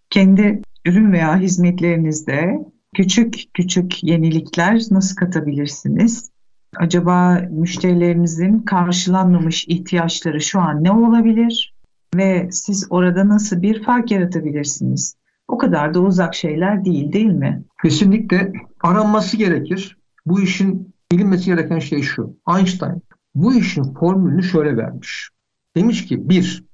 kendi 0.10 0.62
ürün 0.86 1.12
veya 1.12 1.38
hizmetlerinizde 1.38 2.60
küçük 2.96 3.44
küçük 3.54 4.04
yenilikler 4.04 4.82
nasıl 4.92 5.16
katabilirsiniz? 5.16 6.32
Acaba 6.76 7.42
müşterilerinizin 7.52 8.60
karşılanmamış 8.60 9.66
ihtiyaçları 9.68 10.42
şu 10.42 10.60
an 10.60 10.84
ne 10.84 10.92
olabilir 10.92 11.74
ve 12.16 12.50
siz 12.52 12.88
orada 12.90 13.28
nasıl 13.28 13.62
bir 13.62 13.84
fark 13.84 14.12
yaratabilirsiniz? 14.12 15.16
O 15.48 15.58
kadar 15.58 15.94
da 15.94 16.00
uzak 16.00 16.36
şeyler 16.36 16.86
değil 16.86 17.14
değil 17.14 17.26
mi? 17.26 17.64
Kesinlikle 17.84 18.54
aranması 18.82 19.38
gerekir. 19.38 19.98
Bu 20.26 20.42
işin 20.42 20.94
bilinmesi 21.12 21.46
gereken 21.46 21.80
şey 21.80 22.02
şu. 22.02 22.38
Einstein 22.58 23.02
bu 23.36 23.54
işin 23.54 23.94
formülünü 23.94 24.44
şöyle 24.44 24.78
vermiş. 24.78 25.30
Demiş 25.76 26.06
ki 26.06 26.30
bir, 26.30 26.66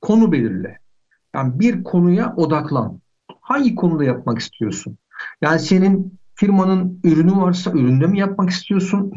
konu 0.00 0.32
belirle. 0.32 0.78
Yani 1.34 1.60
bir 1.60 1.84
konuya 1.84 2.34
odaklan. 2.36 3.00
Hangi 3.50 3.74
konuda 3.74 4.04
yapmak 4.04 4.38
istiyorsun? 4.38 4.98
Yani 5.42 5.60
senin 5.60 6.18
firmanın 6.34 7.00
ürünü 7.04 7.36
varsa 7.36 7.70
üründe 7.70 8.06
mi 8.06 8.18
yapmak 8.18 8.50
istiyorsun? 8.50 9.12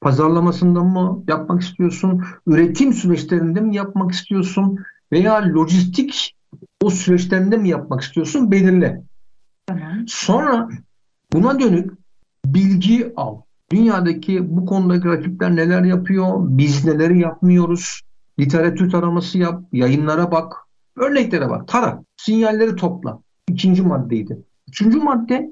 Pazarlamasında 0.00 0.84
mı 0.84 1.24
yapmak 1.28 1.62
istiyorsun? 1.62 2.24
Üretim 2.46 2.92
süreçlerinde 2.92 3.60
mi 3.60 3.76
yapmak 3.76 4.12
istiyorsun? 4.12 4.78
Veya 5.12 5.54
lojistik 5.54 6.36
o 6.82 6.90
süreçlerinde 6.90 7.56
mi 7.56 7.68
yapmak 7.68 8.00
istiyorsun? 8.00 8.50
Belirle. 8.50 9.02
Sonra 10.06 10.68
buna 11.32 11.60
dönük 11.60 11.92
bilgi 12.46 13.12
al. 13.16 13.40
Dünyadaki 13.72 14.56
bu 14.56 14.66
konudaki 14.66 15.08
rakipler 15.08 15.56
neler 15.56 15.84
yapıyor? 15.84 16.34
Biz 16.38 16.84
neleri 16.84 17.20
yapmıyoruz? 17.20 18.00
Literatür 18.40 18.90
taraması 18.90 19.38
yap, 19.38 19.62
yayınlara 19.72 20.30
bak, 20.30 20.52
örneklere 20.96 21.50
bak, 21.50 21.68
tara, 21.68 22.04
sinyalleri 22.16 22.76
topla. 22.76 23.20
İkinci 23.48 23.82
maddeydi. 23.82 24.38
Üçüncü 24.68 24.98
madde 24.98 25.50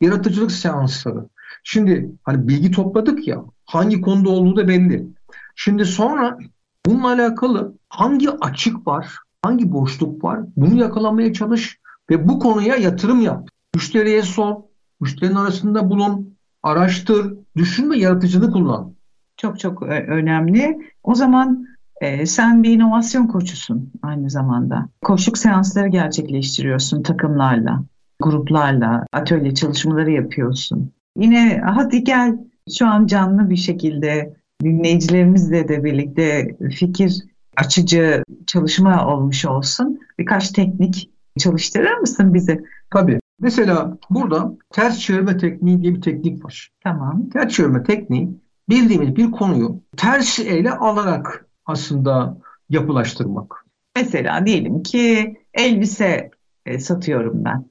yaratıcılık 0.00 0.52
seansları. 0.52 1.28
Şimdi 1.64 2.10
hani 2.22 2.48
bilgi 2.48 2.70
topladık 2.70 3.28
ya, 3.28 3.44
hangi 3.64 4.00
konuda 4.00 4.30
olduğu 4.30 4.56
da 4.56 4.68
belli. 4.68 5.06
Şimdi 5.54 5.84
sonra 5.84 6.38
bununla 6.86 7.08
alakalı 7.08 7.74
hangi 7.88 8.30
açık 8.30 8.86
var, 8.86 9.18
hangi 9.42 9.72
boşluk 9.72 10.24
var 10.24 10.40
bunu 10.56 10.80
yakalamaya 10.80 11.32
çalış 11.32 11.78
ve 12.10 12.28
bu 12.28 12.38
konuya 12.38 12.76
yatırım 12.76 13.20
yap. 13.20 13.48
Müşteriye 13.74 14.22
sor, 14.22 14.56
müşterinin 15.00 15.36
arasında 15.36 15.90
bulun, 15.90 16.36
araştır, 16.62 17.34
düşün 17.56 17.90
ve 17.90 17.98
yaratıcılığı 17.98 18.52
kullan. 18.52 18.94
Çok 19.36 19.60
çok 19.60 19.82
önemli. 19.82 20.78
O 21.02 21.14
zaman 21.14 21.66
e, 22.04 22.26
sen 22.26 22.62
bir 22.62 22.70
inovasyon 22.70 23.26
koçusun 23.26 23.92
aynı 24.02 24.30
zamanda. 24.30 24.88
Koşuk 25.02 25.38
seansları 25.38 25.88
gerçekleştiriyorsun 25.88 27.02
takımlarla, 27.02 27.84
gruplarla, 28.22 29.06
atölye 29.12 29.54
çalışmaları 29.54 30.10
yapıyorsun. 30.10 30.92
Yine 31.18 31.62
hadi 31.64 32.04
gel 32.04 32.38
şu 32.78 32.86
an 32.86 33.06
canlı 33.06 33.50
bir 33.50 33.56
şekilde 33.56 34.36
dinleyicilerimizle 34.62 35.68
de 35.68 35.84
birlikte 35.84 36.56
fikir 36.70 37.22
açıcı 37.56 38.22
çalışma 38.46 39.06
olmuş 39.06 39.44
olsun. 39.44 40.00
Birkaç 40.18 40.50
teknik 40.50 41.10
çalıştırır 41.38 41.96
mısın 41.96 42.34
bize? 42.34 42.60
Tabii. 42.90 43.20
Mesela 43.40 43.98
burada 44.10 44.54
ters 44.72 44.98
çevirme 44.98 45.36
tekniği 45.36 45.82
diye 45.82 45.94
bir 45.94 46.02
teknik 46.02 46.44
var. 46.44 46.70
Tamam. 46.84 47.28
Ters 47.28 47.52
çevirme 47.52 47.82
tekniği 47.82 48.28
bildiğimiz 48.68 49.16
bir 49.16 49.30
konuyu 49.30 49.80
ters 49.96 50.38
ele 50.38 50.70
alarak 50.70 51.46
aslında 51.66 52.38
yapılaştırmak. 52.70 53.64
Mesela 53.96 54.46
diyelim 54.46 54.82
ki 54.82 55.36
elbise 55.54 56.30
e, 56.66 56.78
satıyorum 56.78 57.44
ben. 57.44 57.64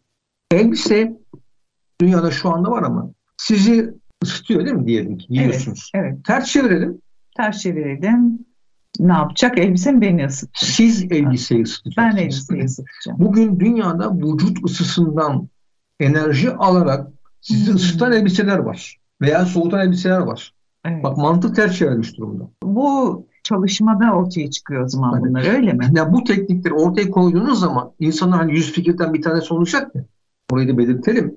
Elbise 0.52 1.18
dünyada 2.02 2.32
şu 2.32 2.50
anda 2.50 2.72
var 2.72 2.84
ama 2.84 3.12
sizi 3.38 3.94
ısıtıyor 4.24 4.66
değil 4.66 4.76
mi 4.76 4.88
diyelim 4.88 5.18
ki 5.18 5.28
giyiyorsunuz. 5.28 5.91
Evet, 5.94 6.06
evet. 6.14 6.26
Ters 6.26 6.46
çevirelim. 6.46 7.02
Ters 7.38 7.60
çevirelim. 7.60 8.46
Ne 9.00 9.14
yapacak? 9.14 9.58
Elbise 9.58 9.91
mi 9.91 10.02
beni 10.02 10.26
ısıtacak? 10.26 10.70
Siz 10.70 11.12
elbiseyi 11.12 11.64
ısıtacaksınız. 11.64 12.18
Ben 12.18 12.24
elbiseyi 12.24 12.64
ısıtacağım. 12.64 13.20
Bugün 13.20 13.60
dünyada 13.60 14.18
vücut 14.18 14.66
ısısından 14.66 15.50
enerji 16.00 16.52
alarak 16.52 17.08
sizi 17.41 17.68
hmm. 17.68 17.76
ısıtan 17.76 18.12
elbiseler 18.12 18.58
var. 18.58 18.98
Veya 19.22 19.46
soğutan 19.46 19.80
elbiseler 19.80 20.20
var. 20.20 20.54
Evet. 20.86 21.04
Bak 21.04 21.18
mantık 21.18 21.56
ters 21.56 21.78
çevrilmiş 21.78 22.18
durumda. 22.18 22.50
Bu 22.64 23.28
çalışmada 23.44 24.14
ortaya 24.14 24.50
çıkıyor 24.50 24.86
o 24.86 24.88
zaman 24.88 25.14
yani, 25.14 25.30
bunlar 25.30 25.54
öyle 25.56 25.74
mi? 25.74 25.86
Yani 25.96 26.14
bu 26.14 26.24
teknikleri 26.24 26.74
ortaya 26.74 27.12
koyduğunuz 27.12 27.60
zaman 27.60 27.91
insanlar 28.00 28.39
hani 28.39 28.54
yüz 28.54 28.72
fikirden 28.72 29.14
bir 29.14 29.22
tanesi 29.22 29.54
olacak 29.54 29.96
mı? 29.96 30.06
Orayı 30.52 30.68
da 30.68 30.78
belirtelim. 30.78 31.36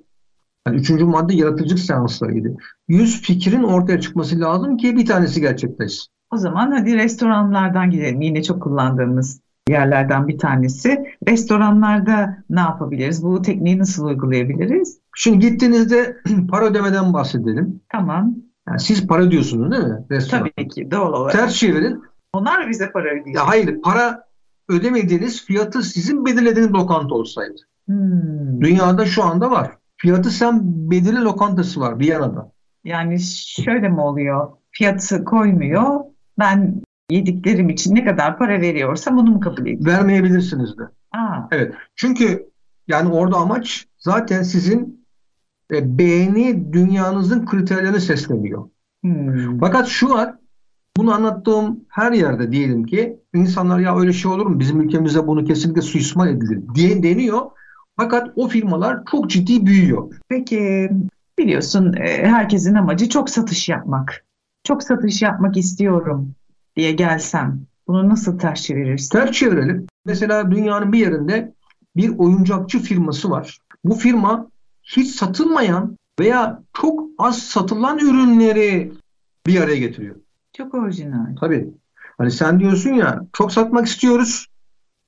Yani 0.66 0.76
üçüncü 0.76 1.04
madde 1.04 1.34
yaratıcılık 1.34 1.78
seanslarıydı. 1.78 2.56
Yüz 2.88 3.22
fikrin 3.22 3.62
ortaya 3.62 4.00
çıkması 4.00 4.40
lazım 4.40 4.76
ki 4.76 4.96
bir 4.96 5.06
tanesi 5.06 5.40
gerçekleşsin. 5.40 6.06
O 6.30 6.36
zaman 6.36 6.70
hadi 6.70 6.96
restoranlardan 6.96 7.90
gidelim. 7.90 8.20
Yine 8.20 8.42
çok 8.42 8.62
kullandığımız 8.62 9.40
yerlerden 9.68 10.28
bir 10.28 10.38
tanesi. 10.38 11.04
Restoranlarda 11.28 12.38
ne 12.50 12.60
yapabiliriz? 12.60 13.24
Bu 13.24 13.42
tekniği 13.42 13.78
nasıl 13.78 14.06
uygulayabiliriz? 14.06 14.98
Şimdi 15.16 15.50
gittiğinizde 15.50 16.16
para 16.50 16.64
ödemeden 16.64 17.12
bahsedelim. 17.12 17.80
Tamam. 17.88 18.34
Yani 18.68 18.80
siz 18.80 19.06
para 19.06 19.30
diyorsunuz 19.30 19.70
değil 19.72 19.84
mi? 19.84 20.04
Restoran. 20.10 20.50
Tabii 20.56 20.68
ki 20.68 20.90
doğal 20.90 21.12
olarak. 21.12 21.32
Ters 21.32 21.54
çevirin. 21.54 22.02
Onlar 22.32 22.68
bize 22.68 22.90
para 22.92 23.08
ödeyecek. 23.10 23.34
Ya 23.34 23.48
hayır 23.48 23.80
para 23.82 24.24
ödemediğiniz 24.68 25.44
fiyatı 25.44 25.82
sizin 25.82 26.26
belirlediğiniz 26.26 26.72
lokanta 26.72 27.14
olsaydı. 27.14 27.56
Hmm. 27.86 28.60
Dünyada 28.60 29.06
şu 29.06 29.24
anda 29.24 29.50
var. 29.50 29.70
Fiyatı 29.96 30.30
sen 30.30 30.60
belirli 30.64 31.20
lokantası 31.20 31.80
var 31.80 31.98
Viyana'da. 31.98 32.52
Yani 32.84 33.20
şöyle 33.64 33.88
mi 33.88 34.00
oluyor? 34.00 34.48
Fiyatı 34.70 35.24
koymuyor. 35.24 36.00
Ben 36.38 36.82
yediklerim 37.10 37.68
için 37.68 37.94
ne 37.94 38.04
kadar 38.04 38.38
para 38.38 38.60
veriyorsam 38.60 39.18
onu 39.18 39.30
mu 39.30 39.40
kabul 39.40 39.62
edeyim? 39.62 39.86
Vermeyebilirsiniz 39.86 40.78
de. 40.78 40.82
Aa. 41.12 41.48
Evet. 41.52 41.74
Çünkü 41.96 42.48
yani 42.88 43.12
orada 43.12 43.36
amaç 43.36 43.86
zaten 43.98 44.42
sizin 44.42 45.05
e, 45.72 45.98
beğeni 45.98 46.72
dünyanızın 46.72 47.46
kriterlerini 47.46 48.00
sesleniyor. 48.00 48.68
Hmm. 49.02 49.58
Fakat 49.58 49.88
şu 49.88 50.08
var, 50.08 50.34
bunu 50.96 51.14
anlattığım 51.14 51.80
her 51.88 52.12
yerde 52.12 52.52
diyelim 52.52 52.84
ki 52.84 53.20
insanlar 53.34 53.78
ya 53.78 53.98
öyle 53.98 54.12
şey 54.12 54.30
olur 54.30 54.46
mu 54.46 54.60
bizim 54.60 54.80
ülkemizde 54.80 55.26
bunu 55.26 55.44
kesinlikle 55.44 55.82
suistimal 55.82 56.28
edilir 56.28 56.60
diye 56.74 57.02
deniyor. 57.02 57.40
Fakat 57.96 58.32
o 58.36 58.48
firmalar 58.48 59.04
çok 59.10 59.30
ciddi 59.30 59.66
büyüyor. 59.66 60.14
Peki 60.28 60.90
biliyorsun 61.38 61.92
e, 61.92 62.26
herkesin 62.26 62.74
amacı 62.74 63.08
çok 63.08 63.30
satış 63.30 63.68
yapmak. 63.68 64.24
Çok 64.64 64.82
satış 64.82 65.22
yapmak 65.22 65.56
istiyorum 65.56 66.34
diye 66.76 66.92
gelsem 66.92 67.60
bunu 67.88 68.08
nasıl 68.08 68.38
ters 68.38 68.62
çevirirsin? 68.62 69.18
Ters 69.18 69.30
çevirelim. 69.30 69.86
Mesela 70.04 70.50
dünyanın 70.50 70.92
bir 70.92 70.98
yerinde 70.98 71.54
bir 71.96 72.18
oyuncakçı 72.18 72.78
firması 72.78 73.30
var. 73.30 73.58
Bu 73.84 73.94
firma 73.94 74.50
hiç 74.86 75.10
satılmayan 75.10 75.96
veya 76.20 76.62
çok 76.72 77.02
az 77.18 77.38
satılan 77.38 77.98
ürünleri 77.98 78.92
bir 79.46 79.60
araya 79.60 79.76
getiriyor. 79.76 80.16
Çok 80.52 80.74
orijinal. 80.74 81.36
Tabii. 81.40 81.68
Hani 82.18 82.30
sen 82.30 82.60
diyorsun 82.60 82.90
ya 82.90 83.20
çok 83.32 83.52
satmak 83.52 83.86
istiyoruz. 83.86 84.46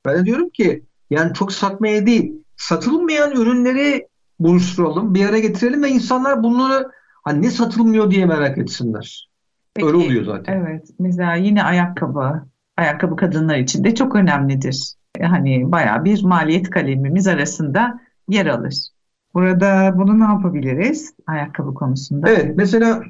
Ben 0.06 0.18
de 0.18 0.24
diyorum 0.24 0.48
ki 0.48 0.82
yani 1.10 1.34
çok 1.34 1.52
satmaya 1.52 2.06
değil 2.06 2.32
satılmayan 2.58 3.32
ürünleri 3.32 4.08
buluşturalım, 4.38 5.14
bir 5.14 5.28
araya 5.28 5.40
getirelim 5.40 5.82
ve 5.82 5.88
insanlar 5.88 6.42
bunları 6.42 6.90
hani 7.24 7.42
ne 7.42 7.50
satılmıyor 7.50 8.10
diye 8.10 8.26
merak 8.26 8.58
etsinler. 8.58 9.28
Peki, 9.74 9.86
Öyle 9.86 9.96
oluyor 9.96 10.24
zaten. 10.24 10.52
Evet. 10.52 10.88
Mesela 10.98 11.34
yine 11.34 11.62
ayakkabı. 11.62 12.42
Ayakkabı 12.76 13.16
kadınlar 13.16 13.58
için 13.58 13.84
de 13.84 13.94
çok 13.94 14.14
önemlidir. 14.14 14.94
Hani 15.22 15.72
baya 15.72 16.04
bir 16.04 16.22
maliyet 16.22 16.70
kalemimiz 16.70 17.26
arasında 17.26 18.00
yer 18.28 18.46
alır. 18.46 18.74
Burada 19.38 19.98
bunu 19.98 20.20
ne 20.20 20.24
yapabiliriz 20.24 21.14
ayakkabı 21.26 21.74
konusunda? 21.74 22.30
Evet 22.30 22.56
mesela 22.56 23.02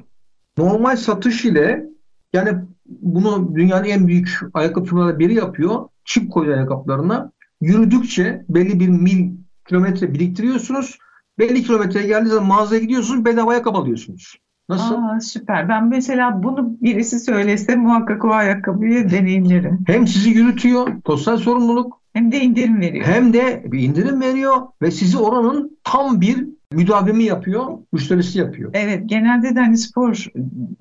normal 0.57 0.95
satış 0.95 1.45
ile 1.45 1.85
yani 2.33 2.49
bunu 2.85 3.55
dünyanın 3.55 3.83
en 3.83 4.07
büyük 4.07 4.39
ayakkabı 4.53 4.85
firmaları 4.85 5.19
biri 5.19 5.33
yapıyor. 5.33 5.89
Çip 6.05 6.31
koyuyor 6.31 6.57
ayakkabılarına. 6.57 7.31
Yürüdükçe 7.61 8.45
belli 8.49 8.79
bir 8.79 8.89
mil 8.89 9.31
kilometre 9.67 10.13
biriktiriyorsunuz. 10.13 10.97
Belli 11.39 11.63
kilometreye 11.63 12.07
geldiği 12.07 12.29
zaman 12.29 12.47
mağazaya 12.47 12.81
gidiyorsunuz 12.81 13.25
bedava 13.25 13.51
ayakkabı 13.51 13.77
alıyorsunuz. 13.77 14.37
Nasıl? 14.69 14.95
Aa, 14.95 15.19
süper. 15.19 15.69
Ben 15.69 15.87
mesela 15.87 16.43
bunu 16.43 16.77
birisi 16.81 17.19
söylese 17.19 17.75
muhakkak 17.75 18.25
o 18.25 18.29
ayakkabıyı 18.29 19.09
deneyimlerim. 19.09 19.79
Hem 19.87 20.07
sizi 20.07 20.29
yürütüyor, 20.29 20.87
sosyal 21.07 21.37
sorumluluk. 21.37 21.98
Hem 22.13 22.31
de 22.31 22.39
indirim 22.39 22.81
veriyor. 22.81 23.05
Hem 23.05 23.33
de 23.33 23.63
bir 23.65 23.79
indirim 23.79 24.21
veriyor 24.21 24.55
ve 24.81 24.91
sizi 24.91 25.17
oranın 25.17 25.77
tam 25.83 26.21
bir 26.21 26.47
müdavimi 26.71 27.23
yapıyor, 27.23 27.77
müşterisi 27.93 28.39
yapıyor. 28.39 28.71
Evet, 28.73 29.03
genelde 29.05 29.55
de 29.55 29.59
hani 29.59 29.77
spor 29.77 30.25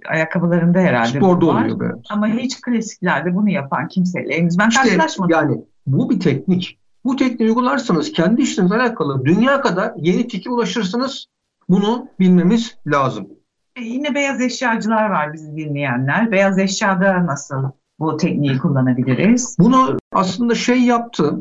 ayakkabılarında 0.08 0.78
herhalde 0.78 1.18
Sporda 1.18 1.46
var. 1.46 1.64
oluyor 1.64 1.92
evet. 1.94 2.04
Ama 2.10 2.26
hiç 2.26 2.60
klasiklerde 2.60 3.34
bunu 3.34 3.50
yapan 3.50 3.88
kimseyle 3.88 4.38
henüz 4.38 4.58
ben 4.58 4.68
işte, 4.68 4.82
karşılaşmadım. 4.82 5.30
Yani 5.32 5.60
bu 5.86 6.10
bir 6.10 6.20
teknik. 6.20 6.78
Bu 7.04 7.16
tekniği 7.16 7.48
uygularsanız 7.50 8.12
kendi 8.12 8.42
işinizle 8.42 8.74
alakalı 8.74 9.24
dünya 9.24 9.60
kadar 9.60 9.92
yeni 9.96 10.28
fikir 10.28 10.50
ulaşırsınız. 10.50 11.26
Bunu 11.68 12.08
bilmemiz 12.20 12.76
lazım. 12.86 13.28
E 13.76 13.84
yine 13.84 14.14
beyaz 14.14 14.40
eşyacılar 14.40 15.10
var 15.10 15.32
bizi 15.32 15.56
dinleyenler. 15.56 16.32
Beyaz 16.32 16.58
eşyada 16.58 17.26
nasıl 17.26 17.70
bu 18.00 18.16
tekniği 18.16 18.58
kullanabiliriz? 18.58 19.56
Bunu 19.58 19.98
aslında 20.12 20.54
şey 20.54 20.82
yaptı. 20.82 21.38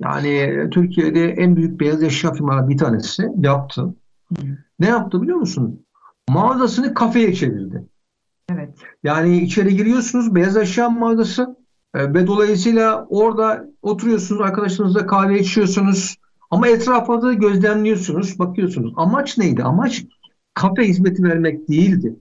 Yani 0.00 0.66
Türkiye'de 0.70 1.30
en 1.30 1.56
büyük 1.56 1.80
beyaz 1.80 2.02
eşya 2.02 2.32
firmaları 2.32 2.68
bir 2.68 2.78
tanesi 2.78 3.28
yaptı. 3.36 3.82
Hı. 3.82 4.44
Ne 4.78 4.86
yaptı 4.86 5.22
biliyor 5.22 5.38
musun? 5.38 5.86
Mağazasını 6.28 6.94
kafeye 6.94 7.34
çevirdi. 7.34 7.84
Evet. 8.52 8.78
Yani 9.02 9.38
içeri 9.38 9.76
giriyorsunuz 9.76 10.34
beyaz 10.34 10.56
eşya 10.56 10.90
mağazası. 10.90 11.56
E, 11.94 12.14
ve 12.14 12.26
dolayısıyla 12.26 13.06
orada 13.08 13.64
oturuyorsunuz, 13.82 14.40
arkadaşlarınızla 14.40 15.06
kahve 15.06 15.40
içiyorsunuz. 15.40 16.16
Ama 16.50 16.68
etrafa 16.68 17.22
da 17.22 17.32
gözlemliyorsunuz, 17.32 18.38
bakıyorsunuz. 18.38 18.92
Amaç 18.96 19.38
neydi? 19.38 19.62
Amaç 19.62 20.04
kafe 20.54 20.84
hizmeti 20.84 21.22
vermek 21.22 21.68
değildi. 21.68 22.16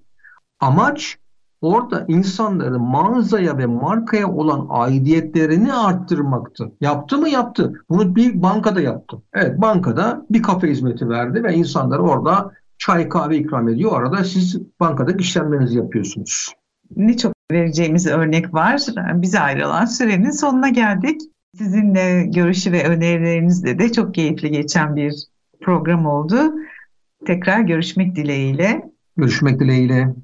Amaç 0.59 1.17
orada 1.61 2.05
insanların 2.07 2.81
mağazaya 2.81 3.57
ve 3.57 3.65
markaya 3.65 4.31
olan 4.31 4.67
aidiyetlerini 4.69 5.73
arttırmaktı. 5.73 6.71
Yaptı 6.81 7.17
mı? 7.17 7.29
Yaptı. 7.29 7.73
Bunu 7.89 8.15
bir 8.15 8.41
bankada 8.41 8.81
yaptı. 8.81 9.17
Evet 9.33 9.61
bankada 9.61 10.25
bir 10.29 10.43
kafe 10.43 10.69
hizmeti 10.69 11.09
verdi 11.09 11.43
ve 11.43 11.53
insanlar 11.53 11.99
orada 11.99 12.51
çay 12.77 13.09
kahve 13.09 13.37
ikram 13.37 13.69
ediyor. 13.69 14.01
Arada 14.01 14.23
siz 14.23 14.61
bankadaki 14.79 15.21
işlemlerinizi 15.21 15.77
yapıyorsunuz. 15.77 16.53
Ne 16.95 17.17
çok 17.17 17.33
vereceğimiz 17.51 18.07
örnek 18.07 18.53
var. 18.53 18.81
Bize 19.13 19.39
ayrılan 19.39 19.85
sürenin 19.85 20.31
sonuna 20.31 20.69
geldik. 20.69 21.21
Sizinle 21.57 22.25
görüşü 22.25 22.71
ve 22.71 22.87
önerilerinizle 22.87 23.79
de 23.79 23.91
çok 23.91 24.13
keyifli 24.13 24.51
geçen 24.51 24.95
bir 24.95 25.13
program 25.61 26.05
oldu. 26.05 26.35
Tekrar 27.25 27.59
görüşmek 27.59 28.15
dileğiyle. 28.15 28.81
Görüşmek 29.17 29.59
dileğiyle. 29.59 30.15